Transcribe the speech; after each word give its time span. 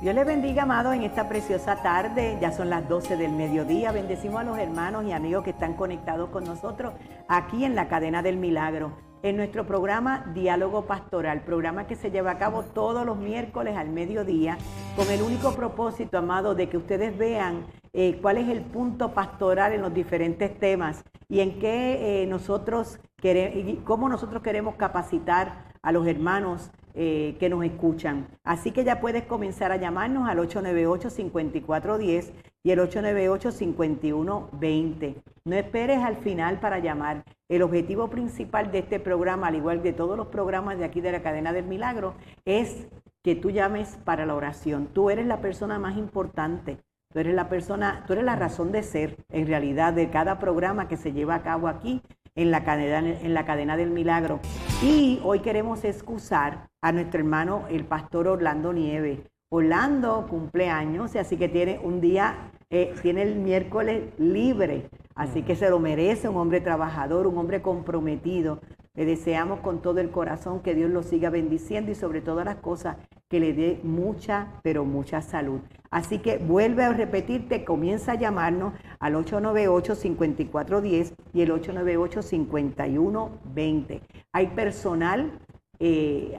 Dios 0.00 0.14
les 0.14 0.24
bendiga, 0.24 0.62
amados, 0.62 0.94
en 0.94 1.02
esta 1.02 1.28
preciosa 1.28 1.76
tarde. 1.82 2.38
Ya 2.40 2.52
son 2.52 2.70
las 2.70 2.88
12 2.88 3.18
del 3.18 3.32
mediodía. 3.32 3.92
Bendecimos 3.92 4.40
a 4.40 4.44
los 4.44 4.56
hermanos 4.56 5.04
y 5.04 5.12
amigos 5.12 5.44
que 5.44 5.50
están 5.50 5.74
conectados 5.74 6.30
con 6.30 6.44
nosotros 6.44 6.94
aquí 7.28 7.66
en 7.66 7.74
la 7.74 7.86
cadena 7.86 8.22
del 8.22 8.38
milagro. 8.38 8.96
En 9.22 9.36
nuestro 9.36 9.66
programa 9.66 10.24
Diálogo 10.32 10.86
Pastoral, 10.86 11.42
programa 11.42 11.86
que 11.86 11.96
se 11.96 12.10
lleva 12.10 12.30
a 12.30 12.38
cabo 12.38 12.62
todos 12.62 13.04
los 13.04 13.18
miércoles 13.18 13.76
al 13.76 13.90
mediodía, 13.90 14.56
con 14.96 15.06
el 15.10 15.20
único 15.20 15.52
propósito, 15.52 16.16
amado, 16.16 16.54
de 16.54 16.70
que 16.70 16.78
ustedes 16.78 17.18
vean 17.18 17.66
eh, 17.92 18.18
cuál 18.22 18.38
es 18.38 18.48
el 18.48 18.62
punto 18.62 19.12
pastoral 19.12 19.74
en 19.74 19.82
los 19.82 19.92
diferentes 19.92 20.58
temas 20.58 21.04
y 21.28 21.40
en 21.40 21.58
qué 21.58 22.22
eh, 22.22 22.26
nosotros 22.26 23.00
queremos, 23.20 23.84
cómo 23.84 24.08
nosotros 24.08 24.42
queremos 24.42 24.76
capacitar 24.76 25.66
a 25.82 25.92
los 25.92 26.06
hermanos 26.06 26.70
eh, 26.94 27.36
que 27.38 27.48
nos 27.48 27.64
escuchan. 27.64 28.26
Así 28.44 28.72
que 28.72 28.84
ya 28.84 29.00
puedes 29.00 29.22
comenzar 29.24 29.72
a 29.72 29.76
llamarnos 29.76 30.28
al 30.28 30.38
898-5410 30.38 32.32
y 32.62 32.70
el 32.70 32.78
898-5120. 32.80 35.22
No 35.44 35.56
esperes 35.56 36.02
al 36.02 36.16
final 36.16 36.60
para 36.60 36.78
llamar. 36.78 37.24
El 37.48 37.62
objetivo 37.62 38.08
principal 38.08 38.70
de 38.70 38.80
este 38.80 39.00
programa, 39.00 39.48
al 39.48 39.56
igual 39.56 39.80
que 39.82 39.92
todos 39.92 40.16
los 40.16 40.28
programas 40.28 40.78
de 40.78 40.84
aquí 40.84 41.00
de 41.00 41.10
la 41.12 41.22
cadena 41.22 41.52
del 41.52 41.66
milagro, 41.66 42.14
es 42.44 42.88
que 43.22 43.34
tú 43.34 43.50
llames 43.50 43.98
para 44.04 44.26
la 44.26 44.34
oración. 44.34 44.88
Tú 44.92 45.10
eres 45.10 45.26
la 45.26 45.40
persona 45.40 45.78
más 45.78 45.96
importante. 45.96 46.78
Tú 47.12 47.18
eres 47.18 47.34
la 47.34 47.48
persona, 47.48 48.04
tú 48.06 48.12
eres 48.12 48.24
la 48.24 48.36
razón 48.36 48.70
de 48.70 48.84
ser, 48.84 49.16
en 49.30 49.48
realidad, 49.48 49.92
de 49.92 50.10
cada 50.10 50.38
programa 50.38 50.86
que 50.86 50.96
se 50.96 51.12
lleva 51.12 51.34
a 51.34 51.42
cabo 51.42 51.66
aquí 51.66 52.02
en 52.40 52.50
la 52.50 52.64
cadena, 52.64 52.98
en 52.98 53.34
la 53.34 53.44
cadena 53.44 53.76
del 53.76 53.90
milagro. 53.90 54.40
Y 54.82 55.20
hoy 55.22 55.40
queremos 55.40 55.84
excusar 55.84 56.68
a 56.80 56.92
nuestro 56.92 57.20
hermano, 57.20 57.64
el 57.68 57.84
pastor 57.84 58.28
Orlando 58.28 58.72
Nieve. 58.72 59.24
Orlando 59.50 60.26
cumpleaños, 60.28 61.16
así 61.16 61.36
que 61.36 61.48
tiene 61.48 61.80
un 61.82 62.00
día, 62.00 62.52
eh, 62.70 62.94
tiene 63.02 63.22
el 63.22 63.36
miércoles 63.36 64.04
libre, 64.16 64.88
así 65.16 65.42
que 65.42 65.56
se 65.56 65.68
lo 65.68 65.80
merece, 65.80 66.28
un 66.28 66.36
hombre 66.36 66.60
trabajador, 66.60 67.26
un 67.26 67.36
hombre 67.36 67.60
comprometido. 67.60 68.60
Le 68.94 69.04
deseamos 69.04 69.60
con 69.60 69.82
todo 69.82 70.00
el 70.00 70.10
corazón 70.10 70.58
que 70.60 70.74
Dios 70.74 70.90
lo 70.90 71.04
siga 71.04 71.30
bendiciendo 71.30 71.92
y 71.92 71.94
sobre 71.94 72.20
todas 72.20 72.44
las 72.44 72.56
cosas 72.56 72.96
que 73.28 73.38
le 73.38 73.52
dé 73.52 73.78
mucha, 73.84 74.48
pero 74.62 74.84
mucha 74.84 75.22
salud. 75.22 75.60
Así 75.90 76.18
que 76.18 76.38
vuelve 76.38 76.82
a 76.84 76.92
repetirte, 76.92 77.64
comienza 77.64 78.10
a 78.12 78.16
llamarnos 78.16 78.74
al 78.98 79.14
898-5410 79.14 81.14
y 81.32 81.42
el 81.42 81.52
898-5120. 81.52 84.00
Hay 84.32 84.48
personal 84.48 85.38
eh, 85.78 86.36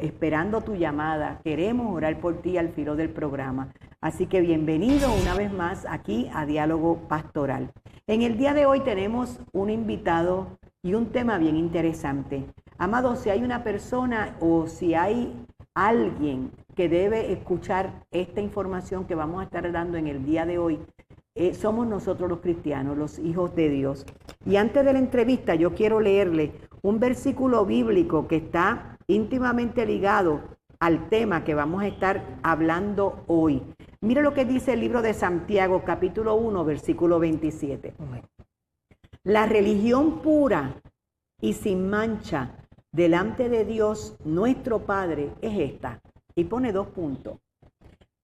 esperando 0.00 0.62
tu 0.62 0.74
llamada. 0.74 1.40
Queremos 1.44 1.94
orar 1.94 2.18
por 2.18 2.40
ti 2.42 2.56
al 2.56 2.70
filo 2.70 2.96
del 2.96 3.10
programa. 3.10 3.74
Así 4.00 4.26
que 4.26 4.40
bienvenido 4.40 5.14
una 5.14 5.34
vez 5.34 5.52
más 5.52 5.86
aquí 5.88 6.28
a 6.32 6.46
Diálogo 6.46 7.06
Pastoral. 7.08 7.70
En 8.06 8.22
el 8.22 8.38
día 8.38 8.54
de 8.54 8.64
hoy 8.66 8.80
tenemos 8.80 9.38
un 9.52 9.70
invitado 9.70 10.58
y 10.82 10.94
un 10.94 11.06
tema 11.06 11.38
bien 11.38 11.56
interesante. 11.56 12.46
Amado, 12.78 13.16
si 13.16 13.30
hay 13.30 13.42
una 13.42 13.62
persona 13.62 14.36
o 14.40 14.66
si 14.66 14.94
hay 14.94 15.46
alguien 15.74 16.52
que 16.74 16.88
debe 16.88 17.32
escuchar 17.32 18.04
esta 18.10 18.40
información 18.40 19.04
que 19.04 19.14
vamos 19.14 19.40
a 19.40 19.44
estar 19.44 19.70
dando 19.70 19.98
en 19.98 20.06
el 20.06 20.24
día 20.24 20.46
de 20.46 20.58
hoy, 20.58 20.78
eh, 21.34 21.54
somos 21.54 21.86
nosotros 21.86 22.28
los 22.28 22.40
cristianos, 22.40 22.96
los 22.96 23.18
hijos 23.18 23.54
de 23.54 23.68
Dios. 23.68 24.06
Y 24.46 24.56
antes 24.56 24.84
de 24.84 24.92
la 24.92 24.98
entrevista 24.98 25.54
yo 25.54 25.74
quiero 25.74 26.00
leerle 26.00 26.52
un 26.82 26.98
versículo 26.98 27.66
bíblico 27.66 28.26
que 28.26 28.36
está 28.36 28.98
íntimamente 29.06 29.84
ligado 29.84 30.40
al 30.80 31.10
tema 31.10 31.44
que 31.44 31.54
vamos 31.54 31.82
a 31.82 31.86
estar 31.86 32.38
hablando 32.42 33.24
hoy. 33.26 33.62
Mire 34.00 34.22
lo 34.22 34.32
que 34.32 34.46
dice 34.46 34.72
el 34.72 34.80
libro 34.80 35.02
de 35.02 35.12
Santiago 35.12 35.82
capítulo 35.84 36.36
1 36.36 36.64
versículo 36.64 37.18
27. 37.18 37.94
La 39.24 39.44
religión 39.44 40.22
pura 40.22 40.80
y 41.42 41.52
sin 41.52 41.90
mancha 41.90 42.56
delante 42.90 43.50
de 43.50 43.66
Dios 43.66 44.16
nuestro 44.24 44.86
Padre 44.86 45.30
es 45.42 45.58
esta. 45.72 46.00
Y 46.34 46.44
pone 46.44 46.72
dos 46.72 46.86
puntos. 46.86 47.36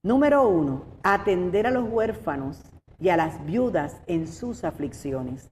Número 0.02 0.48
uno, 0.48 0.84
atender 1.02 1.66
a 1.66 1.70
los 1.70 1.86
huérfanos 1.86 2.62
y 2.98 3.10
a 3.10 3.18
las 3.18 3.44
viudas 3.44 4.00
en 4.06 4.26
sus 4.26 4.64
aflicciones 4.64 5.50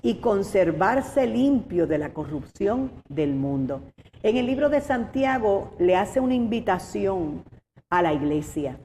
y 0.00 0.20
conservarse 0.20 1.26
limpio 1.26 1.86
de 1.86 1.98
la 1.98 2.14
corrupción 2.14 2.90
del 3.10 3.34
mundo. 3.34 3.82
En 4.22 4.38
el 4.38 4.46
libro 4.46 4.70
de 4.70 4.80
Santiago 4.80 5.74
le 5.78 5.96
hace 5.96 6.18
una 6.18 6.34
invitación 6.34 7.44
a 7.90 8.00
la 8.00 8.14
iglesia 8.14 8.80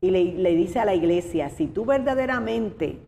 y 0.00 0.12
le, 0.12 0.24
le 0.26 0.54
dice 0.54 0.78
a 0.78 0.84
la 0.84 0.94
iglesia, 0.94 1.50
si 1.50 1.66
tú 1.66 1.86
verdaderamente 1.86 3.00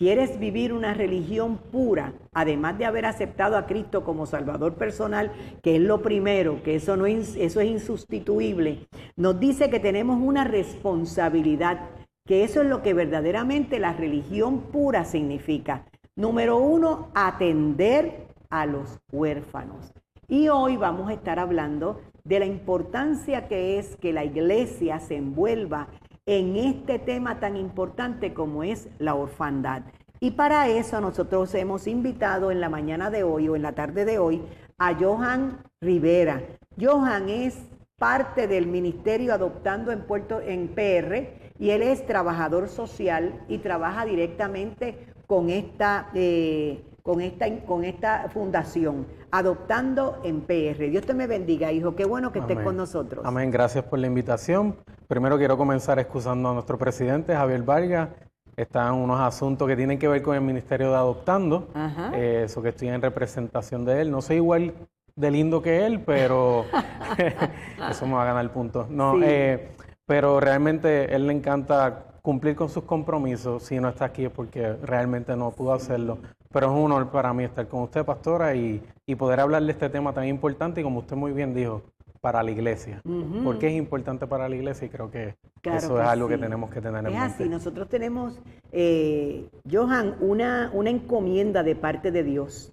quieres 0.00 0.40
vivir 0.40 0.72
una 0.72 0.94
religión 0.94 1.58
pura, 1.58 2.14
además 2.32 2.78
de 2.78 2.86
haber 2.86 3.04
aceptado 3.04 3.58
a 3.58 3.66
Cristo 3.66 4.02
como 4.02 4.24
Salvador 4.24 4.76
personal, 4.76 5.30
que 5.62 5.76
es 5.76 5.82
lo 5.82 6.00
primero, 6.00 6.62
que 6.62 6.76
eso, 6.76 6.96
no 6.96 7.04
es, 7.04 7.36
eso 7.36 7.60
es 7.60 7.68
insustituible, 7.68 8.88
nos 9.16 9.38
dice 9.38 9.68
que 9.68 9.78
tenemos 9.78 10.18
una 10.18 10.44
responsabilidad, 10.44 11.90
que 12.24 12.44
eso 12.44 12.62
es 12.62 12.68
lo 12.68 12.80
que 12.80 12.94
verdaderamente 12.94 13.78
la 13.78 13.92
religión 13.92 14.62
pura 14.72 15.04
significa. 15.04 15.84
Número 16.16 16.56
uno, 16.56 17.10
atender 17.14 18.26
a 18.48 18.64
los 18.64 19.00
huérfanos. 19.12 19.92
Y 20.28 20.48
hoy 20.48 20.78
vamos 20.78 21.10
a 21.10 21.12
estar 21.12 21.38
hablando 21.38 22.00
de 22.24 22.38
la 22.38 22.46
importancia 22.46 23.48
que 23.48 23.78
es 23.78 23.96
que 23.96 24.14
la 24.14 24.24
iglesia 24.24 24.98
se 24.98 25.16
envuelva 25.16 25.88
en 26.30 26.54
este 26.54 27.00
tema 27.00 27.40
tan 27.40 27.56
importante 27.56 28.32
como 28.32 28.62
es 28.62 28.88
la 29.00 29.16
orfandad. 29.16 29.82
Y 30.20 30.30
para 30.30 30.68
eso 30.68 31.00
nosotros 31.00 31.52
hemos 31.56 31.88
invitado 31.88 32.52
en 32.52 32.60
la 32.60 32.68
mañana 32.68 33.10
de 33.10 33.24
hoy 33.24 33.48
o 33.48 33.56
en 33.56 33.62
la 33.62 33.72
tarde 33.72 34.04
de 34.04 34.20
hoy 34.20 34.40
a 34.78 34.94
Johan 34.94 35.58
Rivera. 35.80 36.40
Johan 36.80 37.28
es 37.28 37.58
parte 37.98 38.46
del 38.46 38.68
ministerio 38.68 39.34
adoptando 39.34 39.90
en 39.90 40.02
Puerto 40.02 40.40
en 40.40 40.68
PR 40.68 41.30
y 41.58 41.70
él 41.70 41.82
es 41.82 42.06
trabajador 42.06 42.68
social 42.68 43.44
y 43.48 43.58
trabaja 43.58 44.04
directamente 44.04 45.08
con 45.26 45.50
esta 45.50 46.10
eh, 46.14 46.84
con 47.10 47.20
esta, 47.20 47.46
con 47.66 47.84
esta 47.84 48.28
fundación, 48.28 49.04
adoptando 49.32 50.20
en 50.22 50.42
PR. 50.42 50.88
Dios 50.90 51.04
te 51.04 51.12
me 51.12 51.26
bendiga, 51.26 51.72
hijo. 51.72 51.96
Qué 51.96 52.04
bueno 52.04 52.30
que 52.30 52.38
estés 52.38 52.60
con 52.60 52.76
nosotros. 52.76 53.26
Amén. 53.26 53.50
Gracias 53.50 53.82
por 53.82 53.98
la 53.98 54.06
invitación. 54.06 54.76
Primero 55.08 55.36
quiero 55.36 55.58
comenzar 55.58 55.98
excusando 55.98 56.50
a 56.50 56.54
nuestro 56.54 56.78
presidente, 56.78 57.34
Javier 57.34 57.64
Vargas. 57.64 58.10
Están 58.56 58.94
unos 58.94 59.18
asuntos 59.18 59.66
que 59.66 59.74
tienen 59.74 59.98
que 59.98 60.06
ver 60.06 60.22
con 60.22 60.36
el 60.36 60.40
Ministerio 60.42 60.90
de 60.90 60.98
Adoptando. 60.98 61.66
Eh, 62.14 62.42
eso 62.44 62.62
que 62.62 62.68
estoy 62.68 62.86
en 62.86 63.02
representación 63.02 63.84
de 63.84 64.02
él. 64.02 64.12
No 64.12 64.22
soy 64.22 64.36
igual 64.36 64.72
de 65.16 65.30
lindo 65.32 65.62
que 65.62 65.84
él, 65.86 66.04
pero 66.06 66.64
eso 67.90 68.06
me 68.06 68.12
va 68.12 68.22
a 68.22 68.26
ganar 68.26 68.52
puntos. 68.52 68.88
No, 68.88 69.20
eh, 69.20 69.72
pero 70.06 70.38
realmente 70.38 71.12
él 71.12 71.26
le 71.26 71.32
encanta 71.32 72.04
cumplir 72.22 72.54
con 72.54 72.68
sus 72.68 72.84
compromisos. 72.84 73.64
Si 73.64 73.80
no 73.80 73.88
está 73.88 74.04
aquí 74.04 74.26
es 74.26 74.30
porque 74.30 74.74
realmente 74.74 75.34
no 75.34 75.50
pudo 75.50 75.72
hacerlo. 75.72 76.18
Pero 76.52 76.66
es 76.66 76.72
un 76.72 76.92
honor 76.92 77.10
para 77.10 77.32
mí 77.32 77.44
estar 77.44 77.66
con 77.68 77.82
usted, 77.82 78.04
pastora, 78.04 78.54
y, 78.54 78.82
poder 79.18 79.40
hablar 79.40 79.62
de 79.64 79.72
este 79.72 79.88
tema 79.88 80.12
tan 80.12 80.26
importante 80.26 80.80
y 80.80 80.84
como 80.84 81.00
usted 81.00 81.16
muy 81.16 81.32
bien 81.32 81.52
dijo, 81.52 81.82
para 82.20 82.42
la 82.42 82.50
iglesia. 82.50 83.02
Porque 83.44 83.68
es 83.68 83.74
importante 83.74 84.26
para 84.26 84.48
la 84.48 84.54
iglesia 84.54 84.86
y 84.86 84.88
creo 84.90 85.10
que 85.10 85.36
eso 85.64 86.00
es 86.00 86.06
algo 86.06 86.28
que 86.28 86.38
tenemos 86.38 86.70
que 86.70 86.80
tener 86.80 86.98
en 86.98 87.12
mente. 87.12 87.18
Es 87.18 87.34
así, 87.34 87.48
nosotros 87.48 87.88
tenemos, 87.88 88.38
eh, 88.72 89.48
Johan, 89.70 90.16
una, 90.20 90.70
una 90.72 90.90
encomienda 90.90 91.62
de 91.62 91.74
parte 91.74 92.10
de 92.10 92.22
Dios. 92.22 92.72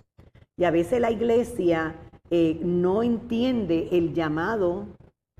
Y 0.58 0.64
a 0.64 0.72
veces 0.72 1.00
la 1.00 1.12
iglesia 1.12 1.96
eh, 2.30 2.60
no 2.64 3.04
entiende 3.04 3.90
el 3.92 4.14
llamado 4.14 4.88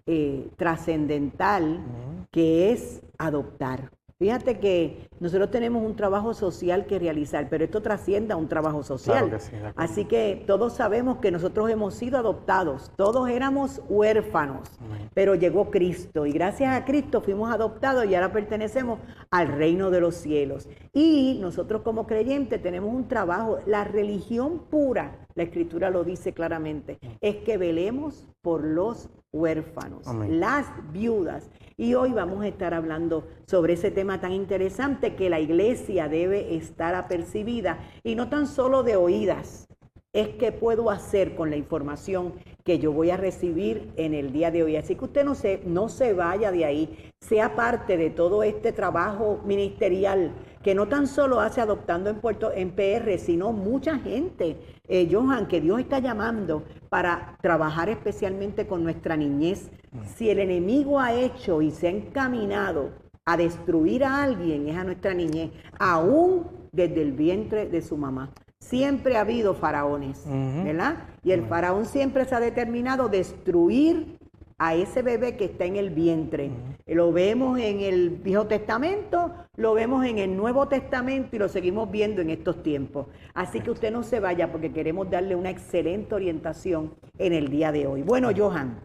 eh, 0.06 0.50
trascendental 0.56 1.84
que 2.32 2.72
es 2.72 3.02
adoptar. 3.18 3.92
Fíjate 4.20 4.58
que 4.58 5.08
nosotros 5.20 5.52
tenemos 5.52 5.86
un 5.86 5.96
trabajo 5.96 6.34
social 6.34 6.88
que 6.88 6.98
realizar, 6.98 7.50
pero 7.50 7.66
esto 7.66 7.84
trasciende 7.84 8.34
a 8.34 8.38
un 8.38 8.48
trabajo 8.48 8.82
social. 8.82 9.38
Así 9.76 10.06
que 10.06 10.44
todos 10.48 10.74
sabemos 10.74 11.20
que 11.20 11.30
nosotros 11.30 11.70
hemos 11.70 11.94
sido 11.94 12.18
adoptados, 12.18 12.92
todos 12.96 13.30
éramos 13.30 13.80
huérfanos, 13.88 14.80
pero 15.14 15.36
llegó 15.36 15.70
Cristo 15.70 16.26
y 16.26 16.32
gracias 16.32 16.76
a 16.76 16.84
Cristo 16.84 17.22
fuimos 17.22 17.54
adoptados 17.54 18.06
y 18.08 18.16
ahora 18.16 18.32
pertenecemos 18.32 19.00
al 19.30 19.50
reino 19.50 19.92
de 19.92 20.02
los 20.02 20.16
cielos. 20.16 20.68
Y 20.94 21.38
nosotros 21.40 21.84
como 21.84 22.08
creyentes 22.08 22.60
tenemos 22.60 22.92
un 22.92 23.08
trabajo, 23.08 23.60
la 23.68 23.84
religión 23.84 24.64
pura, 24.68 25.27
la 25.38 25.44
escritura 25.44 25.92
lo 25.92 26.04
dice 26.04 26.34
claramente, 26.34 26.98
es 27.22 27.36
que 27.38 27.58
velemos 27.58 28.28
por 28.42 28.64
los 28.64 29.08
huérfanos, 29.32 30.08
las 30.30 30.66
viudas. 30.92 31.52
Y 31.78 31.94
hoy 31.94 32.12
vamos 32.12 32.44
a 32.44 32.48
estar 32.48 32.74
hablando 32.74 33.28
sobre 33.46 33.74
ese 33.74 33.92
tema 33.92 34.20
tan 34.20 34.32
interesante 34.32 35.16
que 35.16 35.30
la 35.30 35.40
iglesia 35.40 36.08
debe 36.08 36.56
estar 36.56 36.96
apercibida 36.96 37.78
y 38.04 38.16
no 38.16 38.30
tan 38.30 38.48
solo 38.48 38.82
de 38.82 38.96
oídas. 38.96 39.68
Es 40.12 40.30
qué 40.30 40.52
puedo 40.52 40.90
hacer 40.90 41.36
con 41.36 41.52
la 41.52 41.58
información 41.58 42.34
que 42.68 42.80
yo 42.80 42.92
voy 42.92 43.12
a 43.12 43.16
recibir 43.16 43.94
en 43.96 44.14
el 44.14 44.34
día 44.34 44.52
de 44.52 44.62
hoy. 44.62 44.76
Así 44.76 44.96
que 44.96 45.06
usted 45.06 45.24
no 45.24 45.36
se, 45.36 45.62
no 45.66 45.88
se 45.88 46.12
vaya 46.12 46.52
de 46.52 46.66
ahí, 46.66 47.14
sea 47.22 47.56
parte 47.56 47.96
de 47.96 48.10
todo 48.10 48.44
este 48.44 48.74
trabajo 48.74 49.40
ministerial 49.46 50.34
que 50.62 50.76
no 50.76 50.90
tan 50.90 51.08
solo 51.08 51.40
hace 51.40 51.62
adoptando 51.62 52.10
en 52.10 52.20
Puerto 52.20 52.52
en 52.54 52.72
PR, 52.72 53.18
sino 53.20 53.54
mucha 53.54 53.98
gente, 54.00 54.58
eh, 54.90 55.08
Johan, 55.10 55.48
que 55.48 55.62
Dios 55.62 55.80
está 55.80 56.00
llamando 56.00 56.66
para 56.90 57.38
trabajar 57.42 57.88
especialmente 57.88 58.68
con 58.68 58.84
nuestra 58.84 59.16
niñez. 59.16 59.72
Si 60.18 60.30
el 60.30 60.40
enemigo 60.40 61.00
ha 61.00 61.14
hecho 61.14 61.62
y 61.62 61.72
se 61.72 61.88
ha 61.88 61.92
encaminado 61.92 62.90
a 63.24 63.38
destruir 63.38 64.04
a 64.04 64.24
alguien, 64.24 64.68
es 64.68 64.76
a 64.76 64.84
nuestra 64.84 65.14
niñez, 65.14 65.52
aún 65.80 66.68
desde 66.74 67.02
el 67.02 67.14
vientre 67.14 67.66
de 67.68 67.82
su 67.82 67.96
mamá. 67.96 68.34
Siempre 68.60 69.16
ha 69.16 69.22
habido 69.22 69.54
faraones, 69.54 70.26
¿verdad? 70.26 70.98
Y 71.24 71.32
el 71.32 71.46
faraón 71.46 71.86
siempre 71.86 72.26
se 72.26 72.36
ha 72.36 72.40
determinado 72.40 73.08
destruir 73.08 74.18
a 74.58 74.74
ese 74.76 75.04
bebé 75.04 75.38
que 75.38 75.46
está 75.46 75.66
en 75.66 75.76
el 75.76 75.92
vientre. 75.92 76.50
Lo 76.88 77.14
vemos 77.14 77.60
en 77.60 77.80
el 77.82 78.10
Viejo 78.10 78.48
Testamento, 78.48 79.34
lo 79.56 79.74
vemos 79.74 80.04
en 80.06 80.18
el 80.18 80.36
Nuevo 80.36 80.68
Testamento 80.68 81.36
y 81.36 81.40
lo 81.40 81.48
seguimos 81.48 81.92
viendo 81.92 82.22
en 82.22 82.30
estos 82.30 82.64
tiempos. 82.64 83.08
Así 83.34 83.62
que 83.62 83.72
usted 83.72 83.92
no 83.92 84.04
se 84.04 84.20
vaya 84.20 84.52
porque 84.52 84.74
queremos 84.74 85.10
darle 85.10 85.36
una 85.36 85.52
excelente 85.52 86.16
orientación 86.16 86.96
en 87.20 87.34
el 87.34 87.50
día 87.50 87.72
de 87.72 87.88
hoy. 87.88 88.02
Bueno, 88.02 88.32
Johan, 88.36 88.82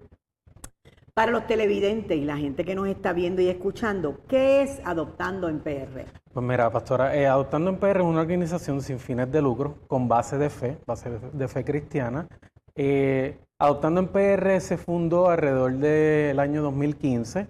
para 1.14 1.30
los 1.30 1.46
televidentes 1.46 2.16
y 2.16 2.24
la 2.24 2.38
gente 2.38 2.64
que 2.64 2.74
nos 2.74 2.88
está 2.88 3.12
viendo 3.12 3.42
y 3.42 3.48
escuchando, 3.48 4.20
¿qué 4.28 4.62
es 4.62 4.80
Adoptando 4.84 5.48
en 5.48 5.60
PR? 5.60 6.06
Pues 6.32 6.46
mira, 6.46 6.70
pastora, 6.70 7.14
eh, 7.14 7.26
Adoptando 7.26 7.70
en 7.70 7.76
PR 7.76 8.00
es 8.00 8.06
una 8.06 8.20
organización 8.22 8.80
sin 8.80 8.98
fines 8.98 9.30
de 9.30 9.42
lucro, 9.42 9.76
con 9.88 10.08
base 10.08 10.38
de 10.38 10.48
fe, 10.48 10.78
base 10.86 11.10
de 11.10 11.48
fe 11.48 11.64
cristiana. 11.64 12.26
Eh, 12.74 13.38
Adoptando 13.58 14.00
en 14.00 14.08
PR 14.08 14.58
se 14.60 14.78
fundó 14.78 15.28
alrededor 15.28 15.74
del 15.74 16.40
año 16.40 16.62
2015. 16.62 17.46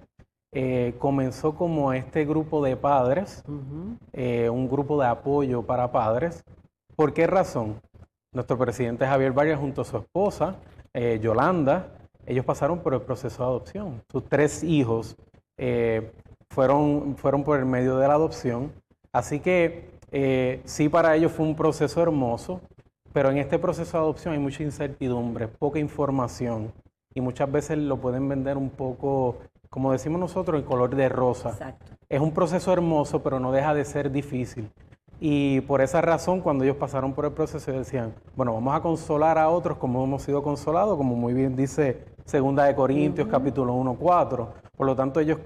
Eh, 0.54 0.94
comenzó 0.98 1.54
como 1.54 1.92
este 1.92 2.26
grupo 2.26 2.62
de 2.62 2.76
padres, 2.76 3.42
un 3.46 4.68
grupo 4.70 5.00
de 5.00 5.06
apoyo 5.06 5.62
para 5.62 5.90
padres. 5.90 6.44
¿Por 6.96 7.14
qué 7.14 7.26
razón? 7.26 7.80
Nuestro 8.34 8.58
presidente 8.58 9.06
Javier 9.06 9.32
Vargas 9.32 9.58
junto 9.58 9.80
a 9.80 9.84
su 9.86 9.96
esposa, 9.96 10.56
Yolanda, 11.20 12.01
ellos 12.26 12.44
pasaron 12.44 12.80
por 12.80 12.94
el 12.94 13.00
proceso 13.00 13.42
de 13.42 13.48
adopción. 13.48 14.02
Sus 14.10 14.24
tres 14.28 14.62
hijos 14.62 15.16
eh, 15.56 16.12
fueron, 16.50 17.16
fueron 17.16 17.44
por 17.44 17.58
el 17.58 17.66
medio 17.66 17.96
de 17.98 18.08
la 18.08 18.14
adopción. 18.14 18.72
Así 19.12 19.40
que 19.40 19.90
eh, 20.10 20.60
sí, 20.64 20.88
para 20.88 21.16
ellos 21.16 21.32
fue 21.32 21.46
un 21.46 21.56
proceso 21.56 22.02
hermoso, 22.02 22.60
pero 23.12 23.30
en 23.30 23.38
este 23.38 23.58
proceso 23.58 23.96
de 23.96 24.02
adopción 24.04 24.34
hay 24.34 24.40
mucha 24.40 24.62
incertidumbre, 24.62 25.48
poca 25.48 25.78
información 25.78 26.72
y 27.14 27.20
muchas 27.20 27.50
veces 27.50 27.78
lo 27.78 27.98
pueden 27.98 28.28
vender 28.28 28.56
un 28.56 28.70
poco, 28.70 29.38
como 29.68 29.92
decimos 29.92 30.20
nosotros, 30.20 30.60
en 30.60 30.66
color 30.66 30.94
de 30.94 31.08
rosa. 31.08 31.50
Exacto. 31.50 31.92
Es 32.08 32.20
un 32.20 32.32
proceso 32.32 32.72
hermoso, 32.72 33.22
pero 33.22 33.40
no 33.40 33.52
deja 33.52 33.74
de 33.74 33.84
ser 33.84 34.10
difícil. 34.10 34.70
Y 35.18 35.60
por 35.62 35.80
esa 35.80 36.00
razón, 36.00 36.40
cuando 36.40 36.64
ellos 36.64 36.76
pasaron 36.76 37.12
por 37.12 37.24
el 37.24 37.32
proceso, 37.32 37.70
decían, 37.72 38.12
bueno, 38.34 38.52
vamos 38.54 38.74
a 38.74 38.80
consolar 38.80 39.38
a 39.38 39.48
otros 39.48 39.78
como 39.78 40.02
hemos 40.02 40.22
sido 40.22 40.42
consolados, 40.42 40.96
como 40.96 41.14
muy 41.14 41.32
bien 41.32 41.54
dice 41.54 42.04
Segunda 42.24 42.64
de 42.64 42.74
Corintios, 42.74 43.28
capítulo 43.28 43.74
1, 43.74 43.94
4. 43.94 44.54
Por 44.76 44.86
lo 44.86 44.94
tanto, 44.94 45.20
ellos 45.20 45.38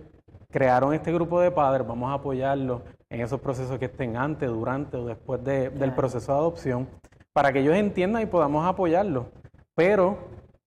crearon 0.50 0.94
este 0.94 1.12
grupo 1.12 1.40
de 1.40 1.50
padres, 1.50 1.86
vamos 1.86 2.10
a 2.10 2.14
apoyarlos 2.14 2.82
en 3.08 3.20
esos 3.20 3.40
procesos 3.40 3.78
que 3.78 3.86
estén 3.86 4.16
antes, 4.16 4.48
durante 4.48 4.96
o 4.96 5.06
después 5.06 5.42
del 5.42 5.94
proceso 5.94 6.32
de 6.32 6.38
adopción, 6.38 6.88
para 7.32 7.52
que 7.52 7.60
ellos 7.60 7.74
entiendan 7.74 8.22
y 8.22 8.26
podamos 8.26 8.66
apoyarlos. 8.66 9.26
Pero, 9.74 10.18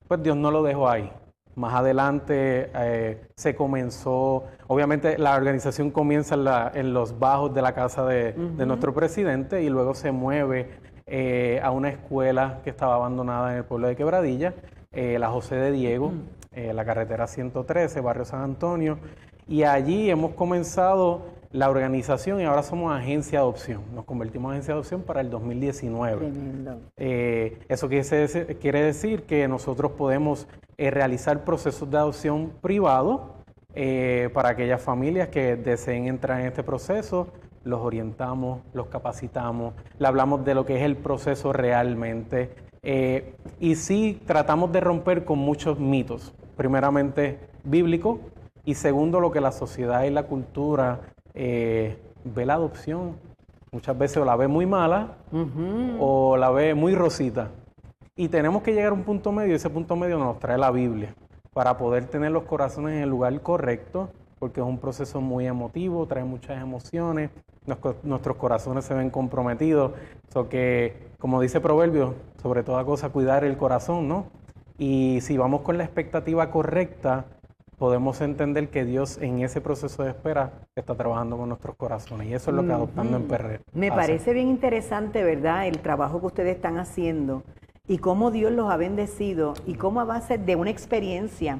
pues 0.08 0.22
Dios 0.22 0.36
no 0.36 0.50
lo 0.50 0.62
dejó 0.62 0.88
ahí. 0.88 1.10
Más 1.54 1.74
adelante 1.74 2.70
eh, 2.74 3.28
se 3.36 3.54
comenzó, 3.54 4.44
obviamente 4.66 5.18
la 5.18 5.36
organización 5.36 5.90
comienza 5.90 6.34
en, 6.74 6.94
los 6.94 7.18
bajos 7.18 7.52
de 7.52 7.62
la 7.62 7.74
casa 7.74 8.06
de, 8.06 8.34
nuestro 8.34 8.94
presidente 8.94 9.62
y 9.62 9.68
luego 9.68 9.94
se 9.94 10.12
mueve 10.12 10.70
eh, 11.06 11.60
a 11.62 11.70
una 11.70 11.88
escuela 11.88 12.60
que 12.62 12.70
estaba 12.70 12.94
abandonada 12.94 13.52
en 13.52 13.58
el 13.58 13.64
pueblo 13.64 13.88
de 13.88 13.96
Quebradilla, 13.96 14.54
eh, 14.92 15.18
la 15.18 15.30
José 15.30 15.56
de 15.56 15.72
Diego, 15.72 16.12
la 16.52 16.84
carretera 16.84 17.26
113, 17.26 18.00
barrio 18.00 18.24
San 18.24 18.42
Antonio, 18.42 18.98
y 19.46 19.62
allí 19.62 20.10
hemos 20.10 20.32
comenzado 20.32 21.22
la 21.52 21.68
organización 21.68 22.40
y 22.40 22.44
ahora 22.44 22.62
somos 22.62 22.96
agencia 22.96 23.40
de 23.40 23.42
adopción. 23.42 23.82
Nos 23.92 24.04
convertimos 24.04 24.50
en 24.50 24.52
agencia 24.52 24.74
de 24.74 24.78
adopción 24.78 25.02
para 25.02 25.20
el 25.20 25.30
2019. 25.30 26.28
Eh, 26.96 27.58
eso 27.68 27.88
quiere 27.88 28.82
decir, 28.82 29.24
que 29.24 29.48
nosotros 29.48 29.92
podemos 29.92 30.46
eh, 30.78 30.90
realizar 30.90 31.44
procesos 31.44 31.90
de 31.90 31.96
adopción 31.96 32.52
privado 32.60 33.34
eh, 33.74 34.30
para 34.32 34.50
aquellas 34.50 34.80
familias 34.80 35.28
que 35.28 35.56
deseen 35.56 36.06
entrar 36.06 36.40
en 36.40 36.46
este 36.46 36.62
proceso. 36.62 37.28
Los 37.64 37.80
orientamos, 37.80 38.60
los 38.72 38.86
capacitamos, 38.86 39.74
le 39.98 40.06
hablamos 40.06 40.44
de 40.44 40.54
lo 40.54 40.64
que 40.64 40.76
es 40.76 40.82
el 40.82 40.96
proceso 40.96 41.52
realmente. 41.52 42.50
Y 42.82 43.74
sí 43.74 44.20
tratamos 44.26 44.72
de 44.72 44.80
romper 44.80 45.24
con 45.24 45.38
muchos 45.38 45.78
mitos. 45.78 46.32
Primeramente, 46.56 47.38
bíblico, 47.64 48.20
y 48.64 48.74
segundo, 48.74 49.20
lo 49.20 49.30
que 49.30 49.40
la 49.40 49.52
sociedad 49.52 50.04
y 50.04 50.10
la 50.10 50.24
cultura 50.24 51.00
eh, 51.34 51.98
ve 52.24 52.46
la 52.46 52.54
adopción. 52.54 53.16
Muchas 53.72 53.96
veces 53.96 54.16
o 54.18 54.24
la 54.24 54.36
ve 54.36 54.48
muy 54.48 54.66
mala 54.66 55.16
o 55.98 56.36
la 56.36 56.50
ve 56.50 56.74
muy 56.74 56.94
rosita. 56.94 57.50
Y 58.16 58.28
tenemos 58.28 58.62
que 58.62 58.72
llegar 58.72 58.90
a 58.90 58.94
un 58.94 59.04
punto 59.04 59.32
medio, 59.32 59.52
y 59.52 59.56
ese 59.56 59.70
punto 59.70 59.96
medio 59.96 60.18
nos 60.18 60.38
trae 60.38 60.58
la 60.58 60.70
Biblia, 60.70 61.14
para 61.54 61.78
poder 61.78 62.04
tener 62.06 62.32
los 62.32 62.42
corazones 62.42 62.94
en 62.96 63.02
el 63.02 63.08
lugar 63.08 63.40
correcto, 63.40 64.10
porque 64.38 64.60
es 64.60 64.66
un 64.66 64.78
proceso 64.78 65.20
muy 65.20 65.46
emotivo, 65.46 66.06
trae 66.06 66.24
muchas 66.24 66.60
emociones, 66.60 67.30
nuestros 68.02 68.36
corazones 68.36 68.84
se 68.84 68.94
ven 68.94 69.10
comprometidos. 69.10 69.92
So 70.32 70.48
que, 70.48 71.09
como 71.20 71.40
dice 71.40 71.60
Proverbio, 71.60 72.14
sobre 72.42 72.62
toda 72.62 72.84
cosa 72.84 73.10
cuidar 73.10 73.44
el 73.44 73.56
corazón, 73.56 74.08
¿no? 74.08 74.26
Y 74.78 75.20
si 75.20 75.36
vamos 75.36 75.60
con 75.60 75.76
la 75.76 75.84
expectativa 75.84 76.50
correcta, 76.50 77.26
podemos 77.76 78.20
entender 78.22 78.70
que 78.70 78.86
Dios 78.86 79.18
en 79.20 79.40
ese 79.40 79.60
proceso 79.60 80.02
de 80.02 80.10
espera 80.10 80.66
está 80.74 80.94
trabajando 80.94 81.36
con 81.36 81.50
nuestros 81.50 81.76
corazones. 81.76 82.28
Y 82.28 82.34
eso 82.34 82.50
es 82.50 82.56
lo 82.56 82.66
que 82.66 82.72
adoptando 82.72 83.18
en 83.18 83.28
PR. 83.28 83.60
Me 83.74 83.90
parece 83.90 84.32
bien 84.32 84.48
interesante, 84.48 85.22
¿verdad? 85.22 85.66
El 85.66 85.80
trabajo 85.80 86.20
que 86.20 86.26
ustedes 86.26 86.56
están 86.56 86.78
haciendo 86.78 87.42
y 87.86 87.98
cómo 87.98 88.30
Dios 88.30 88.52
los 88.52 88.70
ha 88.70 88.78
bendecido 88.78 89.52
y 89.66 89.74
cómo 89.74 90.00
a 90.00 90.04
base 90.04 90.38
de 90.38 90.56
una 90.56 90.70
experiencia 90.70 91.58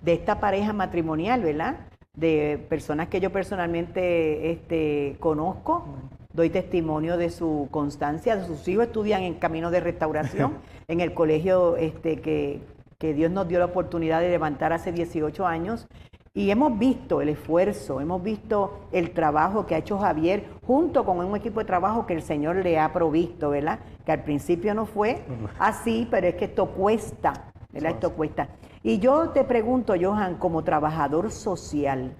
de 0.00 0.12
esta 0.12 0.38
pareja 0.38 0.72
matrimonial, 0.72 1.42
¿verdad? 1.42 1.88
De 2.14 2.64
personas 2.68 3.08
que 3.08 3.20
yo 3.20 3.30
personalmente 3.32 4.52
este, 4.52 5.16
conozco, 5.18 5.86
doy 6.34 6.50
testimonio 6.50 7.16
de 7.16 7.30
su 7.30 7.68
constancia, 7.70 8.36
de 8.36 8.46
sus 8.46 8.66
hijos 8.68 8.86
estudian 8.86 9.22
en 9.22 9.34
camino 9.34 9.70
de 9.70 9.80
restauración 9.80 10.58
en 10.88 11.00
el 11.00 11.14
colegio 11.14 11.76
este, 11.76 12.20
que, 12.20 12.62
que 12.98 13.14
Dios 13.14 13.30
nos 13.30 13.48
dio 13.48 13.58
la 13.58 13.66
oportunidad 13.66 14.20
de 14.20 14.30
levantar 14.30 14.72
hace 14.72 14.92
18 14.92 15.46
años. 15.46 15.86
Y 16.34 16.50
hemos 16.50 16.78
visto 16.78 17.20
el 17.20 17.28
esfuerzo, 17.28 18.00
hemos 18.00 18.22
visto 18.22 18.86
el 18.90 19.10
trabajo 19.10 19.66
que 19.66 19.74
ha 19.74 19.78
hecho 19.78 19.98
Javier 19.98 20.44
junto 20.66 21.04
con 21.04 21.18
un 21.18 21.36
equipo 21.36 21.60
de 21.60 21.66
trabajo 21.66 22.06
que 22.06 22.14
el 22.14 22.22
Señor 22.22 22.56
le 22.56 22.78
ha 22.78 22.90
provisto, 22.90 23.50
¿verdad? 23.50 23.80
Que 24.06 24.12
al 24.12 24.22
principio 24.24 24.72
no 24.72 24.86
fue 24.86 25.22
así, 25.58 26.08
pero 26.10 26.26
es 26.26 26.36
que 26.36 26.46
esto 26.46 26.68
cuesta, 26.68 27.52
¿verdad? 27.70 27.92
Esto 27.92 28.14
cuesta. 28.14 28.48
Y 28.82 28.98
yo 28.98 29.28
te 29.28 29.44
pregunto, 29.44 29.94
Johan, 30.00 30.38
como 30.38 30.64
trabajador 30.64 31.30
social, 31.30 32.16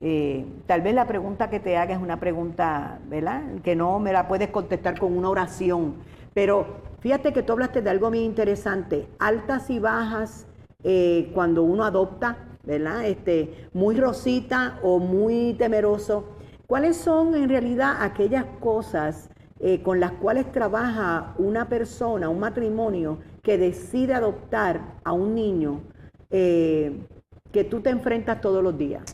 eh, 0.00 0.44
tal 0.66 0.82
vez 0.82 0.94
la 0.94 1.06
pregunta 1.06 1.50
que 1.50 1.60
te 1.60 1.76
haga 1.76 1.94
es 1.94 2.00
una 2.00 2.20
pregunta, 2.20 2.98
¿verdad? 3.08 3.42
Que 3.62 3.74
no 3.74 3.98
me 3.98 4.12
la 4.12 4.28
puedes 4.28 4.48
contestar 4.48 4.98
con 4.98 5.16
una 5.16 5.30
oración, 5.30 5.96
pero 6.34 6.86
Fíjate 7.06 7.32
que 7.32 7.44
tú 7.44 7.52
hablaste 7.52 7.82
de 7.82 7.90
algo 7.90 8.08
muy 8.08 8.18
interesante, 8.18 9.06
altas 9.20 9.70
y 9.70 9.78
bajas 9.78 10.46
eh, 10.82 11.30
cuando 11.34 11.62
uno 11.62 11.84
adopta, 11.84 12.36
¿verdad? 12.64 13.04
Este, 13.04 13.68
muy 13.72 13.96
rosita 13.96 14.80
o 14.82 14.98
muy 14.98 15.54
temeroso. 15.54 16.24
¿Cuáles 16.66 16.96
son 16.96 17.36
en 17.36 17.48
realidad 17.48 17.98
aquellas 18.00 18.44
cosas 18.58 19.30
eh, 19.60 19.82
con 19.82 20.00
las 20.00 20.10
cuales 20.12 20.50
trabaja 20.50 21.34
una 21.38 21.68
persona, 21.68 22.28
un 22.28 22.40
matrimonio 22.40 23.18
que 23.42 23.56
decide 23.56 24.14
adoptar 24.14 24.80
a 25.04 25.12
un 25.12 25.36
niño 25.36 25.82
eh, 26.30 27.06
que 27.52 27.62
tú 27.62 27.82
te 27.82 27.90
enfrentas 27.90 28.40
todos 28.40 28.64
los 28.64 28.76
días? 28.76 29.04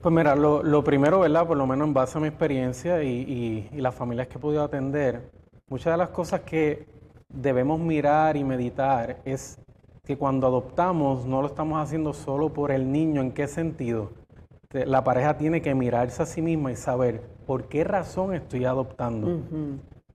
Pues 0.00 0.14
mira, 0.14 0.36
lo, 0.36 0.84
primero, 0.84 1.20
¿verdad? 1.20 1.46
Por 1.46 1.56
lo 1.56 1.66
menos 1.66 1.88
en 1.88 1.94
base 1.94 2.18
a 2.18 2.20
mi 2.20 2.28
experiencia 2.28 3.02
y, 3.02 3.68
y 3.72 3.80
las 3.80 3.94
familias 3.94 4.28
que 4.28 4.38
he 4.38 4.40
podido 4.40 4.62
atender, 4.62 5.30
muchas 5.68 5.94
de 5.94 5.96
las 5.96 6.10
cosas 6.10 6.42
que 6.42 6.86
debemos 7.28 7.80
mirar 7.80 8.36
y 8.36 8.44
meditar 8.44 9.18
es 9.24 9.58
que 10.04 10.16
cuando 10.16 10.46
adoptamos 10.46 11.26
no 11.26 11.42
lo 11.42 11.48
estamos 11.48 11.82
haciendo 11.82 12.12
solo 12.12 12.52
por 12.52 12.70
el 12.70 12.92
niño. 12.92 13.20
¿En 13.20 13.32
qué 13.32 13.48
sentido? 13.48 14.12
La 14.70 15.02
pareja 15.02 15.36
tiene 15.36 15.62
que 15.62 15.74
mirarse 15.74 16.22
a 16.22 16.26
sí 16.26 16.42
misma 16.42 16.70
y 16.70 16.76
saber 16.76 17.22
por 17.46 17.64
qué 17.64 17.82
razón 17.82 18.34
estoy 18.34 18.64
adoptando. 18.64 19.40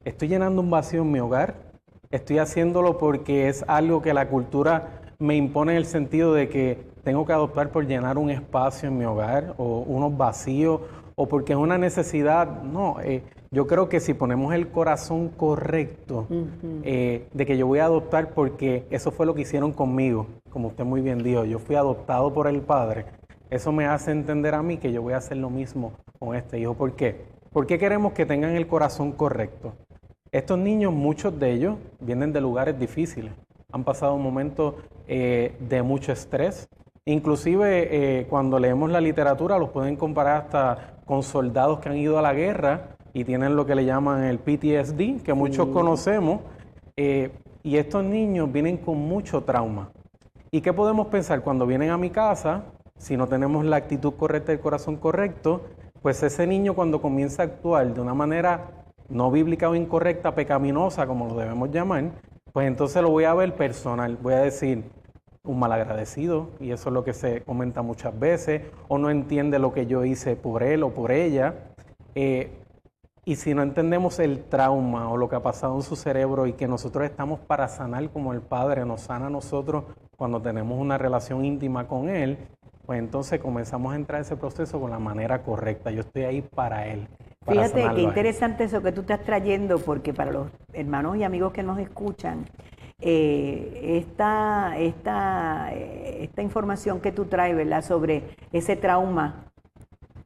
¿Estoy 0.05 0.29
llenando 0.29 0.61
un 0.61 0.69
vacío 0.69 1.01
en 1.01 1.11
mi 1.11 1.19
hogar? 1.19 1.71
estoy 2.11 2.39
haciéndolo 2.39 2.97
porque 2.97 3.47
es 3.47 3.63
algo 3.67 4.01
que 4.01 4.13
la 4.13 4.27
cultura 4.27 5.01
me 5.19 5.35
impone 5.35 5.73
en 5.73 5.77
el 5.77 5.85
sentido 5.85 6.33
de 6.33 6.49
que 6.49 6.90
tengo 7.03 7.25
que 7.25 7.33
adoptar 7.33 7.69
por 7.69 7.85
llenar 7.85 8.17
un 8.17 8.29
espacio 8.29 8.89
en 8.89 8.97
mi 8.97 9.05
hogar 9.05 9.55
o 9.57 9.79
unos 9.79 10.15
vacíos 10.17 10.81
o 11.15 11.27
porque 11.27 11.53
es 11.53 11.59
una 11.59 11.77
necesidad. 11.77 12.63
No, 12.63 12.99
eh, 13.01 13.23
yo 13.51 13.67
creo 13.67 13.89
que 13.89 13.99
si 13.99 14.13
ponemos 14.13 14.53
el 14.53 14.69
corazón 14.69 15.29
correcto 15.29 16.27
eh, 16.83 17.27
de 17.33 17.45
que 17.45 17.57
yo 17.57 17.67
voy 17.67 17.79
a 17.79 17.85
adoptar 17.85 18.33
porque 18.33 18.85
eso 18.89 19.11
fue 19.11 19.25
lo 19.25 19.35
que 19.35 19.41
hicieron 19.41 19.73
conmigo, 19.73 20.27
como 20.49 20.69
usted 20.69 20.83
muy 20.83 21.01
bien 21.01 21.23
dijo, 21.23 21.45
yo 21.45 21.59
fui 21.59 21.75
adoptado 21.75 22.33
por 22.33 22.47
el 22.47 22.61
Padre, 22.61 23.05
eso 23.49 23.71
me 23.71 23.85
hace 23.85 24.11
entender 24.11 24.55
a 24.55 24.63
mí 24.63 24.77
que 24.77 24.91
yo 24.91 25.01
voy 25.01 25.13
a 25.13 25.17
hacer 25.17 25.37
lo 25.37 25.49
mismo 25.49 25.93
con 26.19 26.35
este 26.35 26.59
hijo. 26.59 26.73
¿Por 26.73 26.93
qué? 26.95 27.25
¿Por 27.51 27.67
qué 27.67 27.77
queremos 27.77 28.13
que 28.13 28.25
tengan 28.25 28.55
el 28.55 28.65
corazón 28.67 29.11
correcto? 29.11 29.73
Estos 30.31 30.57
niños, 30.57 30.93
muchos 30.93 31.37
de 31.37 31.51
ellos, 31.51 31.75
vienen 31.99 32.31
de 32.31 32.39
lugares 32.39 32.79
difíciles, 32.79 33.33
han 33.73 33.83
pasado 33.83 34.17
momentos 34.17 34.75
eh, 35.07 35.57
de 35.59 35.83
mucho 35.83 36.13
estrés, 36.13 36.69
Inclusive 37.05 38.19
eh, 38.19 38.27
cuando 38.27 38.59
leemos 38.59 38.91
la 38.91 39.01
literatura 39.01 39.57
los 39.57 39.69
pueden 39.69 39.95
comparar 39.95 40.43
hasta 40.43 40.97
con 41.05 41.23
soldados 41.23 41.79
que 41.79 41.89
han 41.89 41.97
ido 41.97 42.19
a 42.19 42.21
la 42.21 42.33
guerra 42.33 42.95
y 43.11 43.23
tienen 43.23 43.55
lo 43.55 43.65
que 43.65 43.73
le 43.73 43.85
llaman 43.85 44.23
el 44.23 44.37
PTSD, 44.37 45.23
que 45.23 45.33
muchos 45.33 45.69
conocemos, 45.69 46.41
eh, 46.95 47.31
y 47.63 47.77
estos 47.77 48.03
niños 48.03 48.51
vienen 48.51 48.77
con 48.77 48.97
mucho 48.97 49.41
trauma. 49.43 49.91
¿Y 50.51 50.61
qué 50.61 50.73
podemos 50.73 51.07
pensar 51.07 51.41
cuando 51.41 51.65
vienen 51.65 51.89
a 51.89 51.97
mi 51.97 52.11
casa? 52.11 52.65
Si 52.97 53.17
no 53.17 53.27
tenemos 53.27 53.65
la 53.65 53.77
actitud 53.77 54.13
correcta, 54.13 54.51
el 54.51 54.59
corazón 54.59 54.97
correcto, 54.97 55.61
pues 56.03 56.21
ese 56.21 56.45
niño 56.45 56.75
cuando 56.75 57.01
comienza 57.01 57.41
a 57.41 57.45
actuar 57.45 57.93
de 57.93 57.99
una 57.99 58.13
manera 58.13 58.85
no 59.09 59.31
bíblica 59.31 59.69
o 59.69 59.75
incorrecta, 59.75 60.35
pecaminosa, 60.35 61.07
como 61.07 61.27
lo 61.27 61.35
debemos 61.35 61.71
llamar, 61.71 62.11
pues 62.53 62.67
entonces 62.67 63.01
lo 63.01 63.09
voy 63.09 63.23
a 63.23 63.33
ver 63.33 63.55
personal. 63.55 64.17
Voy 64.21 64.33
a 64.33 64.39
decir, 64.39 64.83
un 65.43 65.59
malagradecido, 65.59 66.49
y 66.59 66.71
eso 66.71 66.89
es 66.89 66.93
lo 66.93 67.03
que 67.03 67.13
se 67.13 67.41
comenta 67.41 67.81
muchas 67.81 68.17
veces, 68.19 68.61
o 68.87 68.97
no 68.97 69.09
entiende 69.09 69.59
lo 69.59 69.73
que 69.73 69.87
yo 69.87 70.05
hice 70.05 70.35
por 70.35 70.63
él 70.63 70.83
o 70.83 70.91
por 70.91 71.11
ella. 71.11 71.55
Eh, 72.15 72.51
y 73.23 73.35
si 73.35 73.53
no 73.53 73.61
entendemos 73.61 74.19
el 74.19 74.43
trauma 74.43 75.09
o 75.09 75.17
lo 75.17 75.29
que 75.29 75.35
ha 75.35 75.41
pasado 75.41 75.75
en 75.75 75.83
su 75.83 75.95
cerebro 75.95 76.47
y 76.47 76.53
que 76.53 76.67
nosotros 76.67 77.05
estamos 77.05 77.39
para 77.39 77.67
sanar 77.67 78.09
como 78.09 78.33
el 78.33 78.41
Padre 78.41 78.83
nos 78.83 79.01
sana 79.01 79.27
a 79.27 79.29
nosotros 79.29 79.83
cuando 80.17 80.41
tenemos 80.41 80.79
una 80.79 80.97
relación 80.97 81.45
íntima 81.45 81.87
con 81.87 82.09
Él, 82.09 82.37
pues 82.85 82.99
entonces 82.99 83.39
comenzamos 83.39 83.93
a 83.93 83.95
entrar 83.95 84.19
en 84.19 84.25
ese 84.25 84.37
proceso 84.37 84.79
con 84.79 84.89
la 84.89 84.99
manera 84.99 85.43
correcta. 85.43 85.91
Yo 85.91 86.01
estoy 86.01 86.23
ahí 86.23 86.41
para 86.41 86.87
Él. 86.87 87.07
Fíjate 87.47 87.89
qué 87.95 88.01
interesante 88.01 88.63
eso 88.65 88.81
que 88.81 88.91
tú 88.91 89.01
estás 89.01 89.21
trayendo, 89.21 89.79
porque 89.79 90.13
para 90.13 90.31
los 90.31 90.47
hermanos 90.73 91.17
y 91.17 91.23
amigos 91.23 91.53
que 91.53 91.63
nos 91.63 91.79
escuchan, 91.79 92.45
eh, 93.03 93.97
esta, 93.97 94.77
esta, 94.77 95.69
eh, 95.73 96.23
esta 96.23 96.43
información 96.43 97.01
que 97.01 97.11
tú 97.11 97.25
traes, 97.25 97.55
¿verdad? 97.55 97.83
Sobre 97.83 98.35
ese 98.51 98.75
trauma 98.75 99.45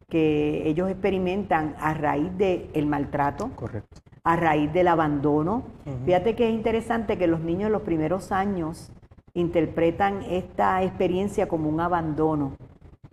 que 0.10 0.68
ellos 0.68 0.90
experimentan 0.90 1.76
a 1.80 1.94
raíz 1.94 2.38
del 2.38 2.86
maltrato, 2.86 3.52
Correcto. 3.56 4.02
a 4.26 4.36
raíz 4.36 4.74
del 4.74 4.90
abandono. 4.90 5.64
Fíjate 6.06 6.36
que 6.36 6.50
es 6.50 6.54
interesante 6.54 7.18
que 7.18 7.28
los 7.28 7.40
niños 7.40 7.68
en 7.68 7.72
los 7.72 7.82
primeros 7.84 8.34
años 8.34 8.92
interpretan 9.34 10.22
esta 10.24 10.84
experiencia 10.84 11.48
como 11.48 11.70
un 11.70 11.80
abandono, 11.80 12.58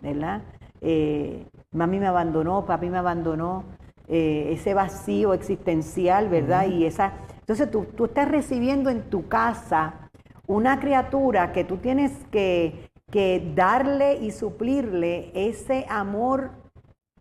¿verdad? 0.01 0.41
Eh, 0.81 1.47
mami 1.71 1.99
me 1.99 2.07
abandonó, 2.07 2.65
papi 2.65 2.89
me 2.89 2.97
abandonó, 2.97 3.63
ese 4.05 4.73
vacío 4.73 5.33
existencial, 5.33 6.27
¿verdad? 6.27 6.67
Y 6.67 6.85
esa 6.85 7.13
entonces 7.43 7.69
tú, 7.69 8.05
estás 8.05 8.29
recibiendo 8.29 8.89
en 8.89 9.09
tu 9.09 9.27
casa 9.27 10.09
una 10.47 10.79
criatura 10.79 11.51
que 11.51 11.65
tú 11.65 11.77
tienes 11.77 12.11
que, 12.31 12.89
darle 13.53 14.15
y 14.15 14.31
suplirle 14.31 15.29
ese 15.35 15.85
amor 15.87 16.51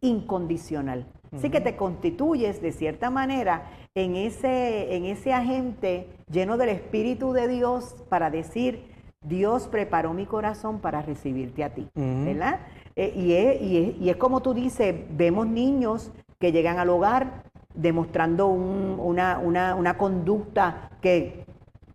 incondicional. 0.00 1.06
Así 1.34 1.50
que 1.50 1.60
te 1.60 1.76
constituyes 1.76 2.62
de 2.62 2.72
cierta 2.72 3.10
manera 3.10 3.70
en 3.94 4.16
ese, 4.16 4.96
en 4.96 5.04
ese 5.04 5.34
agente 5.34 6.08
lleno 6.30 6.56
del 6.56 6.70
Espíritu 6.70 7.34
de 7.34 7.46
Dios 7.46 7.94
para 8.08 8.30
decir, 8.30 8.86
Dios 9.22 9.68
preparó 9.68 10.14
mi 10.14 10.24
corazón 10.24 10.80
para 10.80 11.02
recibirte 11.02 11.62
a 11.62 11.74
ti, 11.74 11.88
¿verdad? 11.94 12.60
Eh, 12.96 13.12
y, 13.14 13.32
es, 13.34 14.00
y 14.00 14.08
es 14.08 14.16
como 14.16 14.40
tú 14.40 14.54
dices, 14.54 14.94
vemos 15.10 15.46
niños 15.46 16.10
que 16.38 16.52
llegan 16.52 16.78
al 16.78 16.88
hogar 16.88 17.51
demostrando 17.74 18.48
una, 18.48 19.96
conducta 19.98 20.90
que, 21.00 21.44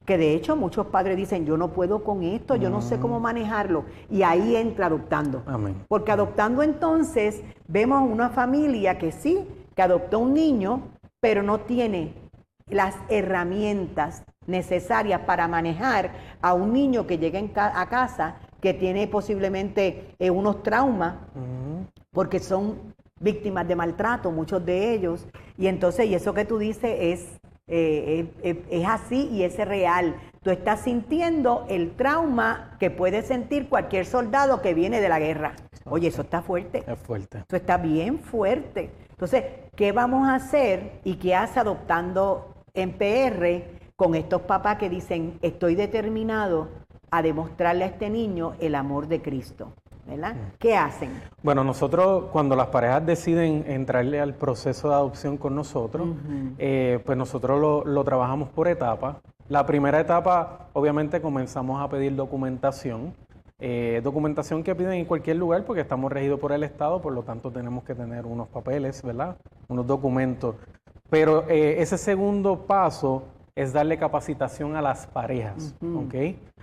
que 0.06 0.18
de 0.18 0.34
hecho 0.34 0.56
muchos 0.56 0.88
padres 0.88 1.18
dicen, 1.18 1.46
yo 1.46 1.58
no 1.58 1.70
puedo 1.70 2.04
con 2.04 2.24
esto, 2.24 2.56
yo 2.56 2.70
no 2.70 2.82
sé 2.82 3.00
cómo 3.00 3.20
mm. 3.20 3.24
manejarlo. 3.24 3.86
Y 4.10 4.24
ahí 4.24 4.56
entra 4.56 4.88
adoptando. 4.88 5.44
Porque 5.88 6.12
adoptando 6.12 6.64
entonces 6.64 7.44
vemos 7.68 8.10
una 8.10 8.30
familia 8.30 8.98
que 8.98 9.12
sí, 9.12 9.48
que 9.76 9.82
adoptó 9.82 10.20
un 10.20 10.34
niño, 10.34 10.82
pero 11.20 11.44
no 11.44 11.60
tiene 11.60 12.14
las 12.70 12.96
herramientas 13.10 14.24
necesarias 14.46 15.22
para 15.22 15.48
manejar 15.48 16.12
a 16.42 16.54
un 16.54 16.74
niño 16.74 17.06
que 17.06 17.18
llega 17.18 17.40
a 17.80 17.90
casa 17.90 18.38
que 18.62 18.74
tiene 18.74 19.08
posiblemente 19.08 20.16
eh, 20.20 20.30
unos 20.30 20.64
traumas, 20.64 21.16
porque 22.12 22.40
son 22.40 22.96
víctimas 23.20 23.68
de 23.68 23.76
maltrato, 23.76 24.32
muchos 24.32 24.66
de 24.66 24.94
ellos. 24.94 25.28
Y 25.58 25.68
entonces, 25.68 26.08
y 26.08 26.16
eso 26.16 26.34
que 26.34 26.46
tú 26.46 26.58
dices 26.58 26.96
es, 27.00 27.40
eh, 27.68 28.28
es, 28.70 28.86
así 28.86 29.28
y 29.32 29.44
es 29.44 29.58
real. 29.58 30.16
Tú 30.42 30.52
estás 30.52 30.82
sintiendo 30.82 31.66
el 31.70 31.96
trauma 31.96 32.78
que 32.80 32.90
puede 32.90 33.22
sentir 33.22 33.68
cualquier 33.68 34.06
soldado 34.06 34.62
que 34.62 34.74
viene 34.74 35.02
de 35.02 35.10
la 35.10 35.20
guerra. 35.20 35.56
Oye, 35.86 36.08
eso 36.08 36.22
está 36.22 36.42
fuerte. 36.42 36.84
Es 36.88 37.00
fuerte. 37.00 37.40
Eso 37.48 37.56
está 37.56 37.78
bien 37.78 38.20
fuerte. 38.20 38.92
Entonces, 39.10 39.44
¿qué 39.76 39.92
vamos 39.92 40.28
a 40.28 40.36
hacer 40.36 41.02
y 41.04 41.16
qué 41.16 41.36
hace 41.36 41.60
adoptando 41.60 42.64
en 42.74 42.94
PR 42.94 43.78
con 43.96 44.16
estos 44.16 44.44
papás 44.44 44.78
que 44.78 44.90
dicen, 44.90 45.40
estoy 45.42 45.76
determinado 45.76 46.70
a 47.10 47.22
demostrarle 47.22 47.86
a 47.86 47.88
este 47.88 48.10
niño 48.10 48.54
el 48.60 48.76
amor 48.76 49.08
de 49.08 49.22
Cristo? 49.22 49.74
¿Verdad? 50.08 50.36
¿Qué 50.60 50.76
hacen? 50.76 51.12
Bueno, 51.44 51.64
nosotros 51.64 52.26
cuando 52.32 52.56
las 52.56 52.68
parejas 52.68 53.06
deciden 53.06 53.66
entrarle 53.68 54.20
al 54.20 54.34
proceso 54.34 54.90
de 54.90 54.96
adopción 54.96 55.38
con 55.38 55.56
nosotros, 55.56 56.10
eh, 56.58 57.00
pues 57.06 57.18
nosotros 57.18 57.86
lo, 57.86 58.04
trabajamos 58.04 58.50
por 58.50 58.68
etapas. 58.68 59.18
La 59.50 59.66
primera 59.66 60.00
etapa, 60.00 60.70
obviamente, 60.74 61.22
comenzamos 61.22 61.82
a 61.82 61.90
pedir 61.90 62.16
documentación. 62.16 63.14
Eh, 63.60 64.02
documentación 64.04 64.64
que 64.64 64.76
piden 64.76 64.94
en 64.94 65.06
cualquier 65.06 65.38
lugar 65.38 65.66
porque 65.66 65.82
estamos 65.82 66.12
regidos 66.12 66.40
por 66.40 66.52
el 66.52 66.64
Estado, 66.64 67.02
por 67.02 67.14
lo 67.14 67.24
tanto 67.24 67.52
tenemos 67.52 67.84
que 67.84 67.96
tener 67.96 68.26
unos 68.26 68.48
papeles, 68.50 69.02
¿verdad? 69.02 69.36
Unos 69.68 69.88
documentos. 69.88 70.56
Pero 71.10 71.48
eh, 71.50 71.82
ese 71.82 71.98
segundo 71.98 72.68
paso 72.68 73.24
es 73.56 73.74
darle 73.74 73.98
capacitación 73.98 74.76
a 74.76 74.82
las 74.82 75.08
parejas, 75.08 75.76
¿ok? 75.82 76.14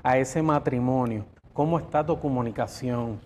A 0.04 0.18
ese 0.18 0.42
matrimonio. 0.42 1.24
¿Cómo 1.52 1.78
está 1.78 2.04
tu 2.04 2.18
comunicación? 2.20 3.20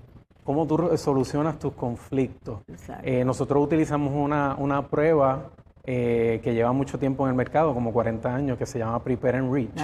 Cómo 0.48 0.66
tú 0.66 0.96
solucionas 0.96 1.58
tus 1.58 1.74
conflictos. 1.74 2.60
Eh, 3.02 3.22
nosotros 3.22 3.62
utilizamos 3.62 4.14
una, 4.14 4.88
prueba 4.88 5.50
eh, 5.84 6.40
que 6.42 6.54
lleva 6.54 6.72
mucho 6.72 6.98
tiempo 6.98 7.26
en 7.26 7.32
el 7.32 7.36
mercado, 7.36 7.74
como 7.74 7.92
40 7.92 8.34
años, 8.34 8.56
que 8.56 8.64
se 8.64 8.78
llama 8.78 9.04
Prepare 9.04 9.36
and 9.36 9.52
Reach, 9.52 9.78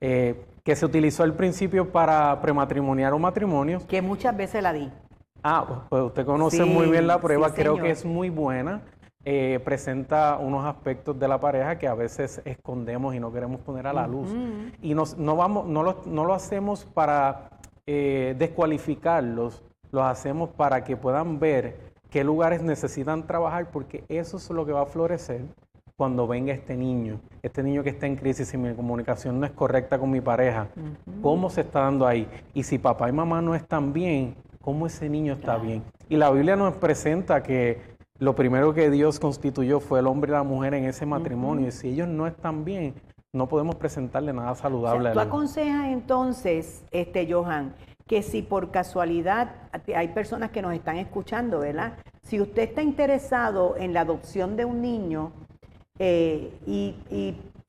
eh, 0.00 0.46
que 0.64 0.74
se 0.74 0.84
utilizó 0.84 1.22
al 1.22 1.34
principio 1.34 1.92
para 1.92 2.40
prematrimoniar 2.42 3.12
o 3.12 3.20
matrimonio. 3.20 3.82
Que 3.86 4.02
muchas 4.02 4.36
veces 4.36 4.64
la 4.64 4.72
di. 4.72 4.90
Ah, 5.44 5.84
pues, 5.88 6.02
usted 6.02 6.26
conoce 6.26 6.64
muy 6.64 6.88
bien 6.88 7.06
la 7.06 7.20
prueba, 7.20 7.54
creo 7.54 7.76
que 7.76 7.92
es 7.92 8.04
muy 8.04 8.30
buena. 8.30 8.82
presenta 9.64 10.38
unos 10.38 10.66
aspectos 10.66 11.20
de 11.20 11.28
la 11.28 11.38
pareja 11.38 11.78
que 11.78 11.86
a 11.86 11.94
veces 11.94 12.42
escondemos 12.44 13.14
y 13.14 13.20
no 13.20 13.32
queremos 13.32 13.60
poner 13.60 13.86
a 13.86 13.92
la 13.92 14.08
luz. 14.08 14.28
Y 14.82 14.92
no, 14.92 15.36
vamos, 15.36 15.68
no, 15.68 15.84
lo, 15.84 16.02
no 16.06 16.24
lo 16.24 16.34
hacemos 16.34 16.84
para 16.84 17.48
descualificarlos, 17.86 19.62
los 19.92 20.04
hacemos 20.04 20.50
para 20.50 20.84
que 20.84 20.96
puedan 20.96 21.38
ver 21.38 21.78
qué 22.10 22.24
lugares 22.24 22.62
necesitan 22.62 23.26
trabajar, 23.26 23.70
porque 23.70 24.04
eso 24.08 24.36
es 24.36 24.50
lo 24.50 24.66
que 24.66 24.72
va 24.72 24.82
a 24.82 24.86
florecer 24.86 25.42
cuando 25.96 26.26
venga 26.26 26.54
este 26.54 26.76
niño, 26.76 27.20
este 27.42 27.62
niño 27.62 27.82
que 27.82 27.90
está 27.90 28.06
en 28.06 28.16
crisis 28.16 28.54
y 28.54 28.56
mi 28.56 28.72
comunicación 28.74 29.38
no 29.38 29.44
es 29.44 29.52
correcta 29.52 29.98
con 29.98 30.10
mi 30.10 30.22
pareja, 30.22 30.68
cómo 31.20 31.50
se 31.50 31.60
está 31.60 31.80
dando 31.80 32.06
ahí. 32.06 32.26
Y 32.54 32.62
si 32.62 32.78
papá 32.78 33.10
y 33.10 33.12
mamá 33.12 33.42
no 33.42 33.54
están 33.54 33.92
bien, 33.92 34.34
cómo 34.62 34.86
ese 34.86 35.10
niño 35.10 35.34
está 35.34 35.58
bien. 35.58 35.82
Y 36.08 36.16
la 36.16 36.30
Biblia 36.30 36.56
nos 36.56 36.74
presenta 36.76 37.42
que 37.42 37.82
lo 38.18 38.34
primero 38.34 38.72
que 38.72 38.88
Dios 38.90 39.20
constituyó 39.20 39.78
fue 39.78 40.00
el 40.00 40.06
hombre 40.06 40.30
y 40.30 40.32
la 40.32 40.42
mujer 40.42 40.72
en 40.72 40.84
ese 40.84 41.04
matrimonio. 41.04 41.68
Y 41.68 41.70
si 41.70 41.88
ellos 41.88 42.08
no 42.08 42.26
están 42.26 42.64
bien, 42.64 42.94
no 43.32 43.46
podemos 43.46 43.76
presentarle 43.76 44.32
nada 44.32 44.54
saludable. 44.54 45.10
O 45.10 45.12
¿Tú 45.12 45.20
aconsejas 45.20 45.88
entonces, 45.88 46.84
este 46.90 47.30
Johan, 47.30 47.74
que 48.10 48.24
si 48.24 48.42
por 48.42 48.72
casualidad 48.72 49.52
hay 49.94 50.08
personas 50.08 50.50
que 50.50 50.62
nos 50.62 50.74
están 50.74 50.96
escuchando, 50.96 51.60
¿verdad? 51.60 51.92
Si 52.22 52.40
usted 52.40 52.62
está 52.62 52.82
interesado 52.82 53.76
en 53.76 53.94
la 53.94 54.00
adopción 54.00 54.56
de 54.56 54.64
un 54.64 54.82
niño 54.82 55.30
eh, 56.00 56.52
y, 56.66 56.96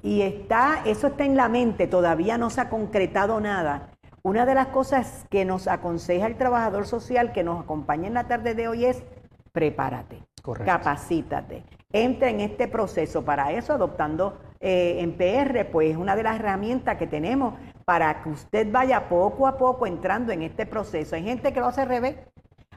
y 0.02 0.22
está, 0.24 0.82
eso 0.84 1.06
está 1.06 1.26
en 1.26 1.38
la 1.38 1.48
mente, 1.48 1.86
todavía 1.86 2.40
no 2.40 2.50
se 2.50 2.60
ha 2.60 2.70
concretado 2.70 3.40
nada. 3.40 3.92
Una 4.24 4.48
de 4.48 4.56
las 4.56 4.68
cosas 4.70 5.28
que 5.30 5.46
nos 5.46 5.68
aconseja 5.68 6.26
el 6.26 6.38
trabajador 6.38 6.88
social 6.88 7.34
que 7.34 7.44
nos 7.44 7.62
acompaña 7.62 8.08
en 8.08 8.16
la 8.16 8.28
tarde 8.28 8.56
de 8.56 8.68
hoy 8.68 8.86
es 8.86 9.04
prepárate, 9.52 10.24
capacítate, 10.66 11.64
entra 11.94 12.32
en 12.32 12.40
este 12.40 12.68
proceso. 12.68 13.24
Para 13.24 13.52
eso, 13.52 13.74
adoptando 13.74 14.40
eh, 14.60 14.98
en 15.02 15.14
PR, 15.14 15.70
pues 15.72 15.92
es 15.92 15.98
una 15.98 16.16
de 16.16 16.24
las 16.24 16.40
herramientas 16.40 16.98
que 16.98 17.06
tenemos 17.06 17.54
para 17.86 18.22
que 18.24 18.30
usted 18.30 18.72
vaya 18.72 19.10
poco 19.10 19.48
a 19.48 19.58
poco 19.58 19.86
entrando 19.86 20.32
en 20.32 20.44
este 20.44 20.66
proceso. 20.66 21.16
Hay 21.16 21.24
gente 21.24 21.54
que 21.54 21.60
lo 21.60 21.68
hace 21.68 21.82
al 21.82 21.90
revés. 21.90 22.16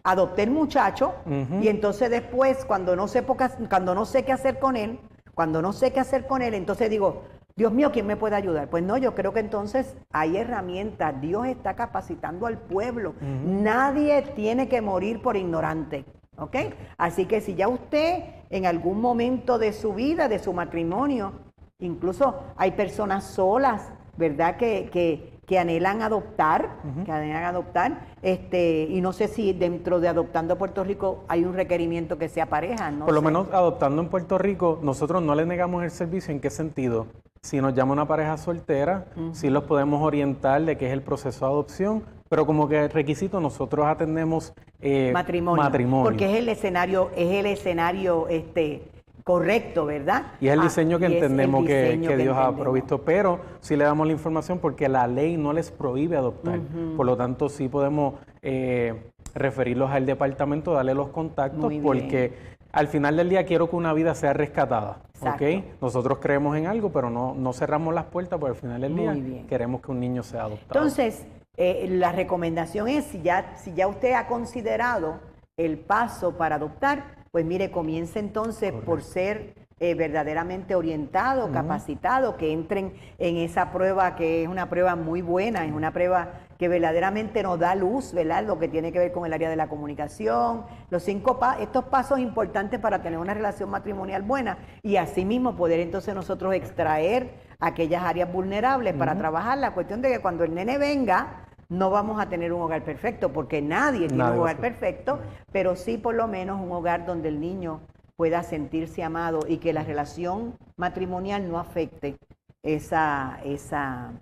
Adopté 0.03 0.43
el 0.43 0.51
muchacho 0.51 1.15
y 1.63 1.69
entonces 1.69 2.11
después, 2.11 2.67
cuando 2.67 2.95
no, 2.95 3.09
sé 3.09 3.25
cuando 3.25 3.95
no 3.95 4.05
sé 4.05 4.23
qué 4.25 4.33
hacer 4.33 4.59
con 4.59 4.77
él, 4.77 5.01
cuando 5.35 5.63
no 5.63 5.73
sé 5.73 5.93
qué 5.93 6.01
hacer 6.01 6.27
con 6.27 6.43
él, 6.43 6.53
entonces 6.53 6.91
digo, 6.91 7.23
Dios 7.57 7.73
mío, 7.73 7.93
¿quién 7.93 8.07
me 8.07 8.17
puede 8.17 8.35
ayudar? 8.35 8.69
Pues 8.69 8.83
no, 8.83 8.99
yo 8.99 9.15
creo 9.15 9.33
que 9.33 9.39
entonces 9.41 9.97
hay 10.13 10.37
herramientas. 10.37 11.21
Dios 11.21 11.47
está 11.47 11.75
capacitando 11.75 12.47
al 12.47 12.59
pueblo. 12.59 13.15
Nadie 13.21 14.23
tiene 14.35 14.69
que 14.69 14.81
morir 14.81 15.23
por 15.23 15.37
ignorante. 15.37 16.05
¿Ok? 16.37 16.57
Así 16.99 17.27
que 17.27 17.41
si 17.41 17.55
ya 17.55 17.69
usted 17.69 18.25
en 18.51 18.67
algún 18.67 19.01
momento 19.01 19.57
de 19.59 19.73
su 19.73 19.95
vida, 19.95 20.27
de 20.27 20.41
su 20.41 20.53
matrimonio, 20.53 21.33
incluso 21.79 22.43
hay 22.57 22.73
personas 22.73 23.23
solas, 23.23 23.93
¿verdad? 24.17 24.57
Que, 24.57 24.89
que, 24.93 25.35
que 25.47 25.59
anhelan 25.59 26.03
adoptar, 26.03 26.77
que 27.05 27.13
anhelan 27.13 27.45
adoptar, 27.45 28.07
este, 28.23 28.87
y 28.89 29.01
no 29.01 29.13
sé 29.13 29.29
si 29.29 29.53
dentro 29.53 30.01
de 30.01 30.09
Adoptando 30.09 30.57
Puerto 30.57 30.85
Rico 30.85 31.25
hay 31.29 31.45
un 31.45 31.55
requerimiento 31.55 32.19
que 32.19 32.29
sea 32.29 32.47
pareja, 32.47 32.91
¿no? 32.91 33.05
Por 33.05 33.15
lo 33.15 33.23
menos 33.23 33.49
adoptando 33.53 34.01
en 34.01 34.09
Puerto 34.09 34.39
Rico, 34.39 34.79
nosotros 34.83 35.23
no 35.23 35.35
le 35.35 35.45
negamos 35.45 35.85
el 35.85 35.91
servicio, 35.91 36.33
¿en 36.33 36.41
qué 36.41 36.51
sentido? 36.51 37.07
Si 37.43 37.61
nos 37.61 37.75
llama 37.75 37.93
una 37.93 38.09
pareja 38.09 38.39
soltera, 38.39 39.07
sí 39.33 39.51
los 39.51 39.65
podemos 39.65 40.03
orientar 40.03 40.63
de 40.63 40.79
qué 40.79 40.87
es 40.87 40.93
el 40.95 41.03
proceso 41.03 41.45
de 41.45 41.53
adopción, 41.53 42.03
pero 42.31 42.47
como 42.47 42.67
que 42.69 42.89
requisito 42.89 43.39
nosotros 43.39 43.87
atendemos 43.87 44.55
eh, 44.81 45.11
matrimonio, 45.13 45.63
matrimonio, 45.63 46.05
porque 46.05 46.25
es 46.33 46.39
el 46.39 46.49
escenario, 46.49 47.11
es 47.15 47.31
el 47.33 47.47
escenario, 47.47 48.29
este, 48.29 48.83
correcto, 49.25 49.87
¿verdad? 49.87 50.27
Y 50.41 50.49
es 50.49 50.53
el 50.53 50.61
ah, 50.61 50.63
diseño 50.65 50.99
que 50.99 51.07
entendemos 51.07 51.67
que, 51.67 51.97
Dios 51.97 52.37
ha 52.37 52.55
provisto, 52.55 53.03
pero 53.03 53.41
sí 53.61 53.75
le 53.75 53.85
damos 53.85 54.07
la 54.07 54.13
información 54.13 54.59
porque 54.59 54.89
la 54.89 55.07
ley 55.09 55.37
no 55.37 55.53
les 55.53 55.71
prohíbe 55.71 56.17
adoptar. 56.17 56.61
Por 56.97 57.07
lo 57.07 57.17
tanto, 57.17 57.49
sí 57.49 57.69
podemos 57.69 58.15
eh, 58.43 59.11
referirlos 59.35 59.91
al 59.91 60.07
departamento, 60.07 60.75
darle 60.75 60.95
los 60.95 61.09
contactos, 61.09 61.73
porque 61.83 62.35
al 62.71 62.89
final 62.89 63.17
del 63.17 63.31
día 63.31 63.47
quiero 63.47 63.71
que 63.71 63.77
una 63.77 63.93
vida 63.95 64.15
sea 64.15 64.35
rescatada. 64.35 65.01
¿ok? 65.21 65.43
Nosotros 65.81 66.19
creemos 66.21 66.57
en 66.57 66.67
algo, 66.67 66.93
pero 66.93 67.09
no, 67.09 67.35
no 67.35 67.53
cerramos 67.53 67.95
las 67.95 68.05
puertas 68.05 68.39
porque 68.39 68.57
al 68.57 68.61
final 68.61 68.81
del 68.83 68.95
día 68.95 69.47
queremos 69.49 69.81
que 69.81 69.91
un 69.91 70.01
niño 70.01 70.23
sea 70.23 70.43
adoptado. 70.43 70.81
Entonces, 70.81 71.27
eh, 71.57 71.87
la 71.89 72.13
recomendación 72.13 72.89
es, 72.89 73.05
si 73.05 73.23
ya, 73.23 73.57
si 73.57 73.73
ya 73.73 73.87
usted 73.87 74.13
ha 74.13 74.27
considerado 74.27 75.21
el 75.57 75.79
paso 75.79 76.37
para 76.37 76.57
adoptar, 76.57 77.24
pues 77.35 77.45
mire, 77.45 77.73
comience 77.73 78.21
entonces 78.21 78.73
por 78.73 79.03
ser 79.03 79.57
eh, 79.81 79.97
verdaderamente 79.97 80.77
orientado, 80.77 81.51
capacitado, 81.51 82.37
que 82.37 82.53
entren 82.53 82.95
en 83.19 83.39
esa 83.39 83.73
prueba 83.73 84.15
que 84.15 84.45
es 84.45 84.49
una 84.49 84.71
prueba 84.71 84.95
muy 84.95 85.21
buena, 85.21 85.67
es 85.67 85.73
una 85.73 85.93
prueba 85.93 86.35
que 86.59 86.69
verdaderamente 86.69 87.43
nos 87.43 87.59
da 87.59 87.75
luz, 87.75 88.13
¿verdad? 88.15 88.45
Lo 88.45 88.61
que 88.61 88.69
tiene 88.69 88.93
que 88.93 89.01
ver 89.01 89.11
con 89.11 89.27
el 89.27 89.33
área 89.33 89.51
de 89.51 89.57
la 89.57 89.69
comunicación, 89.69 90.67
los 90.91 91.03
cinco 91.03 91.41
estos 91.59 91.87
pasos 91.87 92.21
importantes 92.21 92.79
para 92.79 93.03
tener 93.03 93.19
una 93.19 93.35
relación 93.35 93.69
matrimonial 93.69 94.23
buena 94.23 94.59
y 94.85 94.95
asimismo 94.95 95.57
poder 95.57 95.81
entonces 95.81 96.15
nosotros 96.15 96.55
extraer 96.55 97.35
aquellas 97.59 98.05
áreas 98.05 98.33
vulnerables 98.33 98.95
para 98.95 99.19
trabajar. 99.19 99.59
La 99.59 99.75
cuestión 99.75 100.03
de 100.03 100.13
que 100.13 100.21
cuando 100.21 100.45
el 100.45 100.55
nene 100.55 100.79
venga, 100.79 101.44
no 101.69 101.91
vamos 101.91 102.21
a 102.21 102.29
tener 102.29 102.53
un 102.53 102.63
hogar 102.63 102.83
perfecto, 102.85 103.33
porque 103.33 103.63
nadie 103.63 104.09
tiene 104.09 104.25
un 104.25 104.39
hogar 104.39 104.59
perfecto, 104.59 105.19
pero 105.53 105.77
sí 105.77 105.99
por 105.99 106.15
lo 106.15 106.29
menos 106.29 106.61
un 106.61 106.73
hogar 106.73 107.07
donde 107.07 107.29
el 107.29 107.41
niño 107.41 107.81
pueda 108.17 108.43
sentirse 108.43 109.03
amado 109.03 109.41
y 109.49 109.59
que 109.59 109.73
la 109.73 109.83
relación 109.83 110.57
matrimonial 110.77 111.51
no 111.51 111.59
afecte 111.59 112.17
esa, 112.63 113.41
esa, 113.45 114.13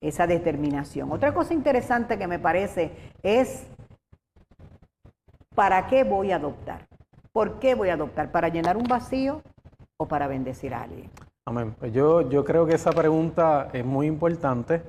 esa 0.00 0.26
determinación. 0.26 1.12
Otra 1.12 1.34
cosa 1.34 1.54
interesante 1.54 2.18
que 2.18 2.26
me 2.26 2.38
parece 2.38 2.92
es, 3.22 3.66
¿para 5.54 5.86
qué 5.86 6.04
voy 6.04 6.32
a 6.32 6.36
adoptar? 6.36 6.86
¿Por 7.32 7.58
qué 7.58 7.74
voy 7.74 7.88
a 7.88 7.94
adoptar? 7.94 8.30
¿Para 8.30 8.48
llenar 8.48 8.76
un 8.76 8.84
vacío 8.84 9.42
o 9.96 10.06
para 10.06 10.26
bendecir 10.26 10.74
a 10.74 10.82
alguien? 10.82 11.10
Amén. 11.46 11.74
Pues 11.78 11.92
yo, 11.92 12.28
yo 12.28 12.44
creo 12.44 12.66
que 12.66 12.74
esa 12.74 12.90
pregunta 12.90 13.68
es 13.72 13.84
muy 13.84 14.06
importante. 14.06 14.82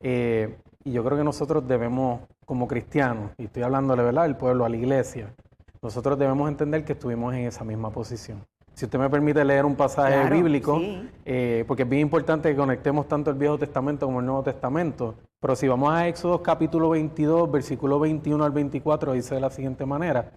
Eh, 0.00 0.56
y 0.88 0.92
yo 0.92 1.04
creo 1.04 1.18
que 1.18 1.24
nosotros 1.24 1.68
debemos, 1.68 2.20
como 2.46 2.66
cristianos, 2.66 3.32
y 3.36 3.44
estoy 3.44 3.62
hablándole, 3.62 4.02
¿verdad?, 4.02 4.24
al 4.24 4.38
pueblo, 4.38 4.64
a 4.64 4.70
la 4.70 4.76
iglesia, 4.76 5.34
nosotros 5.82 6.18
debemos 6.18 6.48
entender 6.48 6.82
que 6.82 6.94
estuvimos 6.94 7.34
en 7.34 7.46
esa 7.46 7.62
misma 7.62 7.90
posición. 7.90 8.42
Si 8.72 8.86
usted 8.86 8.98
me 8.98 9.10
permite 9.10 9.44
leer 9.44 9.66
un 9.66 9.76
pasaje 9.76 10.30
bíblico, 10.30 10.80
eh, 11.26 11.64
porque 11.68 11.82
es 11.82 11.88
bien 11.88 12.02
importante 12.02 12.48
que 12.48 12.56
conectemos 12.56 13.06
tanto 13.06 13.30
el 13.30 13.36
Viejo 13.36 13.58
Testamento 13.58 14.06
como 14.06 14.20
el 14.20 14.26
Nuevo 14.26 14.42
Testamento, 14.42 15.14
pero 15.40 15.54
si 15.56 15.68
vamos 15.68 15.92
a 15.92 16.08
Éxodo 16.08 16.42
capítulo 16.42 16.88
22, 16.88 17.50
versículo 17.50 18.00
21 18.00 18.42
al 18.42 18.52
24, 18.52 19.12
dice 19.12 19.34
de 19.34 19.42
la 19.42 19.50
siguiente 19.50 19.84
manera, 19.84 20.32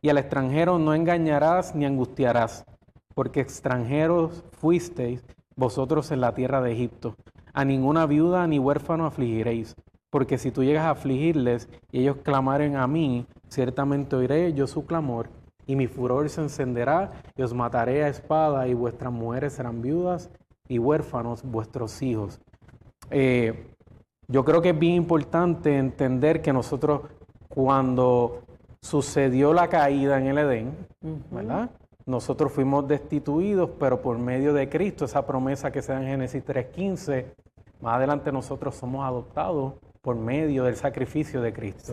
y 0.00 0.08
al 0.08 0.16
extranjero 0.16 0.78
no 0.78 0.94
engañarás 0.94 1.74
ni 1.74 1.84
angustiarás, 1.84 2.64
porque 3.14 3.40
extranjeros 3.40 4.44
fuisteis 4.52 5.22
vosotros 5.56 6.10
en 6.10 6.22
la 6.22 6.32
tierra 6.32 6.62
de 6.62 6.72
Egipto. 6.72 7.16
A 7.52 7.64
ninguna 7.64 8.06
viuda 8.06 8.46
ni 8.46 8.58
huérfano 8.58 9.04
afligiréis, 9.04 9.74
porque 10.10 10.38
si 10.38 10.50
tú 10.50 10.64
llegas 10.64 10.84
a 10.84 10.90
afligirles 10.90 11.68
y 11.92 12.00
ellos 12.00 12.18
clamaren 12.22 12.76
a 12.76 12.86
mí, 12.86 13.26
ciertamente 13.48 14.16
oiré 14.16 14.52
yo 14.52 14.66
su 14.66 14.84
clamor, 14.84 15.28
y 15.66 15.76
mi 15.76 15.86
furor 15.86 16.28
se 16.28 16.40
encenderá, 16.40 17.22
y 17.36 17.42
os 17.42 17.54
mataré 17.54 18.02
a 18.02 18.08
espada, 18.08 18.66
y 18.66 18.74
vuestras 18.74 19.12
mujeres 19.12 19.52
serán 19.52 19.80
viudas, 19.80 20.28
y 20.68 20.78
huérfanos 20.78 21.44
vuestros 21.44 22.02
hijos. 22.02 22.40
Eh, 23.10 23.68
yo 24.26 24.44
creo 24.44 24.60
que 24.62 24.70
es 24.70 24.78
bien 24.78 24.94
importante 24.94 25.76
entender 25.76 26.42
que 26.42 26.52
nosotros, 26.52 27.02
cuando 27.48 28.42
sucedió 28.82 29.52
la 29.52 29.68
caída 29.68 30.18
en 30.18 30.26
el 30.26 30.38
Edén, 30.38 30.86
¿verdad? 31.30 31.70
Nosotros 32.06 32.50
fuimos 32.50 32.88
destituidos, 32.88 33.70
pero 33.78 34.00
por 34.02 34.18
medio 34.18 34.52
de 34.52 34.68
Cristo, 34.68 35.04
esa 35.04 35.24
promesa 35.24 35.70
que 35.70 35.82
se 35.82 35.92
da 35.92 36.00
en 36.00 36.08
Génesis 36.08 36.44
3.15, 36.44 37.26
más 37.80 37.96
adelante 37.96 38.32
nosotros 38.32 38.74
somos 38.74 39.04
adoptados 39.04 39.74
por 40.02 40.16
medio 40.16 40.64
del 40.64 40.76
sacrificio 40.76 41.40
de 41.40 41.52
Cristo. 41.52 41.92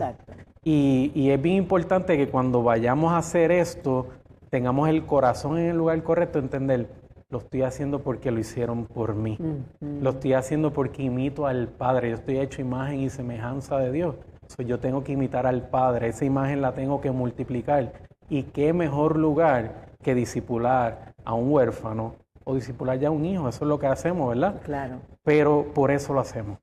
Y, 0.64 1.30
es 1.30 1.40
bien 1.40 1.56
importante 1.56 2.16
que 2.16 2.28
cuando 2.28 2.62
vayamos 2.62 3.12
a 3.12 3.18
hacer 3.18 3.50
esto, 3.52 4.08
tengamos 4.50 4.88
el 4.88 5.04
corazón 5.06 5.58
en 5.58 5.66
el 5.66 5.76
lugar 5.76 6.02
correcto, 6.02 6.38
entender, 6.38 6.88
lo 7.30 7.38
estoy 7.38 7.62
haciendo 7.62 8.00
porque 8.00 8.30
lo 8.30 8.38
hicieron 8.38 8.86
por 8.86 9.14
mí. 9.14 9.38
Lo 9.80 10.10
estoy 10.10 10.32
haciendo 10.32 10.72
porque 10.72 11.02
imito 11.02 11.46
al 11.46 11.68
Padre. 11.68 12.10
Yo 12.10 12.16
estoy 12.16 12.38
hecho 12.38 12.62
imagen 12.62 13.00
y 13.00 13.10
semejanza 13.10 13.78
de 13.78 13.92
Dios. 13.92 14.16
yo 14.66 14.78
tengo 14.78 15.04
que 15.04 15.12
imitar 15.12 15.46
al 15.46 15.68
Padre. 15.68 16.08
Esa 16.08 16.24
imagen 16.24 16.62
la 16.62 16.72
tengo 16.72 17.02
que 17.02 17.10
multiplicar. 17.10 17.92
Y 18.30 18.44
qué 18.44 18.72
mejor 18.72 19.18
lugar 19.18 19.88
que 20.02 20.14
disipular 20.14 21.12
a 21.24 21.34
un 21.34 21.52
huérfano 21.52 22.14
o 22.44 22.54
disipular 22.54 22.98
ya 22.98 23.08
a 23.08 23.10
un 23.10 23.26
hijo. 23.26 23.46
Eso 23.46 23.64
es 23.64 23.68
lo 23.68 23.78
que 23.78 23.88
hacemos, 23.88 24.30
¿verdad? 24.30 24.62
Claro. 24.62 25.00
Pero 25.22 25.66
por 25.74 25.90
eso 25.90 26.14
lo 26.14 26.20
hacemos 26.20 26.58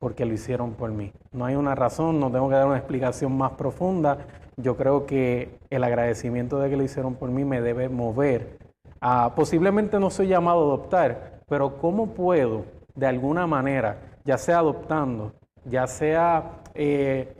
porque 0.00 0.24
lo 0.24 0.32
hicieron 0.32 0.72
por 0.72 0.90
mí. 0.90 1.12
No 1.30 1.44
hay 1.44 1.54
una 1.54 1.76
razón, 1.76 2.18
no 2.18 2.32
tengo 2.32 2.48
que 2.48 2.56
dar 2.56 2.66
una 2.66 2.78
explicación 2.78 3.36
más 3.36 3.52
profunda. 3.52 4.26
Yo 4.56 4.76
creo 4.76 5.06
que 5.06 5.58
el 5.68 5.84
agradecimiento 5.84 6.58
de 6.58 6.70
que 6.70 6.76
lo 6.76 6.82
hicieron 6.82 7.14
por 7.14 7.30
mí 7.30 7.44
me 7.44 7.60
debe 7.60 7.88
mover 7.88 8.58
a, 9.00 9.34
posiblemente 9.34 10.00
no 10.00 10.10
soy 10.10 10.28
llamado 10.28 10.60
a 10.60 10.64
adoptar, 10.64 11.42
pero 11.48 11.78
¿cómo 11.78 12.14
puedo 12.14 12.64
de 12.94 13.06
alguna 13.06 13.46
manera, 13.46 14.18
ya 14.24 14.38
sea 14.38 14.58
adoptando, 14.58 15.34
ya 15.64 15.86
sea 15.86 16.62
eh, 16.74 17.39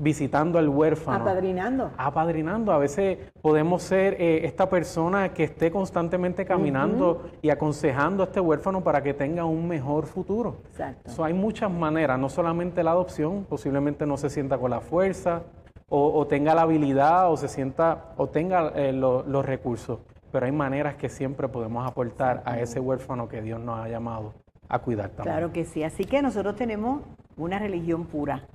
visitando 0.00 0.58
al 0.58 0.68
huérfano. 0.68 1.18
Apadrinando. 1.18 1.90
Apadrinando. 1.96 2.72
A 2.72 2.78
veces 2.78 3.18
podemos 3.42 3.82
ser 3.82 4.14
eh, 4.14 4.46
esta 4.46 4.68
persona 4.70 5.34
que 5.34 5.44
esté 5.44 5.70
constantemente 5.70 6.46
caminando 6.46 7.30
y 7.42 7.50
aconsejando 7.50 8.22
a 8.22 8.26
este 8.26 8.40
huérfano 8.40 8.82
para 8.82 9.02
que 9.02 9.12
tenga 9.12 9.44
un 9.44 9.68
mejor 9.68 10.06
futuro. 10.06 10.56
Exacto. 10.70 11.22
hay 11.22 11.34
muchas 11.34 11.70
maneras, 11.70 12.18
no 12.18 12.30
solamente 12.30 12.82
la 12.82 12.92
adopción, 12.92 13.44
posiblemente 13.44 14.06
no 14.06 14.16
se 14.16 14.30
sienta 14.30 14.56
con 14.56 14.70
la 14.70 14.80
fuerza 14.80 15.42
o, 15.90 16.26
tenga 16.26 16.54
la 16.54 16.62
habilidad 16.62 17.30
o 17.30 17.36
se 17.36 17.48
sienta 17.48 18.14
o 18.16 18.28
tenga 18.28 18.72
eh, 18.76 18.92
los 18.92 19.44
recursos, 19.44 19.98
pero 20.32 20.46
hay 20.46 20.52
maneras 20.52 20.94
que 20.94 21.08
siempre 21.08 21.48
podemos 21.48 21.86
aportar 21.86 22.42
a 22.46 22.58
ese 22.58 22.80
huérfano 22.80 23.28
que 23.28 23.42
Dios 23.42 23.60
nos 23.60 23.80
ha 23.80 23.88
llamado 23.88 24.32
a 24.68 24.78
cuidar 24.78 25.10
también. 25.10 25.36
Claro 25.36 25.52
que 25.52 25.64
sí, 25.64 25.82
así 25.82 26.04
que 26.04 26.22
nosotros 26.22 26.54
tenemos 26.56 27.02
una 27.36 27.58
religión 27.58 28.06
pura 28.06 28.46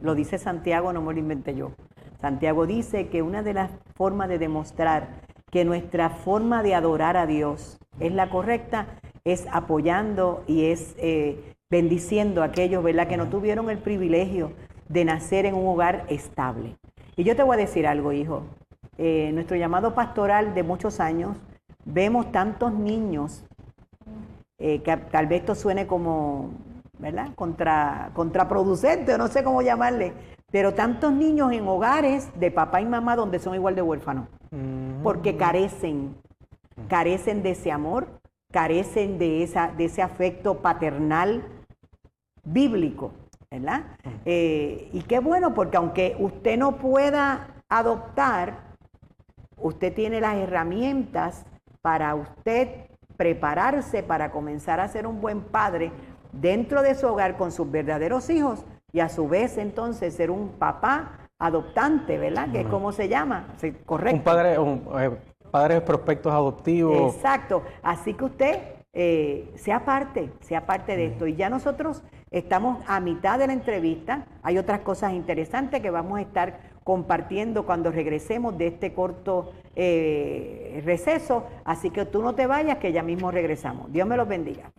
lo 0.00 0.14
dice 0.14 0.38
Santiago, 0.38 0.92
no 0.92 1.02
me 1.02 1.12
lo 1.12 1.20
inventé 1.20 1.54
yo. 1.54 1.72
Santiago 2.20 2.66
dice 2.66 3.08
que 3.08 3.22
una 3.22 3.42
de 3.42 3.54
las 3.54 3.70
formas 3.94 4.28
de 4.28 4.38
demostrar 4.38 5.22
que 5.50 5.64
nuestra 5.64 6.10
forma 6.10 6.62
de 6.62 6.74
adorar 6.74 7.16
a 7.16 7.26
Dios 7.26 7.78
es 8.00 8.12
la 8.12 8.30
correcta 8.30 8.86
es 9.24 9.46
apoyando 9.50 10.44
y 10.46 10.66
es 10.66 10.94
eh, 10.98 11.54
bendiciendo 11.68 12.42
a 12.42 12.46
aquellos, 12.46 12.82
¿verdad?, 12.82 13.08
que 13.08 13.16
no 13.16 13.26
tuvieron 13.26 13.70
el 13.70 13.78
privilegio 13.78 14.52
de 14.88 15.04
nacer 15.04 15.46
en 15.46 15.54
un 15.54 15.66
hogar 15.66 16.04
estable. 16.08 16.76
Y 17.16 17.24
yo 17.24 17.34
te 17.34 17.42
voy 17.42 17.56
a 17.56 17.60
decir 17.60 17.86
algo, 17.86 18.12
hijo. 18.12 18.44
Eh, 18.98 19.30
nuestro 19.34 19.56
llamado 19.56 19.94
pastoral 19.94 20.54
de 20.54 20.62
muchos 20.62 21.00
años, 21.00 21.36
vemos 21.84 22.30
tantos 22.30 22.72
niños, 22.72 23.44
eh, 24.58 24.80
que 24.82 24.96
tal 24.96 25.26
vez 25.26 25.40
esto 25.40 25.54
suene 25.54 25.86
como, 25.86 26.50
¿verdad?, 26.98 27.34
Contra, 27.34 28.10
contraproducente, 28.14 29.14
o 29.14 29.18
no 29.18 29.28
sé 29.28 29.44
cómo 29.44 29.62
llamarle, 29.62 30.12
pero 30.50 30.74
tantos 30.74 31.12
niños 31.12 31.52
en 31.52 31.66
hogares 31.66 32.28
de 32.38 32.50
papá 32.50 32.80
y 32.80 32.86
mamá 32.86 33.16
donde 33.16 33.38
son 33.38 33.54
igual 33.54 33.74
de 33.74 33.82
huérfanos, 33.82 34.28
porque 35.02 35.36
carecen, 35.36 36.16
carecen 36.88 37.42
de 37.42 37.50
ese 37.50 37.72
amor, 37.72 38.06
carecen 38.52 39.18
de, 39.18 39.42
esa, 39.42 39.72
de 39.76 39.86
ese 39.86 40.02
afecto 40.02 40.62
paternal 40.62 41.44
bíblico, 42.44 43.12
¿verdad? 43.50 43.84
Eh, 44.24 44.88
y 44.92 45.02
qué 45.02 45.18
bueno, 45.18 45.52
porque 45.52 45.76
aunque 45.76 46.16
usted 46.18 46.56
no 46.56 46.76
pueda 46.78 47.48
adoptar, 47.68 48.76
usted 49.58 49.92
tiene 49.92 50.20
las 50.20 50.36
herramientas 50.36 51.44
para 51.82 52.14
usted 52.14 52.86
prepararse 53.16 54.02
para 54.02 54.30
comenzar 54.30 54.80
a 54.80 54.88
ser 54.88 55.06
un 55.06 55.20
buen 55.20 55.40
padre 55.40 55.90
dentro 56.40 56.82
de 56.82 56.94
su 56.94 57.06
hogar 57.06 57.36
con 57.36 57.52
sus 57.52 57.70
verdaderos 57.70 58.30
hijos 58.30 58.64
y 58.92 59.00
a 59.00 59.08
su 59.08 59.28
vez 59.28 59.58
entonces 59.58 60.14
ser 60.14 60.30
un 60.30 60.50
papá 60.58 61.30
adoptante, 61.38 62.18
¿verdad? 62.18 62.50
Que 62.50 62.60
es 62.60 62.66
como 62.66 62.92
se 62.92 63.08
llama, 63.08 63.54
correcto. 63.84 64.16
Un 64.16 64.24
padre, 64.24 64.58
un, 64.58 64.82
eh, 64.98 65.10
padres 65.50 65.82
prospectos 65.82 66.32
adoptivos. 66.32 67.14
Exacto, 67.14 67.62
así 67.82 68.14
que 68.14 68.24
usted 68.24 68.58
eh, 68.92 69.52
sea 69.56 69.84
parte, 69.84 70.30
sea 70.40 70.64
parte 70.64 70.96
de 70.96 71.06
esto. 71.06 71.26
Y 71.26 71.36
ya 71.36 71.50
nosotros 71.50 72.02
estamos 72.30 72.82
a 72.86 73.00
mitad 73.00 73.38
de 73.38 73.46
la 73.46 73.52
entrevista, 73.52 74.26
hay 74.42 74.56
otras 74.56 74.80
cosas 74.80 75.12
interesantes 75.12 75.82
que 75.82 75.90
vamos 75.90 76.18
a 76.18 76.22
estar 76.22 76.76
compartiendo 76.82 77.66
cuando 77.66 77.90
regresemos 77.90 78.56
de 78.56 78.68
este 78.68 78.94
corto 78.94 79.52
eh, 79.74 80.80
receso, 80.84 81.44
así 81.64 81.90
que 81.90 82.06
tú 82.06 82.22
no 82.22 82.34
te 82.34 82.46
vayas, 82.46 82.78
que 82.78 82.92
ya 82.92 83.02
mismo 83.02 83.30
regresamos. 83.30 83.92
Dios 83.92 84.06
me 84.08 84.16
los 84.16 84.28
bendiga. 84.28 84.70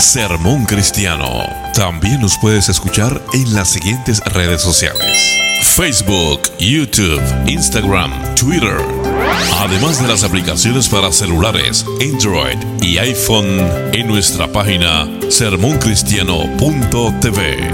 Sermón 0.00 0.64
Cristiano. 0.64 1.44
También 1.74 2.22
nos 2.22 2.38
puedes 2.38 2.70
escuchar 2.70 3.20
en 3.34 3.54
las 3.54 3.68
siguientes 3.68 4.20
redes 4.32 4.62
sociales. 4.62 5.38
Facebook, 5.62 6.40
YouTube, 6.58 7.20
Instagram, 7.46 8.10
Twitter. 8.34 8.78
Además 9.58 10.00
de 10.00 10.08
las 10.08 10.24
aplicaciones 10.24 10.88
para 10.88 11.12
celulares, 11.12 11.84
Android 12.00 12.56
y 12.80 12.96
iPhone 12.96 13.60
en 13.92 14.08
nuestra 14.08 14.48
página 14.48 15.06
sermoncristiano.tv. 15.28 17.70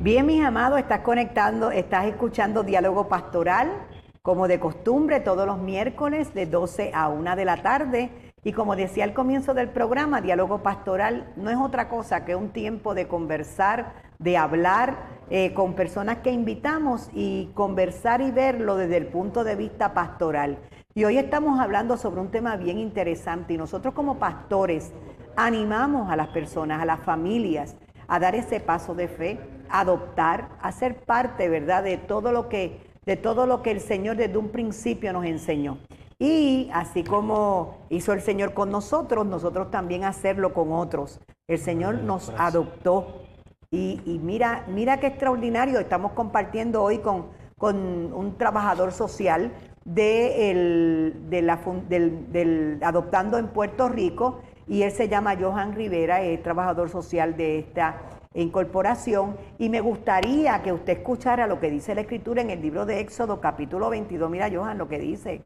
Bien, 0.00 0.24
mis 0.24 0.42
amados, 0.42 0.78
estás 0.78 1.00
conectando, 1.00 1.72
estás 1.72 2.06
escuchando 2.06 2.62
Diálogo 2.62 3.08
Pastoral 3.08 3.89
como 4.22 4.48
de 4.48 4.60
costumbre, 4.60 5.20
todos 5.20 5.46
los 5.46 5.58
miércoles 5.58 6.34
de 6.34 6.44
12 6.44 6.90
a 6.94 7.08
1 7.08 7.36
de 7.36 7.44
la 7.44 7.62
tarde. 7.62 8.10
Y 8.44 8.52
como 8.52 8.76
decía 8.76 9.04
al 9.04 9.14
comienzo 9.14 9.54
del 9.54 9.70
programa, 9.70 10.20
Diálogo 10.20 10.62
Pastoral 10.62 11.32
no 11.36 11.50
es 11.50 11.56
otra 11.56 11.88
cosa 11.88 12.24
que 12.24 12.34
un 12.34 12.50
tiempo 12.50 12.94
de 12.94 13.08
conversar, 13.08 13.94
de 14.18 14.36
hablar 14.36 15.20
eh, 15.30 15.54
con 15.54 15.74
personas 15.74 16.18
que 16.18 16.32
invitamos 16.32 17.08
y 17.14 17.50
conversar 17.54 18.20
y 18.20 18.30
verlo 18.30 18.76
desde 18.76 18.98
el 18.98 19.06
punto 19.06 19.42
de 19.42 19.56
vista 19.56 19.94
pastoral. 19.94 20.58
Y 20.94 21.04
hoy 21.04 21.16
estamos 21.16 21.58
hablando 21.58 21.96
sobre 21.96 22.20
un 22.20 22.30
tema 22.30 22.56
bien 22.56 22.78
interesante 22.78 23.54
y 23.54 23.58
nosotros 23.58 23.94
como 23.94 24.18
pastores 24.18 24.92
animamos 25.36 26.10
a 26.10 26.16
las 26.16 26.28
personas, 26.28 26.82
a 26.82 26.84
las 26.84 27.00
familias, 27.00 27.76
a 28.08 28.18
dar 28.18 28.34
ese 28.34 28.60
paso 28.60 28.94
de 28.94 29.08
fe, 29.08 29.40
a 29.70 29.80
adoptar, 29.80 30.48
a 30.60 30.72
ser 30.72 30.96
parte, 31.04 31.48
¿verdad?, 31.48 31.84
de 31.84 31.96
todo 31.96 32.32
lo 32.32 32.48
que 32.48 32.89
de 33.06 33.16
todo 33.16 33.46
lo 33.46 33.62
que 33.62 33.70
el 33.70 33.80
Señor 33.80 34.16
desde 34.16 34.36
un 34.36 34.48
principio 34.48 35.12
nos 35.12 35.24
enseñó. 35.24 35.78
Y 36.18 36.68
así 36.72 37.02
como 37.02 37.78
hizo 37.88 38.12
el 38.12 38.20
Señor 38.20 38.52
con 38.52 38.70
nosotros, 38.70 39.26
nosotros 39.26 39.70
también 39.70 40.04
hacerlo 40.04 40.52
con 40.52 40.72
otros. 40.72 41.20
El 41.48 41.58
Señor 41.58 42.02
nos 42.02 42.30
adoptó. 42.36 43.22
Y, 43.70 44.20
mira, 44.22 44.64
mira 44.68 45.00
qué 45.00 45.06
extraordinario. 45.06 45.80
Estamos 45.80 46.12
compartiendo 46.12 46.82
hoy 46.82 46.98
con, 46.98 47.28
con 47.56 48.12
un 48.12 48.36
trabajador 48.36 48.92
social 48.92 49.52
de, 49.84 51.14
del, 51.28 52.26
del 52.30 52.78
Adoptando 52.82 53.38
en 53.38 53.48
Puerto 53.48 53.88
Rico 53.88 54.40
y 54.70 54.82
él 54.82 54.92
se 54.92 55.08
llama 55.08 55.36
Johan 55.38 55.74
Rivera, 55.74 56.22
es 56.22 56.40
trabajador 56.44 56.90
social 56.90 57.36
de 57.36 57.58
esta 57.58 58.19
incorporación 58.34 59.36
y 59.58 59.68
me 59.68 59.80
gustaría 59.80 60.62
que 60.62 60.72
usted 60.72 60.98
escuchara 60.98 61.48
lo 61.48 61.58
que 61.58 61.70
dice 61.70 61.94
la 61.94 62.02
escritura 62.02 62.40
en 62.40 62.50
el 62.50 62.62
libro 62.62 62.86
de 62.86 63.00
Éxodo 63.00 63.40
capítulo 63.40 63.90
22. 63.90 64.30
Mira, 64.30 64.48
Johan, 64.52 64.78
lo 64.78 64.88
que 64.88 64.98
dice. 64.98 65.44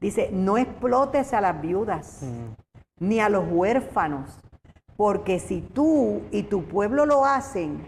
Dice, 0.00 0.30
no 0.32 0.56
explotes 0.56 1.34
a 1.34 1.40
las 1.40 1.60
viudas 1.60 2.22
mm. 2.22 3.04
ni 3.04 3.20
a 3.20 3.28
los 3.28 3.44
huérfanos, 3.50 4.38
porque 4.96 5.38
si 5.38 5.60
tú 5.60 6.22
y 6.30 6.44
tu 6.44 6.64
pueblo 6.64 7.04
lo 7.04 7.26
hacen 7.26 7.86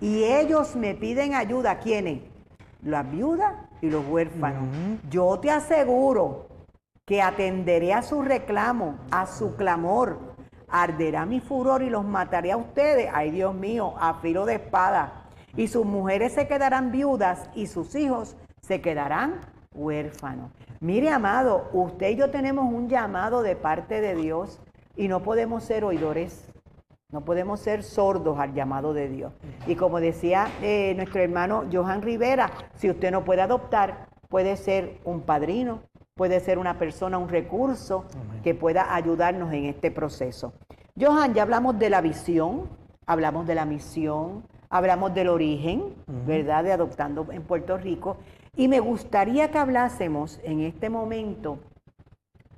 y 0.00 0.24
ellos 0.24 0.74
me 0.76 0.94
piden 0.94 1.34
ayuda, 1.34 1.78
¿quiénes? 1.78 2.22
Las 2.82 3.10
viudas 3.10 3.54
y 3.82 3.90
los 3.90 4.06
huérfanos. 4.06 4.62
Mm. 4.62 5.10
Yo 5.10 5.38
te 5.40 5.50
aseguro 5.50 6.48
que 7.04 7.20
atenderé 7.20 7.92
a 7.92 8.02
su 8.02 8.22
reclamo, 8.22 8.98
a 9.10 9.26
su 9.26 9.56
clamor 9.56 10.27
arderá 10.70 11.26
mi 11.26 11.40
furor 11.40 11.82
y 11.82 11.90
los 11.90 12.04
mataré 12.04 12.52
a 12.52 12.56
ustedes, 12.56 13.10
ay 13.12 13.30
Dios 13.30 13.54
mío, 13.54 13.94
a 13.98 14.14
filo 14.14 14.46
de 14.46 14.56
espada. 14.56 15.24
Y 15.56 15.68
sus 15.68 15.84
mujeres 15.84 16.34
se 16.34 16.46
quedarán 16.46 16.92
viudas 16.92 17.50
y 17.54 17.66
sus 17.66 17.94
hijos 17.94 18.36
se 18.60 18.80
quedarán 18.80 19.40
huérfanos. 19.74 20.50
Mire, 20.80 21.10
amado, 21.10 21.68
usted 21.72 22.10
y 22.10 22.16
yo 22.16 22.30
tenemos 22.30 22.72
un 22.72 22.88
llamado 22.88 23.42
de 23.42 23.56
parte 23.56 24.00
de 24.00 24.14
Dios 24.14 24.60
y 24.96 25.08
no 25.08 25.22
podemos 25.22 25.64
ser 25.64 25.84
oidores, 25.84 26.46
no 27.10 27.24
podemos 27.24 27.60
ser 27.60 27.82
sordos 27.82 28.38
al 28.38 28.54
llamado 28.54 28.92
de 28.92 29.08
Dios. 29.08 29.32
Y 29.66 29.76
como 29.76 30.00
decía 30.00 30.48
eh, 30.62 30.92
nuestro 30.94 31.22
hermano 31.22 31.64
Johan 31.72 32.02
Rivera, 32.02 32.50
si 32.74 32.90
usted 32.90 33.10
no 33.10 33.24
puede 33.24 33.42
adoptar, 33.42 34.08
puede 34.28 34.56
ser 34.56 35.00
un 35.04 35.22
padrino, 35.22 35.80
puede 36.18 36.40
ser 36.40 36.58
una 36.58 36.78
persona, 36.78 37.16
un 37.16 37.28
recurso 37.28 38.04
que 38.42 38.52
pueda 38.52 38.94
ayudarnos 38.94 39.52
en 39.52 39.66
este 39.66 39.92
proceso. 39.92 40.52
Johan, 41.00 41.32
ya 41.32 41.42
hablamos 41.42 41.78
de 41.78 41.90
la 41.90 42.00
visión, 42.00 42.68
hablamos 43.06 43.46
de 43.46 43.54
la 43.54 43.64
misión, 43.64 44.42
hablamos 44.68 45.14
del 45.14 45.28
origen, 45.28 45.94
¿verdad?, 46.26 46.64
de 46.64 46.72
Adoptando 46.72 47.28
en 47.30 47.42
Puerto 47.42 47.78
Rico. 47.78 48.16
Y 48.56 48.66
me 48.66 48.80
gustaría 48.80 49.52
que 49.52 49.58
hablásemos 49.58 50.40
en 50.42 50.60
este 50.60 50.90
momento 50.90 51.60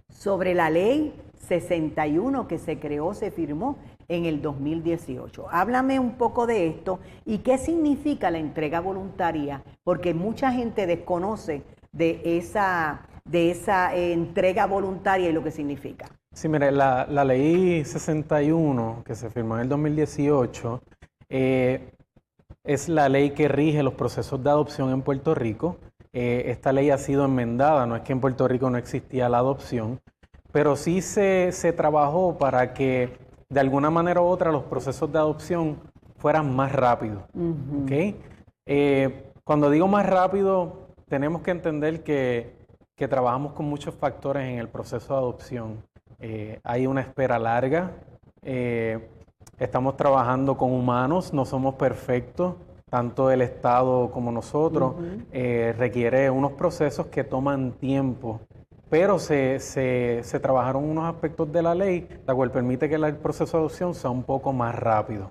sobre 0.09 0.55
la 0.55 0.71
ley 0.71 1.15
61 1.47 2.49
que 2.49 2.59
se 2.59 2.79
creó, 2.79 3.13
se 3.13 3.31
firmó 3.31 3.77
en 4.09 4.25
el 4.25 4.41
2018. 4.41 5.49
Háblame 5.51 6.01
un 6.01 6.13
poco 6.13 6.47
de 6.47 6.67
esto 6.67 6.99
y 7.27 7.39
qué 7.39 7.59
significa 7.59 8.31
la 8.31 8.39
entrega 8.39 8.81
voluntaria, 8.81 9.63
porque 9.85 10.15
mucha 10.15 10.51
gente 10.51 10.87
desconoce 10.87 11.63
de 11.93 12.23
esa 12.25 13.07
de 13.31 13.51
esa 13.53 13.95
eh, 13.95 14.13
entrega 14.13 14.67
voluntaria 14.67 15.31
y 15.31 15.33
lo 15.33 15.43
que 15.43 15.53
significa. 15.53 16.07
Sí, 16.33 16.49
mire, 16.49 16.73
la, 16.73 17.07
ley 17.25 17.85
61 17.85 19.03
que 19.05 19.15
se 19.15 19.31
firmó 19.31 19.55
en 19.57 19.63
el 19.63 19.69
2018 19.69 20.81
eh, 21.29 21.93
es 22.65 22.89
la 22.89 23.09
ley 23.09 23.31
que 23.31 23.49
rige 23.49 23.83
los 23.83 23.95
procesos 23.95 24.43
de 24.43 24.51
adopción 24.51 24.91
en 24.91 25.03
Puerto 25.03 25.35
Rico. 25.35 25.77
Eh, 26.13 26.45
esta 26.47 26.73
ley 26.73 26.91
ha 26.91 26.99
sido 26.99 27.25
enmendada, 27.25 27.87
no 27.87 27.95
es 27.97 28.03
que 28.03 28.13
en 28.13 28.21
Puerto 28.21 28.49
Rico 28.49 28.69
no 28.69 28.79
existía 28.79 29.29
la 29.29 29.39
adopción, 29.39 30.01
pero 30.51 30.75
sí 30.75 31.01
se, 31.01 31.53
trabajó 31.77 32.37
para 32.37 32.75
que 32.75 33.17
de 33.49 33.61
alguna 33.61 33.91
manera 33.91 34.21
u 34.21 34.25
otra 34.25 34.51
los 34.51 34.65
procesos 34.65 35.13
de 35.13 35.19
adopción 35.19 35.79
fueran 36.17 36.55
más 36.55 36.73
rápidos. 36.73 37.23
cuando 39.45 39.71
digo 39.71 39.89
más 39.89 40.07
rápido, 40.07 40.89
tenemos 41.09 41.43
que 41.43 41.51
entender 41.53 42.03
que 42.03 42.60
que 43.01 43.09
trabajamos 43.09 43.55
con 43.55 43.65
muchos 43.65 43.95
factores 43.95 44.47
en 44.47 44.59
el 44.59 44.69
proceso 44.69 45.15
de 45.15 45.21
adopción. 45.21 45.83
Eh, 46.19 46.61
hay 46.63 46.87
una 46.87 47.01
espera 47.01 47.39
larga, 47.39 47.93
eh, 48.43 49.09
estamos 49.59 49.97
trabajando 49.97 50.59
con 50.59 50.71
humanos, 50.71 51.33
no 51.33 51.47
somos 51.47 51.77
perfectos, 51.77 52.57
tanto 52.91 53.31
el 53.31 53.41
Estado 53.41 54.11
como 54.11 54.31
nosotros, 54.31 54.97
eh, 55.33 55.75
requiere 55.79 56.29
unos 56.29 56.53
procesos 56.53 57.07
que 57.07 57.25
toman 57.25 57.73
tiempo, 57.73 58.41
pero 58.91 59.19
se, 59.19 59.61
se, 59.61 60.39
trabajaron 60.39 60.85
unos 60.85 61.07
aspectos 61.07 61.51
de 61.51 61.63
la 61.63 61.75
ley, 61.75 62.07
la 62.27 62.35
cual 62.35 62.51
permite 62.51 62.87
que 62.91 62.97
el 62.97 63.17
proceso 63.17 63.57
de 63.57 63.63
adopción 63.63 63.95
sea 63.95 64.11
un 64.11 64.25
poco 64.25 64.53
más 64.53 64.75
rápido. 64.75 65.31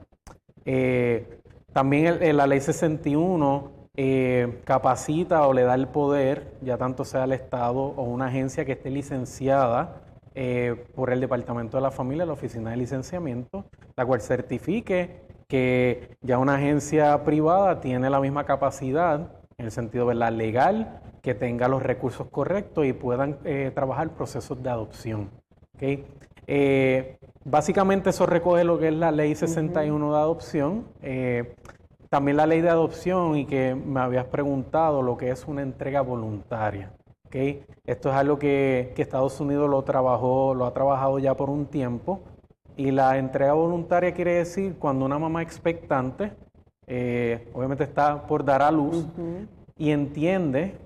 también 1.71 2.35
la 2.35 2.47
ley 2.47 2.61
61 2.61 3.78
eh, 4.01 4.61
capacita 4.63 5.45
o 5.45 5.51
le 5.51 5.63
da 5.63 5.75
el 5.75 5.89
poder, 5.89 6.53
ya 6.61 6.77
tanto 6.77 7.03
sea 7.03 7.25
el 7.25 7.33
Estado 7.33 7.79
o 7.79 8.03
una 8.03 8.27
agencia 8.27 8.63
que 8.63 8.71
esté 8.71 8.89
licenciada 8.89 9.97
eh, 10.35 10.85
por 10.95 11.11
el 11.11 11.19
Departamento 11.19 11.75
de 11.75 11.83
la 11.83 11.91
Familia, 11.91 12.25
la 12.25 12.31
Oficina 12.31 12.69
de 12.69 12.77
Licenciamiento, 12.77 13.65
la 13.97 14.05
cual 14.05 14.21
certifique 14.21 15.27
que 15.49 16.15
ya 16.21 16.37
una 16.37 16.55
agencia 16.55 17.25
privada 17.25 17.81
tiene 17.81 18.09
la 18.09 18.21
misma 18.21 18.45
capacidad, 18.45 19.33
en 19.57 19.65
el 19.65 19.71
sentido 19.71 20.07
de 20.07 20.15
la 20.15 20.31
legal, 20.31 21.01
que 21.21 21.33
tenga 21.33 21.67
los 21.67 21.83
recursos 21.83 22.29
correctos 22.29 22.85
y 22.85 22.93
puedan 22.93 23.39
eh, 23.43 23.69
trabajar 23.75 24.11
procesos 24.11 24.63
de 24.63 24.69
adopción. 24.69 25.29
básicamente 27.43 28.11
eso 28.11 28.25
recoge 28.25 28.63
lo 28.63 28.79
que 28.79 28.87
es 28.87 28.93
la 28.93 29.11
ley 29.11 29.35
61 29.35 30.13
de 30.13 30.17
adopción. 30.17 30.85
También 32.09 32.37
la 32.37 32.47
ley 32.47 32.61
de 32.61 32.69
adopción 32.69 33.37
y 33.37 33.45
que 33.45 33.75
me 33.75 33.99
habías 33.99 34.25
preguntado 34.25 35.01
lo 35.01 35.15
que 35.15 35.29
es 35.29 35.47
una 35.47 35.61
entrega 35.61 36.01
voluntaria. 36.01 36.91
¿okay? 37.25 37.63
Esto 37.85 38.09
es 38.09 38.15
algo 38.15 38.39
que, 38.39 38.93
Estados 38.97 39.39
Unidos 39.39 39.69
lo 39.69 39.83
trabajó, 39.83 40.55
lo 40.55 40.65
ha 40.65 40.73
trabajado 40.73 41.19
ya 41.19 41.35
por 41.35 41.49
un 41.49 41.67
tiempo. 41.67 42.21
Y 42.75 42.91
la 42.91 43.17
entrega 43.17 43.53
voluntaria 43.53 44.13
quiere 44.13 44.35
decir 44.35 44.75
cuando 44.79 45.05
una 45.05 45.19
mamá 45.19 45.43
expectante, 45.43 46.31
eh, 46.87 47.47
obviamente 47.53 47.83
está 47.83 48.25
por 48.25 48.43
dar 48.43 48.61
a 48.61 48.71
luz, 48.71 49.05
y 49.77 49.91
entiende 49.91 50.77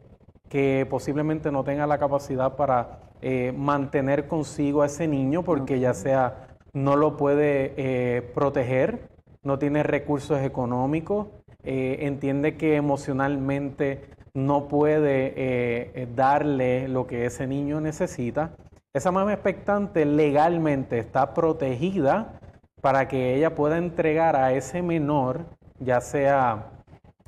que 0.50 0.86
posiblemente 0.90 1.52
no 1.52 1.64
tenga 1.64 1.88
la 1.88 1.98
capacidad 1.98 2.56
para 2.56 3.00
eh, 3.22 3.54
mantener 3.56 4.28
consigo 4.28 4.82
a 4.82 4.88
ese 4.88 5.08
niño 5.08 5.44
porque 5.44 5.80
ya 5.80 5.94
sea 5.94 6.48
no 6.74 6.96
lo 6.96 7.16
puede 7.16 7.74
eh, 7.78 8.22
proteger 8.22 9.13
no 9.44 9.60
tiene 9.60 9.84
recursos 9.84 10.42
económicos, 10.42 11.28
eh, 11.64 12.00
entiende 12.02 12.58
que 12.58 12.76
emocionalmente 12.76 14.10
no 14.34 14.68
puede 14.68 15.28
eh, 15.28 15.92
eh, 15.94 16.08
darle 16.16 16.88
lo 16.88 17.06
que 17.08 17.26
ese 17.26 17.46
niño 17.48 17.82
necesita, 17.82 18.52
esa 18.94 19.12
mamá 19.12 19.34
expectante 19.34 20.06
legalmente 20.06 21.00
está 21.00 21.34
protegida 21.34 22.40
para 22.82 23.08
que 23.08 23.36
ella 23.36 23.56
pueda 23.56 23.78
entregar 23.78 24.36
a 24.36 24.54
ese 24.54 24.82
menor, 24.82 25.46
ya 25.80 26.02
sea 26.02 26.72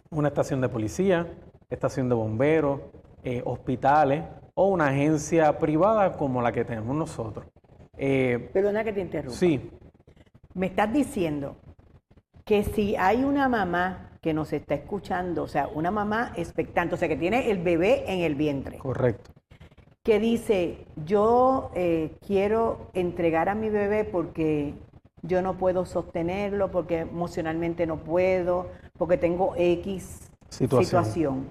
una 0.10 0.28
estación 0.28 0.62
de 0.62 0.70
policía, 0.70 1.28
estación 1.70 2.10
de 2.10 2.16
bomberos, 2.16 2.82
hospitales 3.44 4.24
o 4.54 4.68
una 4.68 4.90
agencia 4.90 5.58
privada 5.58 6.12
como 6.12 6.44
la 6.44 6.52
que 6.52 6.64
tenemos 6.64 6.96
nosotros. 6.96 7.48
Perdona 7.98 8.84
que 8.84 8.94
te 8.94 9.02
interrumpa. 9.02 9.36
Sí. 9.36 9.72
Me 10.54 10.68
estás 10.68 10.94
diciendo 10.94 11.56
que 12.46 12.64
si 12.64 12.96
hay 12.96 13.24
una 13.24 13.50
mamá 13.50 14.12
que 14.22 14.34
nos 14.34 14.54
está 14.54 14.76
escuchando, 14.76 15.44
o 15.44 15.48
sea, 15.48 15.68
una 15.68 15.92
mamá 15.92 16.32
expectante, 16.36 16.96
o 16.96 16.98
sea, 16.98 17.08
que 17.08 17.16
tiene 17.16 17.50
el 17.50 17.58
bebé 17.58 18.04
en 18.08 18.22
el 18.22 18.36
vientre. 18.36 18.78
Correcto. 18.78 19.32
Que 20.04 20.20
dice, 20.20 20.86
yo 21.06 21.72
eh, 21.74 22.16
quiero 22.26 22.92
entregar 22.94 23.50
a 23.50 23.56
mi 23.56 23.70
bebé 23.70 24.04
porque 24.04 24.76
yo 25.24 25.42
no 25.42 25.58
puedo 25.58 25.86
sostenerlo, 25.86 26.70
porque 26.70 27.00
emocionalmente 27.00 27.88
no 27.88 27.98
puedo, 27.98 28.68
porque 28.98 29.18
tengo 29.18 29.56
X 29.58 30.32
situación. 30.50 31.50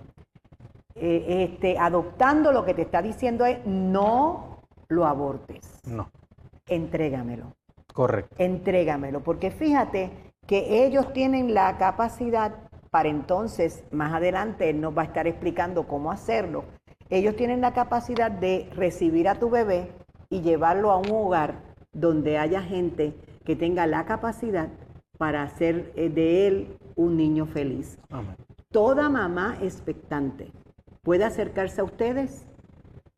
Eh, 0.95 1.49
este, 1.51 1.77
adoptando 1.77 2.53
lo 2.53 2.65
que 2.65 2.75
te 2.75 2.83
está 2.83 3.03
diciendo 3.03 3.45
es, 3.45 3.59
no 3.67 4.63
lo 4.89 5.07
abortes. 5.07 5.81
No. 5.85 6.09
Entrégamelo. 6.69 7.53
Correcto. 7.93 8.37
Entrégamelo, 8.39 9.21
porque 9.21 9.51
fíjate 9.51 10.34
que 10.47 10.85
ellos 10.85 11.13
tienen 11.13 11.55
la 11.55 11.79
capacidad 11.79 12.55
para 12.91 13.09
entonces, 13.09 13.83
más 13.91 14.15
adelante, 14.15 14.71
él 14.71 14.81
nos 14.81 14.97
va 14.97 15.03
a 15.03 15.07
estar 15.07 15.27
explicando 15.27 15.89
cómo 15.89 16.13
hacerlo. 16.13 16.65
Ellos 17.11 17.35
tienen 17.35 17.61
la 17.61 17.73
capacidad 17.73 18.31
de 18.31 18.71
recibir 18.77 19.29
a 19.29 19.35
tu 19.35 19.51
bebé 19.51 19.91
y 20.31 20.43
llevarlo 20.43 20.93
a 20.93 20.99
un 20.99 21.11
hogar 21.11 21.63
donde 21.93 22.39
haya 22.39 22.63
gente 22.63 23.15
que 23.45 23.57
tenga 23.57 23.87
la 23.87 24.05
capacidad 24.05 24.69
para 25.19 25.43
hacer 25.43 25.93
eh, 25.97 26.09
de 26.09 26.47
él 26.47 26.79
un 26.97 27.17
niño 27.17 27.47
feliz. 27.47 27.99
Toda 28.71 29.09
mamá 29.09 29.57
expectante 29.61 30.53
puede 31.03 31.25
acercarse 31.25 31.81
a 31.81 31.85
ustedes 31.85 32.47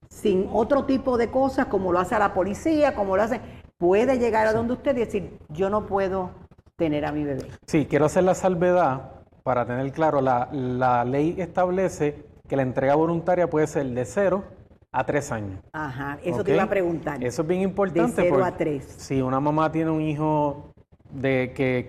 sin 0.09 0.49
otro 0.53 0.85
tipo 0.85 1.19
de 1.19 1.31
cosas, 1.31 1.67
como 1.67 1.93
lo 1.93 1.99
hace 1.99 2.19
la 2.19 2.33
policía, 2.33 2.95
como 2.95 3.17
lo 3.17 3.23
hace, 3.23 3.41
puede 3.77 4.19
llegar 4.19 4.47
a 4.47 4.53
donde 4.53 4.75
usted 4.75 4.97
y 4.97 5.01
decir, 5.01 5.39
yo 5.51 5.69
no 5.69 5.87
puedo 5.87 6.31
tener 6.77 7.07
a 7.07 7.13
mi 7.13 7.25
bebé. 7.25 7.49
Sí, 7.67 7.87
quiero 7.87 8.05
hacer 8.05 8.25
la 8.25 8.35
salvedad 8.35 9.13
para 9.43 9.67
tener 9.67 9.91
claro, 9.93 10.21
la, 10.21 11.05
ley 11.05 11.37
establece 11.39 12.25
que 12.49 12.57
la 12.57 12.63
entrega 12.63 12.95
voluntaria 12.95 13.49
puede 13.49 13.67
ser 13.67 13.87
de 13.87 14.05
cero 14.05 14.45
a 14.93 15.05
tres 15.05 15.33
años. 15.33 15.61
Ajá, 15.73 16.19
eso 16.23 16.45
te 16.45 16.53
iba 16.53 16.63
a 16.63 16.69
preguntar. 16.69 17.23
Eso 17.23 17.43
es 17.43 17.49
bien 17.49 17.63
importante. 17.63 18.23
De 18.23 18.29
cero 18.29 18.45
a 18.45 18.53
tres. 18.53 18.85
Si 18.85 19.21
una 19.21 19.41
mamá 19.41 19.73
tiene 19.73 19.91
un 19.91 20.03
hijo 20.03 20.73
de 21.11 21.53
que, 21.55 21.87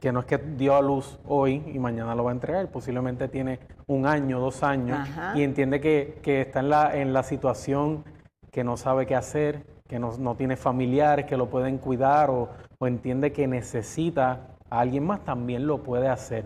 que, 0.00 0.12
no 0.12 0.20
es 0.20 0.26
que 0.26 0.38
dio 0.38 0.76
a 0.76 0.82
luz 0.82 1.18
hoy 1.26 1.62
y 1.72 1.78
mañana 1.78 2.14
lo 2.14 2.24
va 2.24 2.30
a 2.30 2.34
entregar, 2.34 2.70
posiblemente 2.70 3.28
tiene 3.28 3.58
un 3.86 4.06
año, 4.06 4.38
dos 4.38 4.62
años, 4.62 5.08
y 5.34 5.42
entiende 5.42 5.80
que, 5.80 6.40
está 6.40 6.60
en 6.60 6.68
la, 6.68 6.96
en 6.96 7.12
la 7.12 7.22
situación 7.22 8.04
que 8.52 8.64
no 8.64 8.76
sabe 8.76 9.06
qué 9.06 9.16
hacer, 9.16 9.66
que 9.88 9.98
no, 9.98 10.16
no 10.18 10.36
tiene 10.36 10.56
familiares 10.56 11.26
que 11.26 11.36
lo 11.36 11.48
pueden 11.48 11.78
cuidar 11.78 12.30
o, 12.30 12.50
o 12.78 12.86
entiende 12.86 13.32
que 13.32 13.46
necesita 13.46 14.56
a 14.70 14.80
alguien 14.80 15.06
más, 15.06 15.24
también 15.24 15.66
lo 15.66 15.82
puede 15.82 16.08
hacer. 16.08 16.44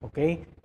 ¿Ok? 0.00 0.18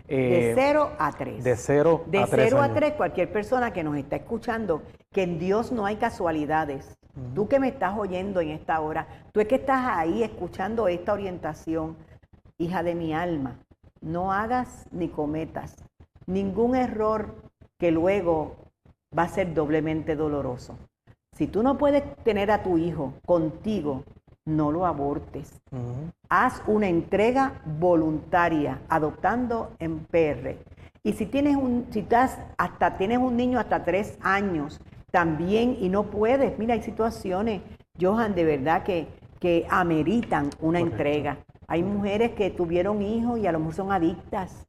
de 0.07 0.53
0 0.55 0.89
eh, 0.91 0.95
a 0.99 1.11
3. 1.11 1.43
De 1.43 1.55
0 1.55 2.01
a 2.05 2.09
3. 2.09 2.31
De 2.31 2.49
0 2.49 2.61
a 2.61 2.73
3, 2.73 2.93
cualquier 2.93 3.31
persona 3.31 3.73
que 3.73 3.83
nos 3.83 3.97
está 3.97 4.15
escuchando, 4.15 4.83
que 5.11 5.23
en 5.23 5.37
Dios 5.37 5.71
no 5.71 5.85
hay 5.85 5.97
casualidades. 5.97 6.97
Tú 7.33 7.47
que 7.47 7.59
me 7.59 7.67
estás 7.67 7.97
oyendo 7.97 8.41
en 8.41 8.49
esta 8.49 8.79
hora, 8.79 9.07
tú 9.31 9.39
es 9.39 9.47
que 9.47 9.55
estás 9.55 9.85
ahí 9.97 10.21
escuchando 10.21 10.87
esta 10.87 11.13
orientación, 11.13 11.97
hija 12.59 12.83
de 12.83 12.93
mi 12.93 13.13
alma, 13.13 13.59
no 14.01 14.31
hagas 14.31 14.87
ni 14.91 15.09
cometas 15.09 15.75
ningún 16.27 16.75
error 16.75 17.35
que 17.79 17.89
luego 17.91 18.55
va 19.17 19.23
a 19.23 19.29
ser 19.29 19.53
doblemente 19.53 20.15
doloroso. 20.15 20.77
Si 21.33 21.47
tú 21.47 21.63
no 21.63 21.77
puedes 21.77 22.03
tener 22.23 22.51
a 22.51 22.61
tu 22.61 22.77
hijo 22.77 23.13
contigo 23.25 24.03
no 24.47 24.71
lo 24.71 24.87
abortes. 24.87 25.61
Haz 26.29 26.63
una 26.65 26.87
entrega 26.87 27.61
voluntaria, 27.79 28.81
adoptando 28.89 29.71
en 29.79 29.99
PR. 29.99 30.57
Y 31.03 31.13
si 31.13 31.25
tienes 31.25 31.55
un, 31.55 31.87
si 31.91 31.99
estás, 31.99 32.39
hasta 32.57 32.97
tienes 32.97 33.19
un 33.19 33.37
niño 33.37 33.59
hasta 33.59 33.83
tres 33.83 34.17
años, 34.21 34.81
también, 35.11 35.77
y 35.79 35.89
no 35.89 36.03
puedes, 36.03 36.57
mira, 36.59 36.73
hay 36.73 36.81
situaciones, 36.81 37.61
Johan, 37.99 38.35
de 38.35 38.43
verdad 38.43 38.83
que, 38.83 39.07
que 39.39 39.65
ameritan 39.69 40.49
una 40.59 40.79
entrega. 40.79 41.37
Hay 41.67 41.83
mujeres 41.83 42.31
que 42.31 42.49
tuvieron 42.49 43.01
hijos 43.01 43.39
y 43.39 43.47
a 43.47 43.51
lo 43.51 43.59
mejor 43.59 43.73
son 43.73 43.91
adictas 43.91 44.67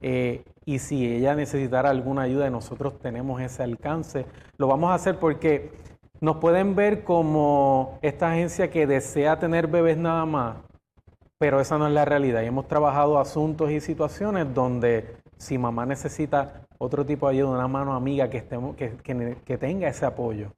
Eh, 0.00 0.44
y 0.64 0.78
si 0.78 1.06
ella 1.06 1.34
necesitara 1.34 1.90
alguna 1.90 2.22
ayuda, 2.22 2.50
nosotros 2.50 2.98
tenemos 2.98 3.40
ese 3.40 3.62
alcance. 3.62 4.26
Lo 4.58 4.66
vamos 4.66 4.90
a 4.90 4.94
hacer 4.94 5.18
porque 5.18 5.72
nos 6.20 6.36
pueden 6.36 6.74
ver 6.74 7.02
como 7.02 7.98
esta 8.02 8.30
agencia 8.30 8.70
que 8.70 8.86
desea 8.86 9.38
tener 9.38 9.68
bebés 9.68 9.96
nada 9.96 10.26
más, 10.26 10.56
pero 11.38 11.60
esa 11.60 11.78
no 11.78 11.86
es 11.86 11.92
la 11.92 12.04
realidad. 12.04 12.42
Y 12.42 12.46
hemos 12.46 12.68
trabajado 12.68 13.18
asuntos 13.18 13.70
y 13.70 13.80
situaciones 13.80 14.52
donde 14.52 15.16
si 15.38 15.56
mamá 15.56 15.86
necesita 15.86 16.61
otro 16.82 17.06
tipo 17.06 17.28
de 17.28 17.36
ayuda, 17.36 17.50
una 17.50 17.68
mano 17.68 17.94
amiga 17.94 18.28
que, 18.28 18.38
estemos, 18.38 18.74
que, 18.74 18.96
que, 19.44 19.56
tenga 19.56 19.86
ese 19.86 20.04
apoyo. 20.04 20.48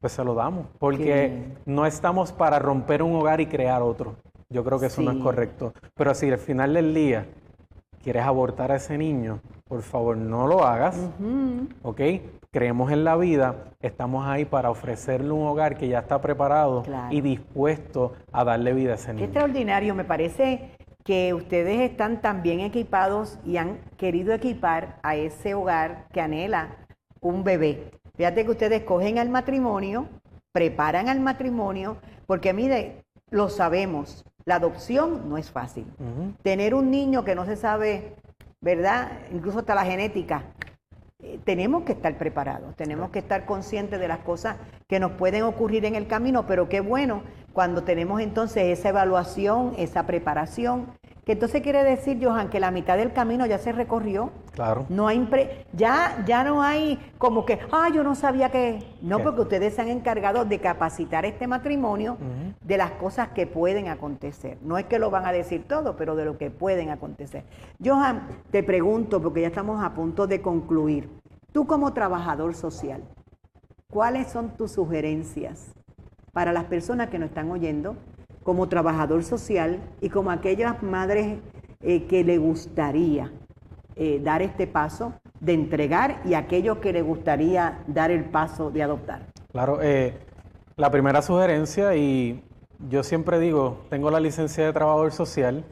pues 0.00 0.14
se 0.14 0.24
lo 0.24 0.34
damos, 0.34 0.66
porque 0.78 1.44
no 1.66 1.84
estamos 1.84 2.32
para 2.32 2.58
romper 2.58 3.02
un 3.02 3.14
hogar 3.14 3.42
y 3.42 3.46
crear 3.46 3.82
otro. 3.82 4.16
Yo 4.48 4.64
creo 4.64 4.80
que 4.80 4.86
eso 4.86 5.02
no 5.02 5.12
es 5.12 5.18
correcto. 5.18 5.74
Pero 5.94 6.14
si 6.14 6.30
al 6.30 6.38
final 6.38 6.72
del 6.72 6.94
día 6.94 7.26
quieres 8.02 8.22
abortar 8.22 8.72
a 8.72 8.76
ese 8.76 8.96
niño, 8.96 9.40
por 9.68 9.82
favor 9.82 10.16
no 10.16 10.46
lo 10.46 10.64
hagas, 10.64 10.98
¿ok? 11.82 12.00
Creemos 12.50 12.90
en 12.90 13.04
la 13.04 13.16
vida, 13.16 13.72
estamos 13.80 14.26
ahí 14.26 14.46
para 14.46 14.70
ofrecerle 14.70 15.32
un 15.32 15.46
hogar 15.46 15.76
que 15.76 15.86
ya 15.88 15.98
está 15.98 16.20
preparado 16.20 16.82
y 17.10 17.20
dispuesto 17.20 18.14
a 18.32 18.44
darle 18.44 18.72
vida 18.72 18.92
a 18.92 18.94
ese 18.94 19.12
niño. 19.12 19.18
Qué 19.18 19.24
extraordinario, 19.24 19.94
me 19.94 20.04
parece 20.04 20.70
que 21.04 21.34
ustedes 21.34 21.80
están 21.80 22.20
tan 22.20 22.42
bien 22.42 22.60
equipados 22.60 23.38
y 23.44 23.56
han 23.56 23.78
querido 23.96 24.32
equipar 24.32 24.98
a 25.02 25.16
ese 25.16 25.54
hogar 25.54 26.06
que 26.12 26.20
anhela 26.20 26.76
un 27.20 27.44
bebé. 27.44 27.90
Fíjate 28.14 28.44
que 28.44 28.50
ustedes 28.50 28.82
cogen 28.82 29.18
al 29.18 29.28
matrimonio, 29.28 30.06
preparan 30.52 31.08
al 31.08 31.20
matrimonio, 31.20 31.96
porque 32.26 32.52
mire, 32.52 33.04
lo 33.30 33.48
sabemos, 33.48 34.24
la 34.44 34.56
adopción 34.56 35.28
no 35.28 35.38
es 35.38 35.50
fácil. 35.50 35.86
Tener 36.42 36.74
un 36.74 36.90
niño 36.90 37.24
que 37.24 37.34
no 37.34 37.46
se 37.46 37.56
sabe, 37.56 38.14
¿verdad? 38.60 39.12
Incluso 39.32 39.60
hasta 39.60 39.74
la 39.74 39.84
genética. 39.84 40.44
Eh, 41.20 41.38
tenemos 41.44 41.84
que 41.84 41.92
estar 41.92 42.18
preparados, 42.18 42.74
tenemos 42.74 43.10
que 43.10 43.20
estar 43.20 43.46
conscientes 43.46 44.00
de 44.00 44.08
las 44.08 44.18
cosas 44.18 44.56
que 44.88 44.98
nos 44.98 45.12
pueden 45.12 45.44
ocurrir 45.44 45.84
en 45.84 45.94
el 45.94 46.08
camino, 46.08 46.46
pero 46.46 46.68
qué 46.68 46.80
bueno 46.80 47.22
cuando 47.52 47.82
tenemos 47.82 48.20
entonces 48.20 48.78
esa 48.78 48.90
evaluación, 48.90 49.74
esa 49.76 50.06
preparación 50.06 50.86
que 51.24 51.32
entonces 51.32 51.62
quiere 51.62 51.84
decir, 51.84 52.18
Johan, 52.20 52.50
que 52.50 52.58
la 52.58 52.72
mitad 52.72 52.96
del 52.96 53.12
camino 53.12 53.46
ya 53.46 53.58
se 53.58 53.70
recorrió. 53.70 54.32
Claro. 54.50 54.86
No 54.88 55.06
hay 55.06 55.28
ya, 55.72 56.24
ya 56.26 56.42
no 56.42 56.62
hay 56.62 56.98
como 57.16 57.46
que, 57.46 57.60
ah, 57.70 57.88
yo 57.94 58.02
no 58.02 58.16
sabía 58.16 58.50
que. 58.50 58.80
No, 59.00 59.20
porque 59.20 59.42
ustedes 59.42 59.74
se 59.74 59.82
han 59.82 59.88
encargado 59.88 60.44
de 60.44 60.58
capacitar 60.58 61.24
este 61.24 61.46
matrimonio 61.46 62.18
de 62.60 62.76
las 62.76 62.90
cosas 62.92 63.28
que 63.28 63.46
pueden 63.46 63.86
acontecer. 63.86 64.58
No 64.62 64.78
es 64.78 64.86
que 64.86 64.98
lo 64.98 65.10
van 65.10 65.24
a 65.24 65.32
decir 65.32 65.66
todo, 65.68 65.96
pero 65.96 66.16
de 66.16 66.24
lo 66.24 66.38
que 66.38 66.50
pueden 66.50 66.90
acontecer. 66.90 67.44
Johan, 67.82 68.26
te 68.50 68.64
pregunto, 68.64 69.22
porque 69.22 69.42
ya 69.42 69.48
estamos 69.48 69.82
a 69.82 69.94
punto 69.94 70.26
de 70.26 70.42
concluir. 70.42 71.08
Tú 71.52 71.68
como 71.68 71.92
trabajador 71.92 72.54
social, 72.54 73.04
¿cuáles 73.88 74.26
son 74.26 74.56
tus 74.56 74.72
sugerencias 74.72 75.72
para 76.32 76.52
las 76.52 76.64
personas 76.64 77.10
que 77.10 77.18
nos 77.18 77.28
están 77.28 77.50
oyendo 77.50 77.94
como 78.42 78.68
trabajador 78.68 79.22
social 79.22 79.80
y 80.00 80.08
como 80.08 80.30
aquellas 80.30 80.82
madres 80.82 81.38
eh, 81.82 82.06
que 82.06 82.24
le 82.24 82.38
gustaría 82.38 83.30
eh, 83.96 84.20
dar 84.22 84.42
este 84.42 84.66
paso 84.66 85.12
de 85.40 85.52
entregar 85.52 86.22
y 86.24 86.34
aquellos 86.34 86.78
que 86.78 86.92
le 86.92 87.02
gustaría 87.02 87.84
dar 87.86 88.10
el 88.10 88.24
paso 88.24 88.70
de 88.70 88.82
adoptar? 88.82 89.26
Claro, 89.52 89.80
eh, 89.82 90.14
la 90.76 90.90
primera 90.90 91.20
sugerencia, 91.20 91.94
y 91.94 92.42
yo 92.88 93.02
siempre 93.02 93.38
digo, 93.38 93.84
tengo 93.90 94.10
la 94.10 94.18
licencia 94.18 94.64
de 94.64 94.72
trabajador 94.72 95.12
social, 95.12 95.64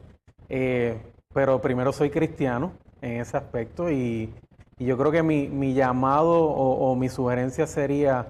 pero 1.33 1.61
primero 1.61 1.93
soy 1.93 2.11
cristiano 2.11 2.73
en 3.01 3.21
ese 3.21 3.37
aspecto 3.37 3.91
y, 3.91 4.33
yo 4.79 4.97
creo 4.97 5.13
que 5.13 5.23
mi, 5.23 5.75
llamado 5.75 6.41
o 6.41 6.97
mi 6.97 7.11
sugerencia 7.11 7.67
sería 7.67 8.29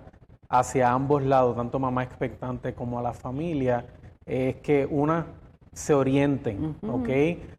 hacia 0.51 0.91
ambos 0.91 1.23
lados, 1.23 1.57
tanto 1.57 1.79
mamá 1.79 2.03
expectante 2.03 2.75
como 2.75 2.99
a 2.99 3.03
la 3.03 3.13
familia, 3.13 3.87
es 4.27 4.57
que 4.57 4.87
una 4.91 5.27
se 5.73 5.95
orienten, 5.95 6.77
¿ok? 6.83 7.09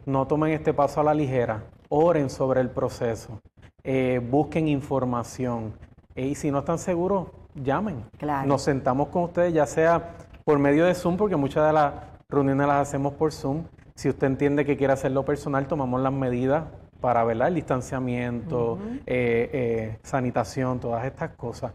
No 0.06 0.27
tomen 0.27 0.51
este 0.51 0.73
paso 0.73 0.99
a 0.99 1.04
la 1.06 1.13
ligera, 1.13 1.63
oren 1.88 2.30
sobre 2.30 2.60
el 2.60 2.69
proceso, 2.69 3.41
eh, 3.84 4.21
busquen 4.30 4.67
información 4.67 5.73
eh, 6.15 6.27
y 6.27 6.36
si 6.36 6.51
no 6.51 6.60
están 6.60 6.77
seguros, 6.77 7.27
llamen. 7.56 8.04
Nos 8.45 8.63
sentamos 8.63 9.08
con 9.08 9.23
ustedes, 9.23 9.54
ya 9.54 9.65
sea 9.65 10.17
por 10.43 10.60
medio 10.60 10.86
de 10.86 10.93
Zoom, 10.93 11.15
porque 11.15 11.38
muchas 11.38 11.65
de 11.67 11.73
las 11.73 11.93
reuniones 12.27 12.67
las 12.67 12.88
hacemos 12.88 13.13
por 13.13 13.32
Zoom. 13.32 13.63
Si 13.95 14.10
usted 14.10 14.27
entiende 14.27 14.65
que 14.65 14.75
quiere 14.75 14.91
hacerlo 14.91 15.23
personal, 15.23 15.65
tomamos 15.67 16.01
las 16.01 16.12
medidas 16.12 16.65
para 16.99 17.23
ver 17.23 17.41
el 17.41 17.56
distanciamiento, 17.56 18.77
eh, 19.06 19.97
sanitación, 20.04 20.80
todas 20.80 21.06
estas 21.06 21.32
cosas 21.32 21.73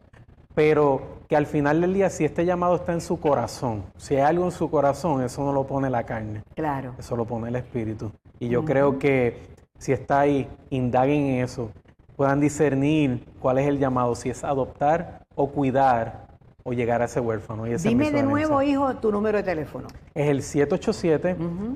pero 0.56 1.18
que 1.28 1.36
al 1.36 1.44
final 1.44 1.82
del 1.82 1.92
día, 1.92 2.08
si 2.08 2.24
este 2.24 2.46
llamado 2.46 2.76
está 2.76 2.94
en 2.94 3.02
su 3.02 3.20
corazón, 3.20 3.84
si 3.98 4.14
hay 4.16 4.22
algo 4.22 4.46
en 4.46 4.52
su 4.52 4.70
corazón, 4.70 5.22
eso 5.22 5.44
no 5.44 5.52
lo 5.52 5.66
pone 5.66 5.90
la 5.90 6.04
carne. 6.04 6.42
Claro. 6.54 6.94
Eso 6.98 7.14
lo 7.14 7.26
pone 7.26 7.48
el 7.48 7.56
espíritu. 7.56 8.10
Y 8.40 8.48
yo 8.48 8.64
creo 8.64 8.98
que 8.98 9.42
si 9.78 9.92
está 9.92 10.20
ahí, 10.20 10.48
indaguen 10.70 11.26
en 11.26 11.44
eso, 11.44 11.72
puedan 12.16 12.40
discernir 12.40 13.22
cuál 13.38 13.58
es 13.58 13.68
el 13.68 13.78
llamado, 13.78 14.14
si 14.14 14.30
es 14.30 14.44
adoptar 14.44 15.26
o 15.34 15.50
cuidar 15.50 16.26
o 16.66 16.72
llegar 16.72 17.00
a 17.00 17.04
ese 17.04 17.20
huérfano. 17.20 17.64
Dime 17.64 18.10
de 18.10 18.24
nuevo, 18.24 18.60
hijo, 18.60 18.96
tu 18.96 19.12
número 19.12 19.38
de 19.38 19.44
teléfono. 19.44 19.86
Es 20.12 20.28
el 20.28 20.42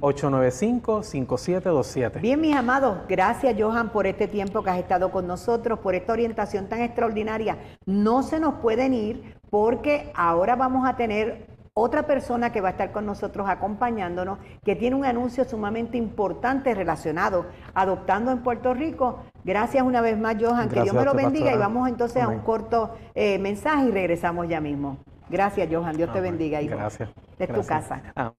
787-895-5727. 0.00 2.20
Bien, 2.20 2.40
mis 2.40 2.57
amados, 2.57 2.98
gracias 3.09 3.55
Johan 3.57 3.90
por 3.90 4.09
este 4.09 4.26
tiempo 4.26 4.64
que 4.64 4.70
has 4.70 4.79
estado 4.79 5.12
con 5.12 5.29
nosotros, 5.29 5.79
por 5.79 5.94
esta 5.94 6.12
orientación 6.12 6.68
tan 6.68 6.81
extraordinaria. 6.81 7.57
No 7.87 8.24
se 8.24 8.40
nos 8.40 8.55
pueden 8.55 8.92
ir 8.92 9.37
porque 9.48 10.11
ahora 10.16 10.57
vamos 10.57 10.88
a 10.88 10.96
tener 10.96 11.46
otra 11.74 12.06
persona 12.06 12.52
que 12.52 12.61
va 12.61 12.68
a 12.68 12.70
estar 12.72 12.92
con 12.92 13.06
nosotros 13.06 13.48
acompañándonos, 13.48 14.38
que 14.64 14.76
tiene 14.76 14.96
un 14.96 15.04
anuncio 15.04 15.44
sumamente 15.44 15.96
importante 15.96 16.74
relacionado 16.74 17.46
adoptando 17.74 18.33
en 18.33 18.42
Puerto 18.42 18.74
Rico. 18.74 19.24
Gracias 19.44 19.83
una 19.85 20.00
vez 20.00 20.18
más, 20.18 20.37
Johan, 20.40 20.68
que 20.68 20.83
Dios 20.83 20.94
me 20.94 21.04
lo 21.04 21.14
bendiga 21.14 21.52
y 21.52 21.59
vamos 21.59 21.88
entonces 21.88 22.22
a 22.22 22.28
un 22.28 22.40
corto 22.40 22.94
eh, 23.14 23.38
mensaje 23.38 23.87
y 23.87 23.90
regresamos 23.90 24.48
ya 24.48 24.61
mismo. 24.61 24.98
Gracias, 25.28 25.68
Johan, 25.70 25.96
Dios 25.96 26.12
te 26.12 26.20
bendiga, 26.20 26.61
hijo. 26.61 26.76
Gracias. 26.76 27.09
Es 27.38 27.52
tu 27.52 27.64
casa. 27.64 28.02
Ah. 28.16 28.33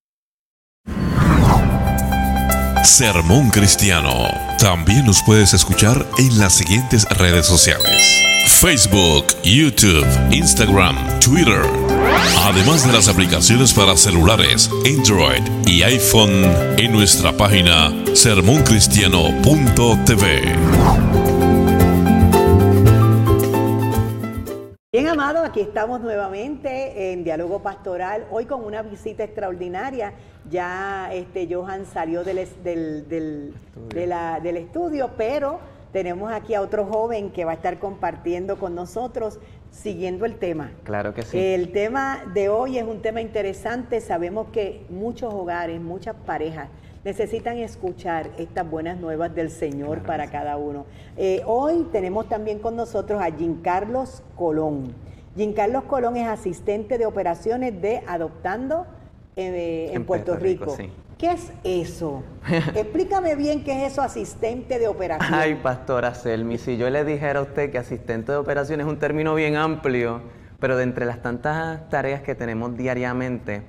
Sermón 2.84 3.50
Cristiano. 3.50 4.30
También 4.58 5.06
nos 5.06 5.22
puedes 5.24 5.54
escuchar 5.54 6.06
en 6.18 6.40
las 6.40 6.54
siguientes 6.54 7.06
redes 7.10 7.46
sociales. 7.46 8.24
Facebook, 8.48 9.26
YouTube, 9.44 10.06
Instagram, 10.32 10.96
Twitter 11.20 11.62
Además 12.44 12.86
de 12.86 12.92
las 12.92 13.08
aplicaciones 13.08 13.74
para 13.74 13.96
celulares, 13.96 14.70
Android 14.86 15.42
y 15.68 15.84
iPhone 15.84 16.44
en 16.78 16.92
nuestra 16.92 17.38
página 17.38 17.94
sermoncristiano.tv. 18.14 21.11
Bien, 24.94 25.08
amado, 25.08 25.46
aquí 25.46 25.62
estamos 25.62 26.02
nuevamente 26.02 27.14
en 27.14 27.24
Diálogo 27.24 27.64
Pastoral, 27.64 28.28
hoy 28.30 28.46
con 28.46 28.66
una 28.66 28.82
visita 28.82 29.24
extraordinaria. 29.24 30.12
Ya 30.50 31.14
este 31.14 31.48
Johan 31.50 31.86
salió 31.86 32.26
del, 32.26 32.46
del, 32.62 33.08
del, 33.08 33.54
del 33.94 34.58
estudio, 34.58 35.12
pero 35.16 35.62
tenemos 35.94 36.30
aquí 36.34 36.56
a 36.56 36.62
otro 36.62 36.86
joven 36.86 37.32
que 37.32 37.46
va 37.46 37.52
a 37.52 37.56
estar 37.56 37.80
compartiendo 37.80 38.60
con 38.60 38.76
nosotros 38.76 39.40
siguiendo 39.72 40.26
el 40.26 40.36
tema. 40.36 40.72
Claro 40.84 41.14
que 41.14 41.22
sí. 41.22 41.40
El 41.40 41.72
tema 41.72 42.26
de 42.34 42.50
hoy 42.50 42.78
es 42.78 42.84
un 42.84 43.02
tema 43.02 43.22
interesante. 43.22 44.02
Sabemos 44.02 44.48
que 44.52 44.86
muchos 44.90 45.34
hogares, 45.34 45.80
muchas 45.80 46.18
parejas 46.26 46.68
necesitan 47.04 47.58
escuchar 47.58 48.30
estas 48.38 48.70
buenas 48.70 49.00
nuevas 49.00 49.34
del 49.34 49.50
Señor 49.50 50.04
para 50.04 50.30
cada 50.30 50.58
uno. 50.58 50.86
Eh, 51.18 51.42
hoy 51.46 51.88
tenemos 51.92 52.30
también 52.30 52.60
con 52.60 52.76
nosotros 52.76 53.22
a 53.22 53.30
Carlos 53.64 54.24
Colón. 54.36 54.94
Carlos 55.56 55.84
Colón 55.86 56.18
es 56.18 56.28
asistente 56.28 56.98
de 56.98 57.06
operaciones 57.06 57.82
de 57.82 58.04
Adoptando 58.08 58.86
eh, 59.36 59.92
en, 59.94 60.06
Puerto, 60.06 60.36
Rico. 60.36 60.76
¿Qué 61.18 61.32
es 61.32 61.52
eso? 61.64 62.24
Explícame 62.76 63.36
bien 63.36 63.64
qué 63.64 63.86
es 63.86 63.94
eso, 63.94 64.02
asistente 64.02 64.78
de 64.78 64.88
operaciones. 64.88 65.40
Ay, 65.40 65.56
pastora 65.56 66.14
Selmi, 66.16 66.58
si 66.58 66.78
yo 66.78 66.90
le 66.90 67.06
dijera 67.06 67.40
a 67.40 67.44
usted 67.44 67.72
que 67.72 67.78
asistente 67.78 68.32
de 68.32 68.38
operaciones 68.38 68.86
es 68.86 68.92
un 68.92 69.00
término 69.00 69.34
bien 69.36 69.56
amplio, 69.56 70.22
pero 70.60 70.78
de 70.78 70.84
entre 70.84 71.06
las 71.06 71.22
tantas 71.22 71.88
tareas 71.90 72.22
que 72.22 72.36
tenemos 72.36 72.76
diariamente, 72.76 73.62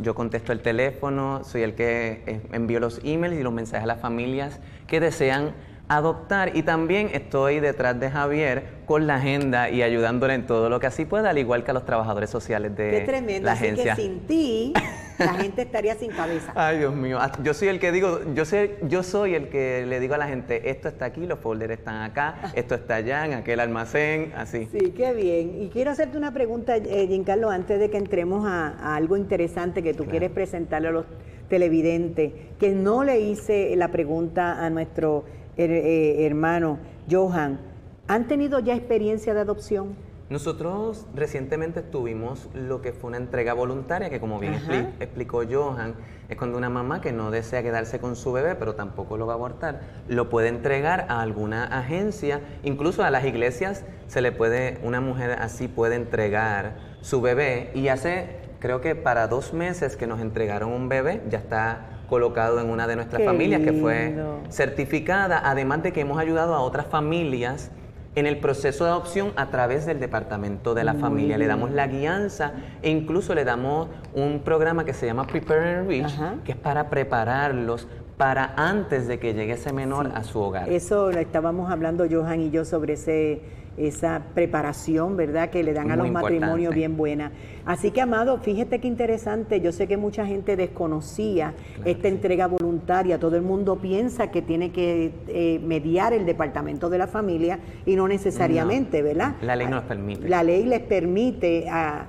yo 0.00 0.14
contesto 0.14 0.52
el 0.52 0.60
teléfono, 0.60 1.44
soy 1.44 1.62
el 1.62 1.74
que 1.74 2.42
envío 2.52 2.80
los 2.80 3.00
emails 3.04 3.38
y 3.38 3.42
los 3.42 3.52
mensajes 3.52 3.84
a 3.84 3.86
las 3.86 4.00
familias 4.00 4.60
que 4.86 5.00
desean 5.00 5.54
adoptar 5.90 6.56
y 6.56 6.62
también 6.62 7.10
estoy 7.12 7.58
detrás 7.58 7.98
de 7.98 8.10
Javier 8.12 8.62
con 8.86 9.08
la 9.08 9.16
agenda 9.16 9.70
y 9.70 9.82
ayudándole 9.82 10.34
en 10.34 10.46
todo 10.46 10.70
lo 10.70 10.78
que 10.78 10.86
así 10.86 11.04
pueda, 11.04 11.30
al 11.30 11.38
igual 11.38 11.64
que 11.64 11.72
a 11.72 11.74
los 11.74 11.84
trabajadores 11.84 12.30
sociales 12.30 12.76
de 12.76 13.00
tremendo, 13.00 13.46
la 13.46 13.52
agencia. 13.52 13.96
que 13.96 14.02
sin 14.02 14.20
ti 14.20 14.72
la 15.18 15.34
gente 15.34 15.62
estaría 15.62 15.96
sin 15.96 16.12
cabeza. 16.12 16.52
Ay, 16.54 16.78
Dios 16.78 16.94
mío. 16.94 17.18
Ah, 17.20 17.32
yo 17.42 17.54
soy 17.54 17.68
el 17.68 17.80
que 17.80 17.90
digo, 17.90 18.20
yo 18.34 18.44
sé, 18.44 18.78
yo 18.88 19.02
soy 19.02 19.34
el 19.34 19.48
que 19.48 19.84
le 19.84 19.98
digo 19.98 20.14
a 20.14 20.18
la 20.18 20.28
gente, 20.28 20.70
esto 20.70 20.86
está 20.86 21.06
aquí, 21.06 21.26
los 21.26 21.40
folders 21.40 21.72
están 21.72 22.02
acá, 22.02 22.36
esto 22.54 22.76
está 22.76 22.94
allá, 22.94 23.26
en 23.26 23.34
aquel 23.34 23.58
almacén, 23.58 24.32
así. 24.36 24.68
Sí, 24.70 24.92
qué 24.96 25.12
bien. 25.12 25.60
Y 25.60 25.70
quiero 25.70 25.90
hacerte 25.90 26.16
una 26.16 26.32
pregunta, 26.32 26.76
eh, 26.76 27.06
Giancarlo, 27.08 27.50
antes 27.50 27.80
de 27.80 27.90
que 27.90 27.98
entremos 27.98 28.46
a, 28.46 28.94
algo 28.94 29.16
interesante 29.16 29.82
que 29.82 29.92
tú 29.92 30.04
quieres 30.04 30.30
presentarle 30.30 30.88
a 30.88 30.92
los 30.92 31.06
televidentes, 31.48 32.32
que 32.60 32.70
no 32.70 33.02
le 33.02 33.18
hice 33.18 33.74
la 33.74 33.88
pregunta 33.88 34.64
a 34.64 34.70
nuestro 34.70 35.24
eh, 35.60 36.26
hermano 36.26 36.78
Johan. 37.10 37.60
¿Han 38.08 38.26
tenido 38.26 38.58
ya 38.60 38.74
experiencia 38.74 39.34
de 39.34 39.40
adopción? 39.40 39.94
Nosotros 40.30 41.06
recientemente 41.12 41.82
tuvimos 41.82 42.48
lo 42.54 42.80
que 42.82 42.92
fue 42.92 43.08
una 43.08 43.16
entrega 43.16 43.52
voluntaria, 43.52 44.10
que 44.10 44.20
como 44.20 44.38
bien 44.38 44.54
explicó 45.00 45.42
Johan, 45.50 45.96
es 46.28 46.36
cuando 46.36 46.56
una 46.56 46.70
mamá 46.70 47.00
que 47.00 47.10
no 47.10 47.32
desea 47.32 47.64
quedarse 47.64 47.98
con 47.98 48.14
su 48.14 48.30
bebé, 48.30 48.54
pero 48.54 48.76
tampoco 48.76 49.16
lo 49.16 49.26
va 49.26 49.32
a 49.32 49.36
abortar, 49.36 49.80
lo 50.06 50.30
puede 50.30 50.46
entregar 50.46 51.06
a 51.08 51.20
alguna 51.20 51.64
agencia, 51.64 52.42
incluso 52.62 53.02
a 53.02 53.10
las 53.10 53.24
iglesias 53.24 53.84
se 54.06 54.22
le 54.22 54.30
puede, 54.30 54.78
una 54.84 55.00
mujer 55.00 55.32
así 55.32 55.66
puede 55.66 55.96
entregar 55.96 56.76
su 57.00 57.20
bebé 57.20 57.72
y 57.74 57.88
hace, 57.88 58.38
creo 58.60 58.80
que 58.80 58.94
para 58.94 59.26
dos 59.26 59.52
meses 59.52 59.96
que 59.96 60.06
nos 60.06 60.20
entregaron 60.20 60.70
un 60.70 60.88
bebé, 60.88 61.22
ya 61.28 61.38
está 61.38 61.99
colocado 62.10 62.60
en 62.60 62.68
una 62.68 62.86
de 62.86 62.96
nuestras 62.96 63.24
familias 63.24 63.62
que 63.62 63.72
fue 63.72 64.14
certificada, 64.50 65.40
además 65.42 65.82
de 65.82 65.92
que 65.92 66.00
hemos 66.00 66.18
ayudado 66.18 66.54
a 66.54 66.60
otras 66.60 66.86
familias 66.86 67.70
en 68.16 68.26
el 68.26 68.38
proceso 68.38 68.84
de 68.84 68.90
adopción 68.90 69.32
a 69.36 69.46
través 69.46 69.86
del 69.86 70.00
departamento 70.00 70.74
de 70.74 70.84
la 70.84 70.94
familia. 70.94 71.38
Le 71.38 71.46
damos 71.46 71.70
la 71.70 71.86
guianza 71.86 72.52
e 72.82 72.90
incluso 72.90 73.34
le 73.34 73.44
damos 73.44 73.88
un 74.12 74.40
programa 74.40 74.84
que 74.84 74.92
se 74.92 75.06
llama 75.06 75.26
Prepare 75.26 75.76
and 75.76 75.88
Reach, 75.88 76.12
que 76.44 76.52
es 76.52 76.58
para 76.58 76.90
prepararlos 76.90 77.86
para 78.20 78.52
antes 78.58 79.08
de 79.08 79.18
que 79.18 79.32
llegue 79.32 79.54
ese 79.54 79.72
menor 79.72 80.10
a 80.14 80.22
su 80.24 80.38
hogar. 80.40 80.68
Eso 80.68 81.08
estábamos 81.08 81.70
hablando 81.70 82.06
Johan 82.06 82.42
y 82.42 82.50
yo 82.50 82.66
sobre 82.66 82.92
ese 82.92 83.40
esa 83.78 84.20
preparación, 84.34 85.16
¿verdad?, 85.16 85.48
que 85.48 85.62
le 85.62 85.72
dan 85.72 85.90
a 85.90 85.96
los 85.96 86.10
matrimonios 86.10 86.74
bien 86.74 86.98
buena. 86.98 87.32
Así 87.64 87.92
que, 87.92 88.02
Amado, 88.02 88.36
fíjate 88.36 88.78
qué 88.78 88.88
interesante, 88.88 89.62
yo 89.62 89.72
sé 89.72 89.86
que 89.86 89.96
mucha 89.96 90.26
gente 90.26 90.54
desconocía 90.56 91.54
esta 91.86 92.08
entrega 92.08 92.46
voluntaria, 92.46 93.18
todo 93.18 93.36
el 93.36 93.42
mundo 93.42 93.76
piensa 93.76 94.30
que 94.30 94.42
tiene 94.42 94.70
que 94.70 95.12
eh, 95.28 95.58
mediar 95.64 96.12
el 96.12 96.26
departamento 96.26 96.90
de 96.90 96.98
la 96.98 97.06
familia 97.06 97.58
y 97.86 97.96
no 97.96 98.06
necesariamente, 98.06 99.00
¿verdad? 99.00 99.36
La 99.40 99.56
ley 99.56 99.66
no 99.66 99.76
nos 99.76 99.84
permite. 99.84 100.28
La 100.28 100.42
ley 100.42 100.64
les 100.64 100.80
permite 100.80 101.70
a, 101.70 102.06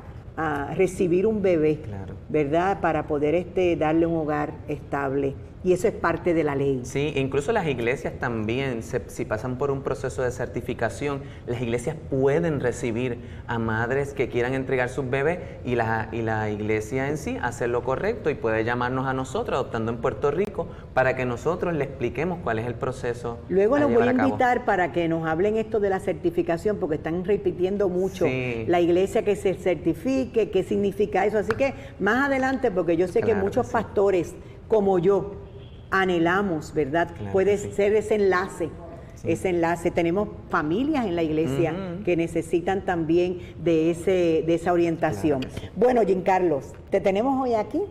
recibir 0.75 1.27
un 1.27 1.41
bebé, 1.41 1.79
¿verdad?, 2.27 2.81
para 2.81 3.05
poder 3.05 3.35
este, 3.35 3.75
darle 3.75 4.07
un 4.07 4.15
hogar 4.15 4.53
estable 4.67 5.35
y 5.63 5.73
eso 5.73 5.87
es 5.87 5.93
parte 5.93 6.33
de 6.33 6.43
la 6.43 6.55
ley. 6.55 6.81
Sí, 6.83 7.13
incluso 7.15 7.51
las 7.51 7.67
iglesias 7.67 8.13
también, 8.19 8.81
si 8.83 9.25
pasan 9.25 9.57
por 9.57 9.71
un 9.71 9.83
proceso 9.83 10.23
de 10.23 10.31
certificación, 10.31 11.21
las 11.45 11.61
iglesias 11.61 11.95
pueden 12.09 12.59
recibir 12.59 13.19
a 13.47 13.59
madres 13.59 14.13
que 14.13 14.27
quieran 14.29 14.53
entregar 14.53 14.89
sus 14.89 15.09
bebés 15.09 15.39
y 15.63 15.75
la, 15.75 16.09
y 16.11 16.21
la 16.21 16.49
iglesia 16.49 17.09
en 17.09 17.17
sí 17.17 17.37
hace 17.41 17.67
lo 17.67 17.83
correcto 17.83 18.29
y 18.29 18.35
puede 18.35 18.63
llamarnos 18.63 19.07
a 19.07 19.13
nosotros, 19.13 19.55
adoptando 19.55 19.91
en 19.91 19.97
Puerto 19.99 20.31
Rico, 20.31 20.67
para 20.93 21.15
que 21.15 21.25
nosotros 21.25 21.73
le 21.73 21.83
expliquemos 21.83 22.39
cuál 22.43 22.59
es 22.59 22.65
el 22.65 22.75
proceso. 22.75 23.39
Luego 23.49 23.77
los 23.77 23.93
voy 23.93 24.07
a, 24.07 24.11
invitar 24.11 24.65
para 24.65 24.91
que 24.91 25.07
nos 25.07 25.27
hablen 25.27 25.57
esto 25.57 25.79
de 25.79 25.89
la 25.89 25.99
certificación, 25.99 26.77
porque 26.77 26.95
están 26.95 27.23
repitiendo 27.23 27.87
mucho 27.87 28.25
la 28.67 28.81
iglesia 28.81 29.23
que 29.23 29.35
se 29.35 29.53
certifique, 29.53 30.49
qué 30.49 30.63
significa 30.63 31.25
eso. 31.25 31.37
Así 31.37 31.51
que 31.53 31.73
más 31.99 32.27
adelante, 32.27 32.71
porque 32.71 32.97
yo 32.97 33.07
sé 33.07 33.21
que 33.21 33.35
muchos 33.35 33.67
pastores 33.67 34.35
como 34.71 34.99
yo, 34.99 35.33
anhelamos, 35.91 36.73
¿verdad? 36.73 37.09
Puede 37.31 37.57
ser 37.57 37.93
ese 37.93 38.15
enlace. 38.15 38.69
Ese 39.23 39.49
enlace. 39.49 39.91
Tenemos 39.91 40.29
familias 40.49 41.05
en 41.05 41.15
la 41.15 41.23
iglesia 41.23 41.75
que 42.03 42.15
necesitan 42.17 42.85
también 42.85 43.55
de, 43.63 43.91
ese, 43.91 44.43
de 44.45 44.55
esa 44.55 44.73
orientación. 44.73 45.41
Bueno, 45.75 46.01
Jim 46.01 46.23
Carlos, 46.23 46.73
te 46.89 47.01
tenemos 47.01 47.39
hoy 47.39 47.53
aquí 47.53 47.81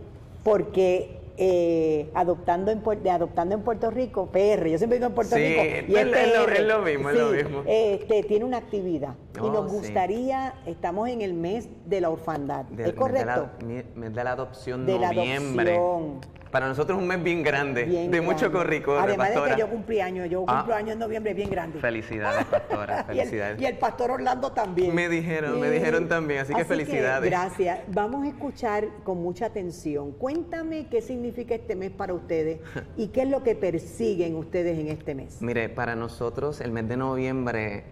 porque 0.42 1.20
eh, 1.42 2.10
adoptando, 2.12 2.70
en, 2.70 2.82
adoptando 3.08 3.54
en 3.54 3.62
Puerto 3.62 3.90
Rico, 3.90 4.26
PR, 4.26 4.68
yo 4.68 4.76
siempre 4.76 4.98
digo 4.98 5.06
en 5.06 5.14
Puerto 5.14 5.36
Rico, 5.36 5.62
y 5.88 5.96
es, 5.96 6.06
es, 6.06 6.66
lo, 6.66 6.82
mismo, 6.82 7.08
es 7.08 7.16
lo 7.16 7.30
mismo. 7.30 7.62
Este, 7.66 8.22
tiene 8.24 8.44
una 8.44 8.58
actividad 8.58 9.14
y 9.38 9.48
nos 9.48 9.64
oh, 9.64 9.68
gustaría, 9.68 10.52
estamos 10.66 11.08
en 11.08 11.22
el 11.22 11.32
mes 11.32 11.70
de 11.86 12.02
la 12.02 12.10
orfandad, 12.10 12.66
¿es 12.78 12.92
correcto? 12.92 13.48
Mes 13.64 14.14
de 14.14 14.22
la, 14.22 14.32
adopción, 14.32 14.84
de 14.84 14.98
noviembre. 14.98 15.64
La 15.64 15.80
adopción. 15.80 16.39
Para 16.50 16.66
nosotros 16.66 16.98
es 16.98 17.02
un 17.02 17.08
mes 17.08 17.22
bien 17.22 17.42
grande, 17.42 18.08
de 18.10 18.20
mucho 18.20 18.50
corrico. 18.50 18.98
Además 18.98 19.34
de 19.34 19.54
que 19.54 19.60
yo 19.60 19.68
cumplí 19.68 20.00
años, 20.00 20.28
yo 20.28 20.44
ah. 20.48 20.58
cumplo 20.58 20.74
años 20.74 20.92
en 20.92 20.98
noviembre 20.98 21.32
bien 21.34 21.50
grande. 21.50 21.78
Felicidades, 21.78 22.44
pastora, 22.50 23.04
felicidades. 23.04 23.60
y, 23.60 23.66
el, 23.66 23.78
pastor 23.78 24.10
Orlando 24.10 24.50
también. 24.50 24.94
Me 24.94 25.08
dijeron, 25.08 25.60
me 25.60 25.70
dijeron 25.70 26.08
también, 26.08 26.40
así, 26.40 26.54
que 26.54 26.64
felicidades. 26.64 27.30
gracias. 27.30 27.80
Vamos 27.88 28.24
a 28.24 28.28
escuchar 28.28 28.88
con 29.04 29.22
mucha 29.22 29.46
atención. 29.46 30.12
Cuéntame 30.12 30.88
qué 30.88 31.02
significa 31.02 31.54
este 31.54 31.76
mes 31.76 31.90
para 31.90 32.14
ustedes 32.14 32.60
y 32.96 33.08
qué 33.08 33.22
es 33.22 33.28
lo 33.28 33.42
que 33.42 33.54
persiguen 33.54 34.34
ustedes 34.34 34.78
en 34.78 34.88
este 34.88 35.14
mes. 35.14 35.40
Mire, 35.40 35.68
para 35.68 35.94
nosotros 35.94 36.60
el 36.60 36.72
mes 36.72 36.88
de 36.88 36.96
noviembre 36.96 37.84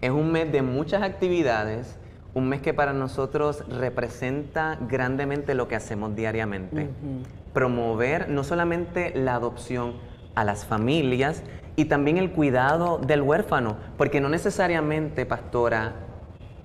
es 0.00 0.10
un 0.10 0.32
mes 0.32 0.50
de 0.50 0.62
muchas 0.62 1.02
actividades, 1.02 1.96
un 2.34 2.48
mes 2.48 2.60
que 2.60 2.74
para 2.74 2.92
nosotros 2.92 3.64
representa 3.68 4.78
grandemente 4.88 5.54
lo 5.54 5.68
que 5.68 5.76
hacemos 5.76 6.14
diariamente. 6.14 6.88
Promover 7.52 8.28
no 8.28 8.44
solamente 8.44 9.12
la 9.14 9.34
adopción 9.34 9.94
a 10.34 10.44
las 10.44 10.64
familias 10.64 11.42
y 11.76 11.86
también 11.86 12.18
el 12.18 12.30
cuidado 12.30 12.98
del 12.98 13.22
huérfano, 13.22 13.76
porque 13.96 14.20
no 14.20 14.28
necesariamente, 14.28 15.26
pastora, 15.26 15.94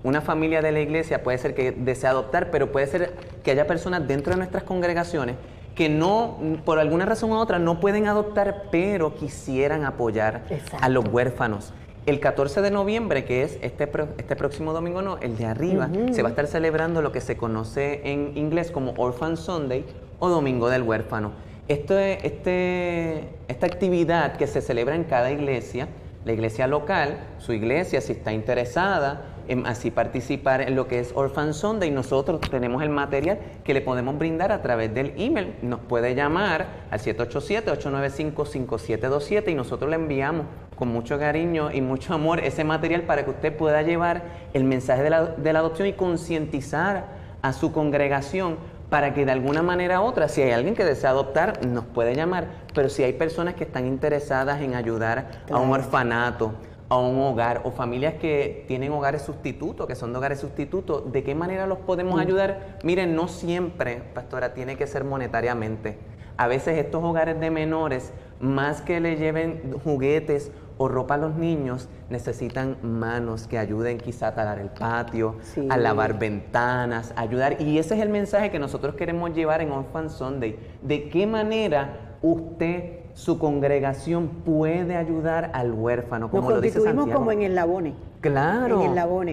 una 0.04 0.22
familia 0.22 0.62
de 0.62 0.72
la 0.72 0.82
iglesia 0.82 1.24
puede 1.24 1.38
ser 1.40 1.56
que 1.56 1.72
desee 1.72 2.10
adoptar, 2.10 2.52
pero 2.52 2.72
puede 2.72 2.86
ser 2.86 3.14
que 3.44 3.52
haya 3.52 3.66
personas 3.66 4.08
dentro 4.08 4.32
de 4.34 4.38
nuestras 4.38 4.64
congregaciones 4.64 5.36
que 5.76 5.90
no, 5.90 6.38
por 6.64 6.80
alguna 6.80 7.06
razón 7.06 7.32
u 7.32 7.36
otra, 7.36 7.60
no 7.60 7.80
pueden 7.80 8.08
adoptar, 8.08 8.70
pero 8.72 9.14
quisieran 9.14 9.84
apoyar 9.84 10.44
a 10.80 10.90
los 10.90 11.06
huérfanos. 11.06 11.74
El 12.06 12.20
14 12.20 12.62
de 12.62 12.70
noviembre, 12.70 13.26
que 13.26 13.42
es 13.42 13.58
este, 13.62 13.90
este 14.18 14.36
próximo 14.36 14.74
domingo, 14.74 15.02
no, 15.02 15.18
el 15.18 15.38
de 15.38 15.46
arriba, 15.48 15.90
se 16.12 16.22
va 16.22 16.30
a 16.30 16.32
estar 16.32 16.46
celebrando 16.46 17.02
lo 17.02 17.12
que 17.12 17.20
se 17.20 17.36
conoce 17.36 18.02
en 18.04 18.38
inglés 18.38 18.70
como 18.70 18.94
Orphan 18.98 19.38
Sunday 19.38 19.86
o 20.20 20.30
Domingo 20.30 20.70
del 20.70 20.84
Huérfano. 20.84 21.32
Este, 21.68 22.26
este, 22.28 23.30
esta 23.48 23.66
actividad 23.66 24.38
que 24.38 24.46
se 24.46 24.62
celebra 24.62 24.96
en 24.96 25.06
cada 25.06 25.32
iglesia, 25.32 25.88
la 26.26 26.34
iglesia 26.34 26.68
local, 26.68 27.18
su 27.40 27.54
iglesia, 27.54 28.02
si 28.02 28.12
está 28.12 28.34
interesada 28.34 29.35
así 29.66 29.92
participar 29.92 30.62
en 30.62 30.76
lo 30.76 30.88
que 30.88 31.00
es 31.00 31.12
Orphan 31.16 31.54
Sunday, 31.54 31.92
nosotros 31.92 32.42
tenemos 32.42 32.82
el 32.84 32.90
material 32.90 33.40
que 33.64 33.74
le 33.74 33.82
podemos 33.82 34.18
brindar 34.18 34.52
a 34.52 34.62
través 34.62 34.94
del 34.94 35.14
email. 35.18 35.56
Nos 35.62 35.80
puede 35.82 36.16
llamar 36.16 36.68
al 36.92 37.00
787-895-5727 37.00 39.52
y 39.52 39.56
nosotros 39.56 39.90
le 39.90 39.96
enviamos 39.96 40.46
con 40.76 40.90
mucho 40.90 41.18
cariño 41.20 41.72
y 41.72 41.82
mucho 41.82 42.14
amor 42.14 42.40
ese 42.40 42.64
material 42.64 43.02
para 43.04 43.26
que 43.26 43.32
usted 43.32 43.56
pueda 43.56 43.82
llevar 43.82 44.24
el 44.54 44.64
mensaje 44.64 45.04
de 45.04 45.10
la, 45.10 45.26
de 45.26 45.54
la 45.54 45.60
adopción 45.60 45.88
y 45.88 45.94
concientizar 45.94 47.26
a 47.42 47.54
su 47.54 47.72
congregación 47.72 48.58
para 48.90 49.14
que 49.14 49.26
de 49.26 49.32
alguna 49.32 49.62
manera 49.62 50.02
u 50.02 50.06
otra, 50.06 50.28
si 50.28 50.42
hay 50.42 50.52
alguien 50.52 50.76
que 50.76 50.86
desea 50.86 51.12
adoptar, 51.12 51.66
nos 51.66 51.86
puede 51.86 52.16
llamar, 52.16 52.48
pero 52.74 52.90
si 52.90 53.04
hay 53.04 53.14
personas 53.14 53.56
que 53.56 53.64
están 53.64 53.88
interesadas 53.88 54.62
en 54.62 54.76
ayudar 54.76 55.44
a 55.52 55.58
un 55.58 55.72
orfanato, 55.72 56.54
a 56.90 56.98
un 56.98 57.20
hogar 57.20 57.62
o 57.64 57.72
familias 57.72 58.16
que 58.16 58.64
tienen 58.68 58.92
hogares 58.92 59.24
sustitutos, 59.24 59.88
que 59.88 59.96
son 59.96 60.12
de 60.12 60.20
hogares 60.20 60.40
sustitutos, 60.40 61.12
¿de 61.12 61.24
qué 61.24 61.34
manera 61.34 61.66
los 61.66 61.80
podemos 61.80 62.16
mm. 62.16 62.20
ayudar? 62.20 62.78
Miren, 62.84 63.16
no 63.16 63.28
siempre, 63.28 64.02
pastora, 64.14 64.54
tiene 64.54 64.76
que 64.78 64.86
ser 64.88 65.04
monetariamente. 65.04 65.98
A 66.38 66.48
veces 66.48 66.78
estos 66.78 67.04
hogares 67.04 67.40
de 67.40 67.50
menores, 67.50 68.12
más 68.40 68.82
que 68.82 69.00
le 69.00 69.16
lleven 69.16 69.74
juguetes 69.84 70.52
o 70.78 70.90
ropa 70.90 71.14
a 71.14 71.18
los 71.18 71.36
niños, 71.36 71.88
necesitan 72.10 72.78
manos 72.82 73.48
que 73.48 73.58
ayuden 73.58 73.98
quizá 73.98 74.28
a 74.28 74.36
talar 74.36 74.60
el 74.60 74.70
patio, 74.70 75.38
a 75.70 75.78
lavar 75.78 76.20
ventanas, 76.20 77.14
ayudar. 77.16 77.62
Y 77.62 77.80
ese 77.80 77.96
es 77.96 78.02
el 78.02 78.10
mensaje 78.10 78.52
que 78.52 78.60
nosotros 78.60 78.96
queremos 78.96 79.34
llevar 79.34 79.62
en 79.62 79.72
Orphan 79.72 80.10
Sunday. 80.10 80.60
¿De 80.82 81.08
qué 81.08 81.26
manera 81.26 82.18
usted, 82.22 83.05
su 83.16 83.40
congregación, 83.40 84.28
puede 84.46 84.98
ayudar 84.98 85.50
al 85.54 85.72
huérfano? 85.72 86.30
Como 86.30 86.52
lo 86.52 86.62
dice 86.62 86.82
Santiago? 86.82 87.12
como 87.12 87.32
en 87.32 87.42
el 87.42 87.56
Labone. 87.56 87.96
Claro, 88.30 88.82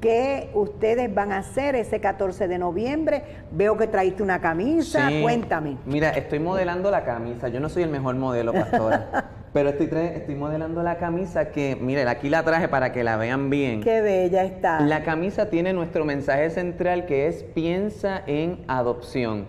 ¿Qué 0.00 0.50
ustedes 0.54 1.12
van 1.12 1.32
a 1.32 1.38
hacer 1.38 1.74
ese 1.74 2.00
14 2.00 2.46
de 2.46 2.58
noviembre? 2.58 3.22
Veo 3.50 3.76
que 3.76 3.88
traíste 3.88 4.22
una 4.22 4.40
camisa, 4.40 5.10
cuéntame. 5.22 5.76
Mira, 5.86 6.10
estoy 6.10 6.38
modelando 6.38 6.90
la 6.90 7.04
camisa. 7.04 7.48
Yo 7.48 7.58
no 7.58 7.68
soy 7.68 7.82
el 7.82 7.90
mejor 7.90 8.14
modelo, 8.14 8.52
pastora. 8.52 9.30
pero 9.52 9.70
estoy, 9.70 9.88
estoy 9.92 10.36
modelando 10.36 10.84
la 10.84 10.98
camisa 10.98 11.50
que, 11.50 11.76
miren, 11.80 12.06
aquí 12.06 12.30
la 12.30 12.44
traje 12.44 12.68
para 12.68 12.92
que 12.92 13.02
la 13.02 13.16
vean 13.16 13.50
bien. 13.50 13.80
Qué 13.82 14.00
bella 14.00 14.44
está. 14.44 14.80
La 14.82 15.02
camisa 15.02 15.50
tiene 15.50 15.72
nuestro 15.72 16.04
mensaje 16.04 16.50
central 16.50 17.06
que 17.06 17.26
es 17.26 17.42
piensa 17.42 18.22
en 18.26 18.64
adopción. 18.68 19.48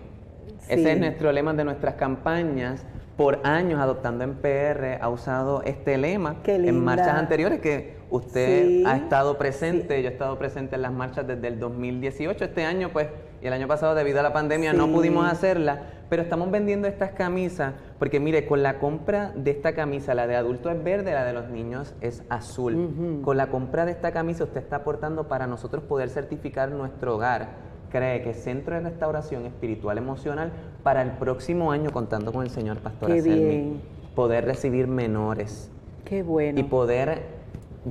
Ese 0.68 0.92
es 0.92 0.98
nuestro 0.98 1.30
lema 1.30 1.52
de 1.52 1.64
nuestras 1.64 1.94
campañas 1.94 2.84
por 3.20 3.38
años 3.44 3.78
adoptando 3.78 4.24
en 4.24 4.36
PR 4.36 4.98
ha 4.98 5.10
usado 5.10 5.62
este 5.66 5.98
lema 5.98 6.36
en 6.46 6.82
marchas 6.82 7.18
anteriores 7.18 7.60
que 7.60 7.98
usted 8.08 8.86
ha 8.86 8.96
estado 8.96 9.36
presente, 9.36 10.02
yo 10.02 10.08
he 10.08 10.12
estado 10.12 10.38
presente 10.38 10.76
en 10.76 10.80
las 10.80 10.90
marchas 10.90 11.26
desde 11.26 11.48
el 11.48 11.60
2018, 11.60 12.42
este 12.42 12.64
año 12.64 12.88
pues 12.94 13.08
y 13.42 13.46
el 13.46 13.52
año 13.52 13.68
pasado 13.68 13.94
debido 13.94 14.20
a 14.20 14.22
la 14.22 14.32
pandemia 14.32 14.72
no 14.72 14.88
pudimos 14.88 15.30
hacerla, 15.30 15.82
pero 16.08 16.22
estamos 16.22 16.50
vendiendo 16.50 16.88
estas 16.88 17.10
camisas 17.10 17.74
porque 17.98 18.20
mire, 18.20 18.46
con 18.46 18.62
la 18.62 18.78
compra 18.78 19.32
de 19.36 19.50
esta 19.50 19.74
camisa, 19.74 20.14
la 20.14 20.26
de 20.26 20.36
adulto 20.36 20.70
es 20.70 20.82
verde, 20.82 21.12
la 21.12 21.26
de 21.26 21.34
los 21.34 21.50
niños 21.50 21.94
es 22.00 22.22
azul. 22.30 23.20
Con 23.22 23.36
la 23.36 23.48
compra 23.48 23.84
de 23.84 23.92
esta 23.92 24.12
camisa 24.12 24.44
usted 24.44 24.62
está 24.62 24.76
aportando 24.76 25.28
para 25.28 25.46
nosotros 25.46 25.84
poder 25.84 26.08
certificar 26.08 26.70
nuestro 26.70 27.16
hogar 27.16 27.69
cree 27.90 28.22
que 28.22 28.34
Centro 28.34 28.74
de 28.74 28.80
Restauración 28.80 29.46
Espiritual 29.46 29.98
Emocional 29.98 30.52
para 30.82 31.02
el 31.02 31.12
próximo 31.12 31.72
año, 31.72 31.90
contando 31.90 32.32
con 32.32 32.44
el 32.44 32.50
señor 32.50 32.78
Pastor 32.78 33.12
Aselmi, 33.12 33.80
poder 34.14 34.44
recibir 34.44 34.86
menores. 34.86 35.70
Qué 36.04 36.22
bueno. 36.22 36.58
Y 36.58 36.62
poder 36.64 37.22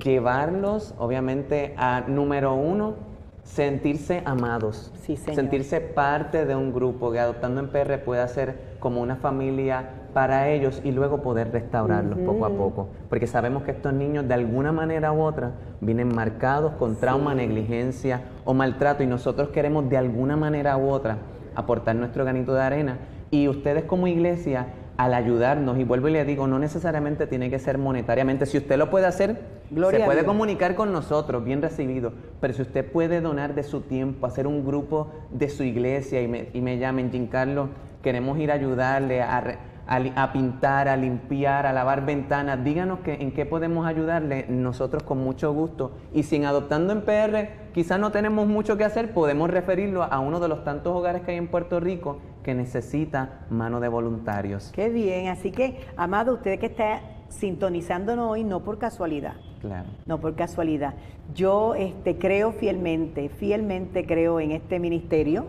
llevarlos, 0.01 0.93
obviamente, 0.97 1.73
a 1.77 2.01
número 2.07 2.53
uno, 2.53 2.95
sentirse 3.43 4.21
amados, 4.25 4.91
sí, 5.01 5.17
sentirse 5.17 5.81
parte 5.81 6.45
de 6.45 6.55
un 6.55 6.71
grupo 6.71 7.11
que 7.11 7.19
adoptando 7.19 7.59
en 7.61 7.69
PR 7.69 7.97
pueda 8.03 8.27
ser 8.27 8.75
como 8.79 9.01
una 9.01 9.15
familia 9.15 9.89
para 10.13 10.49
ellos 10.49 10.81
y 10.83 10.91
luego 10.91 11.21
poder 11.21 11.51
restaurarlos 11.51 12.19
poco 12.19 12.45
a 12.45 12.49
poco. 12.49 12.89
Porque 13.09 13.27
sabemos 13.27 13.63
que 13.63 13.71
estos 13.71 13.93
niños 13.93 14.27
de 14.27 14.33
alguna 14.33 14.71
manera 14.71 15.11
u 15.11 15.21
otra 15.21 15.51
vienen 15.81 16.13
marcados 16.13 16.73
con 16.73 16.95
trauma, 16.95 17.33
negligencia 17.33 18.21
o 18.45 18.53
maltrato 18.53 19.03
y 19.03 19.07
nosotros 19.07 19.49
queremos 19.49 19.89
de 19.89 19.97
alguna 19.97 20.35
manera 20.35 20.77
u 20.77 20.89
otra 20.89 21.17
aportar 21.55 21.95
nuestro 21.95 22.23
granito 22.23 22.53
de 22.53 22.61
arena. 22.61 22.97
Y 23.31 23.47
ustedes 23.47 23.83
como 23.83 24.07
iglesia 24.07 24.67
al 24.99 25.13
ayudarnos, 25.13 25.77
y 25.77 25.85
vuelvo 25.85 26.09
y 26.09 26.11
le 26.11 26.25
digo, 26.25 26.45
no 26.45 26.59
necesariamente 26.59 27.25
tiene 27.25 27.49
que 27.49 27.57
ser 27.57 27.77
monetariamente, 27.77 28.45
si 28.45 28.57
usted 28.57 28.77
lo 28.77 28.89
puede 28.89 29.05
hacer, 29.05 29.39
se 29.69 29.99
puede 30.01 30.25
comunicar 30.25 30.75
con 30.75 30.91
nosotros, 30.91 31.41
bien 31.41 31.61
recibido, 31.61 32.11
pero 32.41 32.53
si 32.53 32.63
usted 32.63 32.85
puede 32.85 33.21
donar 33.21 33.55
de 33.55 33.63
su 33.63 33.79
tiempo, 33.79 34.27
hacer 34.27 34.45
un 34.45 34.65
grupo 34.65 35.09
de 35.31 35.47
su 35.47 35.63
iglesia 35.63 36.21
y 36.21 36.27
me, 36.27 36.49
y 36.53 36.59
me 36.59 36.79
llamen, 36.79 37.11
Giancarlo, 37.11 37.69
queremos 38.01 38.37
ir 38.39 38.51
a 38.51 38.55
ayudarle 38.55 39.21
a, 39.21 39.55
a, 39.89 40.31
pintar, 40.31 40.87
a 40.87 40.95
limpiar, 40.95 41.65
a 41.65 41.73
lavar 41.73 42.05
ventanas, 42.05 42.63
díganos 42.63 42.99
que, 42.99 43.13
en 43.15 43.31
qué 43.31 43.47
podemos 43.47 43.87
ayudarle, 43.87 44.45
nosotros 44.47 45.01
con 45.01 45.17
mucho 45.17 45.51
gusto. 45.51 45.93
Y 46.13 46.23
sin 46.23 46.45
Adoptando 46.45 46.93
en 46.93 47.01
PR, 47.01 47.71
quizás 47.73 47.99
no 47.99 48.11
tenemos 48.11 48.47
mucho 48.47 48.77
que 48.77 48.83
hacer, 48.83 49.13
podemos 49.13 49.49
referirlo 49.49 50.03
a 50.03 50.19
uno 50.19 50.39
de 50.39 50.47
los 50.47 50.63
tantos 50.63 50.95
hogares 50.95 51.23
que 51.23 51.31
hay 51.31 51.37
en 51.37 51.47
Puerto 51.47 51.79
Rico 51.79 52.19
que 52.43 52.53
necesita 52.53 53.45
mano 53.49 53.79
de 53.79 53.87
voluntarios. 53.87 54.71
Qué 54.73 54.89
bien, 54.89 55.27
así 55.27 55.51
que, 55.51 55.79
amado, 55.97 56.35
usted 56.35 56.59
que 56.59 56.67
está 56.67 57.01
sintonizándonos 57.29 58.29
hoy, 58.29 58.43
no 58.43 58.59
por 58.59 58.77
casualidad. 58.77 59.33
Claro. 59.59 59.89
No 60.05 60.19
por 60.19 60.35
casualidad. 60.35 60.93
Yo 61.33 61.73
este, 61.73 62.17
creo 62.17 62.51
fielmente, 62.51 63.29
fielmente 63.29 64.05
creo 64.05 64.39
en 64.39 64.51
este 64.51 64.79
ministerio. 64.79 65.45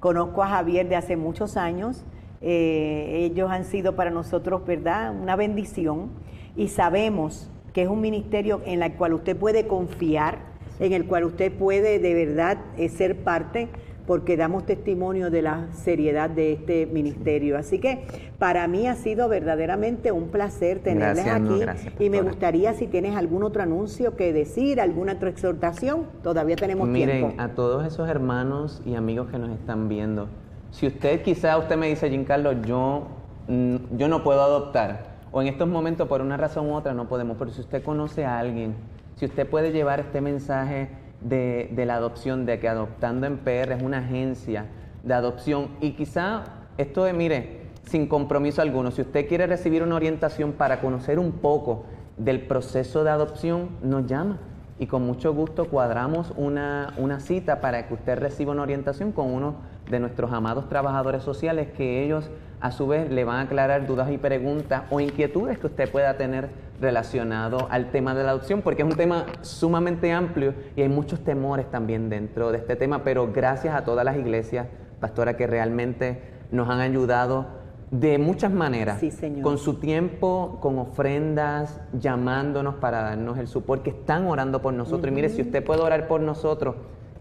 Conozco 0.00 0.42
a 0.42 0.48
Javier 0.48 0.88
de 0.88 0.96
hace 0.96 1.16
muchos 1.16 1.56
años 1.56 2.04
eh, 2.42 3.28
ellos 3.30 3.50
han 3.50 3.64
sido 3.64 3.94
para 3.94 4.10
nosotros, 4.10 4.66
¿verdad?, 4.66 5.14
una 5.14 5.36
bendición 5.36 6.10
y 6.56 6.68
sabemos 6.68 7.50
que 7.72 7.82
es 7.82 7.88
un 7.88 8.00
ministerio 8.00 8.60
en 8.64 8.82
el 8.82 8.92
cual 8.94 9.14
usted 9.14 9.36
puede 9.36 9.66
confiar, 9.66 10.38
en 10.80 10.92
el 10.92 11.06
cual 11.06 11.24
usted 11.24 11.52
puede 11.52 11.98
de 11.98 12.14
verdad 12.14 12.58
eh, 12.76 12.88
ser 12.88 13.16
parte 13.22 13.68
porque 14.06 14.36
damos 14.36 14.66
testimonio 14.66 15.30
de 15.30 15.42
la 15.42 15.68
seriedad 15.72 16.28
de 16.28 16.52
este 16.52 16.86
ministerio. 16.86 17.56
Así 17.56 17.78
que 17.78 18.04
para 18.38 18.66
mí 18.66 18.86
ha 18.88 18.96
sido 18.96 19.28
verdaderamente 19.28 20.10
un 20.12 20.28
placer 20.28 20.80
tenerles 20.80 21.26
aquí 21.26 21.62
y 22.00 22.10
me 22.10 22.20
gustaría 22.20 22.74
si 22.74 22.88
tienes 22.88 23.16
algún 23.16 23.44
otro 23.44 23.62
anuncio 23.62 24.16
que 24.16 24.32
decir, 24.32 24.80
alguna 24.80 25.12
otra 25.12 25.30
exhortación, 25.30 26.06
todavía 26.22 26.56
tenemos 26.56 26.92
tiempo. 26.92 27.28
Miren, 27.28 27.40
a 27.40 27.54
todos 27.54 27.86
esos 27.86 28.08
hermanos 28.08 28.82
y 28.84 28.96
amigos 28.96 29.28
que 29.30 29.38
nos 29.38 29.50
están 29.50 29.88
viendo, 29.88 30.28
si 30.72 30.86
usted 30.86 31.22
quizá 31.22 31.56
usted 31.58 31.76
me 31.76 31.86
dice, 31.86 32.08
Giancarlo, 32.08 32.52
yo, 32.62 33.06
mm, 33.46 33.76
yo 33.96 34.08
no 34.08 34.24
puedo 34.24 34.42
adoptar, 34.42 35.12
o 35.30 35.40
en 35.40 35.48
estos 35.48 35.68
momentos 35.68 36.08
por 36.08 36.20
una 36.20 36.36
razón 36.36 36.68
u 36.68 36.74
otra 36.74 36.94
no 36.94 37.08
podemos, 37.08 37.36
pero 37.38 37.50
si 37.50 37.60
usted 37.60 37.84
conoce 37.84 38.24
a 38.24 38.38
alguien, 38.38 38.74
si 39.16 39.26
usted 39.26 39.48
puede 39.48 39.70
llevar 39.70 40.00
este 40.00 40.20
mensaje 40.20 40.90
de, 41.20 41.68
de 41.72 41.86
la 41.86 41.96
adopción, 41.96 42.46
de 42.46 42.58
que 42.58 42.68
Adoptando 42.68 43.26
en 43.26 43.38
PR 43.38 43.72
es 43.72 43.82
una 43.82 43.98
agencia 43.98 44.66
de 45.04 45.14
adopción, 45.14 45.68
y 45.80 45.92
quizá 45.92 46.44
esto 46.78 47.06
es, 47.06 47.14
mire, 47.14 47.68
sin 47.84 48.06
compromiso 48.06 48.62
alguno, 48.62 48.90
si 48.90 49.02
usted 49.02 49.28
quiere 49.28 49.46
recibir 49.46 49.82
una 49.82 49.96
orientación 49.96 50.52
para 50.52 50.80
conocer 50.80 51.18
un 51.18 51.32
poco 51.32 51.84
del 52.16 52.40
proceso 52.46 53.04
de 53.04 53.10
adopción, 53.10 53.70
nos 53.82 54.06
llama 54.06 54.38
y 54.78 54.86
con 54.86 55.06
mucho 55.06 55.32
gusto 55.34 55.66
cuadramos 55.66 56.32
una, 56.36 56.94
una, 56.96 57.20
cita 57.20 57.60
para 57.60 57.86
que 57.86 57.94
usted 57.94 58.18
reciba 58.18 58.52
una 58.52 58.62
orientación 58.62 59.12
con 59.12 59.32
uno 59.32 59.54
de 59.90 60.00
nuestros 60.00 60.32
amados 60.32 60.68
trabajadores 60.68 61.22
sociales 61.22 61.68
que 61.76 62.04
ellos 62.04 62.30
a 62.60 62.70
su 62.70 62.86
vez 62.86 63.10
le 63.10 63.24
van 63.24 63.38
a 63.38 63.40
aclarar 63.42 63.86
dudas 63.86 64.10
y 64.10 64.18
preguntas 64.18 64.84
o 64.90 65.00
inquietudes 65.00 65.58
que 65.58 65.66
usted 65.66 65.90
pueda 65.90 66.16
tener 66.16 66.48
relacionado 66.80 67.66
al 67.70 67.90
tema 67.90 68.14
de 68.14 68.22
la 68.22 68.30
adopción, 68.30 68.62
porque 68.62 68.82
es 68.82 68.88
un 68.88 68.96
tema 68.96 69.26
sumamente 69.40 70.12
amplio 70.12 70.54
y 70.76 70.82
hay 70.82 70.88
muchos 70.88 71.20
temores 71.24 71.70
también 71.70 72.08
dentro 72.08 72.52
de 72.52 72.58
este 72.58 72.76
tema, 72.76 73.02
pero 73.02 73.32
gracias 73.32 73.74
a 73.74 73.84
todas 73.84 74.04
las 74.04 74.16
iglesias, 74.16 74.68
pastora, 75.00 75.36
que 75.36 75.46
realmente 75.46 76.22
nos 76.52 76.68
han 76.68 76.80
ayudado 76.80 77.62
de 77.90 78.16
muchas 78.18 78.50
maneras, 78.50 79.02
con 79.42 79.58
su 79.58 79.74
tiempo, 79.74 80.58
con 80.62 80.78
ofrendas, 80.78 81.80
llamándonos 81.92 82.76
para 82.76 83.02
darnos 83.02 83.38
el 83.38 83.48
support, 83.48 83.82
que 83.82 83.90
están 83.90 84.26
orando 84.26 84.62
por 84.62 84.72
nosotros. 84.72 85.12
Y 85.12 85.14
mire, 85.14 85.28
si 85.28 85.42
usted 85.42 85.62
puede 85.62 85.82
orar 85.82 86.08
por 86.08 86.20
nosotros, 86.20 86.76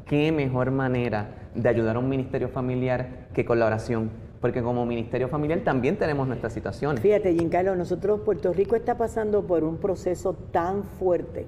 qué 0.05 0.31
mejor 0.31 0.71
manera 0.71 1.49
de 1.55 1.69
ayudar 1.69 1.95
a 1.95 1.99
un 1.99 2.09
ministerio 2.09 2.49
familiar 2.49 3.27
que 3.33 3.45
con 3.45 3.59
la 3.59 3.65
oración. 3.65 4.11
Porque 4.39 4.63
como 4.63 4.85
ministerio 4.85 5.27
familiar 5.27 5.59
también 5.59 5.97
tenemos 5.97 6.27
nuestras 6.27 6.53
situaciones. 6.53 7.01
Fíjate, 7.01 7.33
Giancarlo, 7.33 7.75
nosotros, 7.75 8.21
Puerto 8.21 8.51
Rico 8.53 8.75
está 8.75 8.97
pasando 8.97 9.45
por 9.45 9.63
un 9.63 9.77
proceso 9.77 10.33
tan 10.51 10.83
fuerte. 10.83 11.45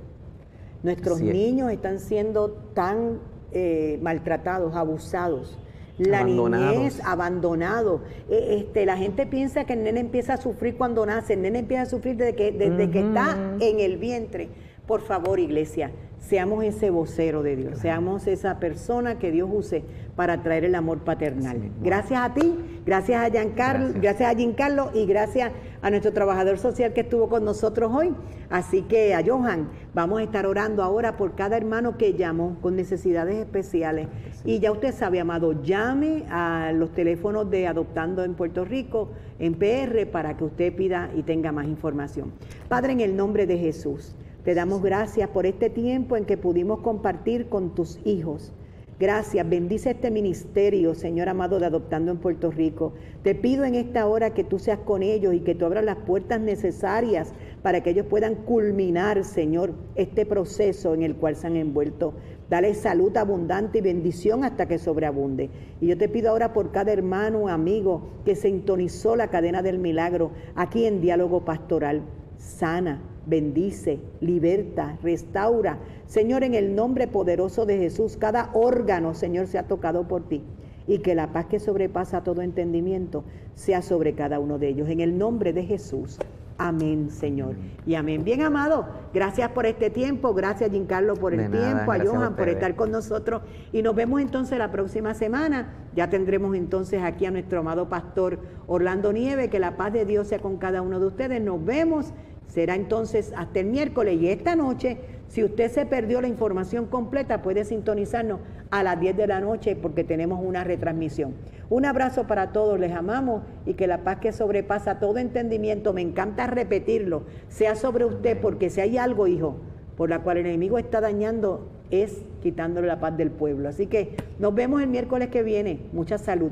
Nuestros 0.83 1.19
niños 1.21 1.71
están 1.71 1.99
siendo 1.99 2.51
tan 2.73 3.19
eh, 3.51 3.99
maltratados, 4.01 4.75
abusados. 4.75 5.57
La 5.97 6.23
niñez 6.23 7.01
abandonado. 7.05 8.01
E, 8.29 8.57
este, 8.57 8.85
la 8.85 8.97
gente 8.97 9.25
piensa 9.25 9.63
que 9.65 9.73
el 9.73 9.83
nene 9.83 9.99
empieza 9.99 10.33
a 10.33 10.37
sufrir 10.37 10.75
cuando 10.75 11.05
nace, 11.05 11.33
el 11.33 11.41
nene 11.41 11.59
empieza 11.59 11.83
a 11.83 11.85
sufrir 11.85 12.17
desde 12.17 12.35
que, 12.35 12.51
desde 12.51 12.91
que 12.91 12.99
está 12.99 13.37
en 13.59 13.79
el 13.79 13.97
vientre. 13.97 14.49
Por 14.87 15.01
favor, 15.01 15.39
iglesia, 15.39 15.91
seamos 16.27 16.63
ese 16.63 16.89
vocero 16.89 17.43
de 17.43 17.55
Dios, 17.55 17.79
seamos 17.79 18.27
esa 18.27 18.59
persona 18.59 19.19
que 19.19 19.31
Dios 19.31 19.49
use 19.51 19.83
para 20.15 20.41
traer 20.41 20.63
el 20.63 20.75
amor 20.75 20.99
paternal. 20.99 21.71
Gracias 21.81 22.19
a 22.19 22.33
ti, 22.33 22.55
gracias 22.85 23.21
a 23.21 23.29
Giancarlo, 23.29 23.85
gracias. 23.85 24.01
gracias 24.01 24.31
a 24.31 24.37
Giancarlo 24.37 24.91
y 24.93 25.05
gracias 25.05 25.51
a 25.81 25.89
nuestro 25.89 26.13
trabajador 26.13 26.57
social 26.57 26.93
que 26.93 27.01
estuvo 27.01 27.27
con 27.27 27.43
nosotros 27.43 27.91
hoy. 27.93 28.13
Así 28.49 28.83
que 28.83 29.13
a 29.13 29.23
Johan, 29.25 29.69
vamos 29.93 30.19
a 30.19 30.23
estar 30.23 30.45
orando 30.45 30.81
ahora 30.81 31.17
por 31.17 31.35
cada 31.35 31.57
hermano 31.57 31.97
que 31.97 32.13
llamó 32.13 32.57
con 32.61 32.75
necesidades 32.75 33.35
especiales. 33.35 34.07
Y 34.45 34.59
ya 34.59 34.71
usted 34.71 34.93
sabe, 34.93 35.19
amado, 35.19 35.61
llame 35.61 36.23
a 36.29 36.71
los 36.73 36.93
teléfonos 36.93 37.49
de 37.49 37.67
Adoptando 37.67 38.23
en 38.23 38.35
Puerto 38.35 38.63
Rico, 38.63 39.09
en 39.39 39.55
PR, 39.55 40.05
para 40.09 40.37
que 40.37 40.45
usted 40.45 40.73
pida 40.73 41.09
y 41.15 41.23
tenga 41.23 41.51
más 41.51 41.65
información. 41.65 42.31
Padre, 42.69 42.93
en 42.93 43.01
el 43.01 43.15
nombre 43.15 43.45
de 43.45 43.57
Jesús. 43.57 44.15
Te 44.43 44.55
damos 44.55 44.83
gracias 44.83 45.29
por 45.29 45.45
este 45.45 45.69
tiempo 45.69 46.17
en 46.17 46.25
que 46.25 46.35
pudimos 46.35 46.79
compartir 46.79 47.47
con 47.47 47.73
tus 47.73 47.97
hijos. 48.03 48.51
Gracias, 48.99 49.49
bendice 49.49 49.91
este 49.91 50.11
ministerio, 50.11 50.95
Señor 50.95 51.29
amado, 51.29 51.59
de 51.59 51.65
Adoptando 51.65 52.11
en 52.11 52.17
Puerto 52.17 52.51
Rico. 52.51 52.93
Te 53.23 53.35
pido 53.35 53.63
en 53.63 53.73
esta 53.73 54.05
hora 54.05 54.33
que 54.33 54.43
tú 54.43 54.59
seas 54.59 54.79
con 54.79 55.01
ellos 55.01 55.33
y 55.33 55.39
que 55.39 55.55
tú 55.55 55.65
abras 55.65 55.85
las 55.85 55.95
puertas 55.95 56.41
necesarias 56.41 57.33
para 57.61 57.81
que 57.81 57.91
ellos 57.91 58.05
puedan 58.07 58.35
culminar, 58.35 59.23
Señor, 59.23 59.75
este 59.95 60.25
proceso 60.25 60.93
en 60.93 61.03
el 61.03 61.15
cual 61.15 61.37
se 61.37 61.47
han 61.47 61.55
envuelto. 61.55 62.13
Dale 62.49 62.73
salud 62.73 63.15
abundante 63.15 63.77
y 63.77 63.81
bendición 63.81 64.43
hasta 64.43 64.67
que 64.67 64.77
sobreabunde. 64.77 65.51
Y 65.79 65.87
yo 65.87 65.97
te 65.97 66.09
pido 66.09 66.31
ahora 66.31 66.51
por 66.51 66.71
cada 66.71 66.91
hermano 66.91 67.47
amigo 67.47 68.09
que 68.25 68.35
sintonizó 68.35 69.15
la 69.15 69.29
cadena 69.29 69.61
del 69.61 69.79
milagro 69.79 70.31
aquí 70.53 70.85
en 70.85 70.99
Diálogo 70.99 71.45
Pastoral. 71.45 72.03
Sana, 72.37 73.01
bendice, 73.25 73.99
liberta, 74.21 74.97
restaura. 75.01 75.79
Señor, 76.05 76.43
en 76.43 76.53
el 76.53 76.75
nombre 76.75 77.07
poderoso 77.07 77.65
de 77.65 77.77
Jesús, 77.77 78.17
cada 78.17 78.51
órgano, 78.53 79.13
Señor, 79.13 79.47
se 79.47 79.57
ha 79.57 79.67
tocado 79.67 80.07
por 80.07 80.27
ti. 80.27 80.43
Y 80.85 80.99
que 80.99 81.15
la 81.15 81.31
paz 81.31 81.45
que 81.45 81.59
sobrepasa 81.59 82.23
todo 82.23 82.41
entendimiento 82.41 83.23
sea 83.55 83.81
sobre 83.81 84.13
cada 84.13 84.39
uno 84.39 84.59
de 84.59 84.69
ellos. 84.69 84.89
En 84.89 84.99
el 84.99 85.17
nombre 85.17 85.53
de 85.53 85.63
Jesús. 85.63 86.19
Amén, 86.57 87.09
Señor. 87.09 87.55
Y 87.85 87.95
amén. 87.95 88.23
Bien, 88.23 88.41
amado, 88.41 88.85
gracias 89.13 89.49
por 89.51 89.65
este 89.65 89.89
tiempo. 89.89 90.33
Gracias, 90.33 90.69
Giancarlo, 90.71 91.15
por 91.15 91.33
el 91.33 91.49
tiempo. 91.49 91.91
A 91.91 91.99
Johan 91.99 92.35
por 92.35 92.47
estar 92.47 92.75
con 92.75 92.91
nosotros. 92.91 93.41
Y 93.71 93.81
nos 93.81 93.95
vemos 93.95 94.21
entonces 94.21 94.57
la 94.57 94.71
próxima 94.71 95.13
semana. 95.13 95.73
Ya 95.95 96.09
tendremos 96.09 96.55
entonces 96.55 97.01
aquí 97.01 97.25
a 97.25 97.31
nuestro 97.31 97.59
amado 97.59 97.89
pastor 97.89 98.39
Orlando 98.67 99.11
Nieve. 99.11 99.49
Que 99.49 99.59
la 99.59 99.77
paz 99.77 99.93
de 99.93 100.05
Dios 100.05 100.27
sea 100.27 100.39
con 100.39 100.57
cada 100.57 100.81
uno 100.81 100.99
de 100.99 101.07
ustedes. 101.07 101.41
Nos 101.41 101.63
vemos 101.63 102.13
Será 102.53 102.75
entonces 102.75 103.33
hasta 103.35 103.61
el 103.61 103.65
miércoles 103.65 104.21
y 104.21 104.27
esta 104.27 104.55
noche, 104.55 104.99
si 105.27 105.43
usted 105.43 105.71
se 105.71 105.87
perdió 105.87 106.21
la 106.21 106.27
información 106.27 106.85
completa, 106.85 107.41
puede 107.41 107.65
sintonizarnos 107.65 108.41
a 108.69 108.83
las 108.83 108.99
10 108.99 109.17
de 109.17 109.25
la 109.25 109.39
noche 109.39 109.75
porque 109.75 110.03
tenemos 110.03 110.39
una 110.39 110.63
retransmisión. 110.63 111.33
Un 111.71 111.85
abrazo 111.85 112.27
para 112.27 112.51
todos, 112.51 112.79
les 112.79 112.91
amamos 112.91 113.41
y 113.65 113.73
que 113.73 113.87
la 113.87 114.03
paz 114.03 114.19
que 114.19 114.31
sobrepasa 114.31 114.99
todo 114.99 115.17
entendimiento, 115.17 115.93
me 115.93 116.01
encanta 116.01 116.45
repetirlo, 116.45 117.23
sea 117.49 117.75
sobre 117.75 118.05
usted 118.05 118.39
porque 118.39 118.69
si 118.69 118.81
hay 118.81 118.99
algo, 118.99 119.25
hijo, 119.25 119.55
por 119.97 120.11
la 120.11 120.19
cual 120.19 120.37
el 120.37 120.45
enemigo 120.45 120.77
está 120.77 121.01
dañando, 121.01 121.67
es 121.89 122.21
quitándole 122.43 122.85
la 122.85 122.99
paz 122.99 123.17
del 123.17 123.31
pueblo. 123.31 123.67
Así 123.67 123.87
que 123.87 124.15
nos 124.37 124.53
vemos 124.53 124.79
el 124.79 124.89
miércoles 124.89 125.29
que 125.29 125.41
viene. 125.41 125.79
Mucha 125.91 126.19
salud. 126.19 126.51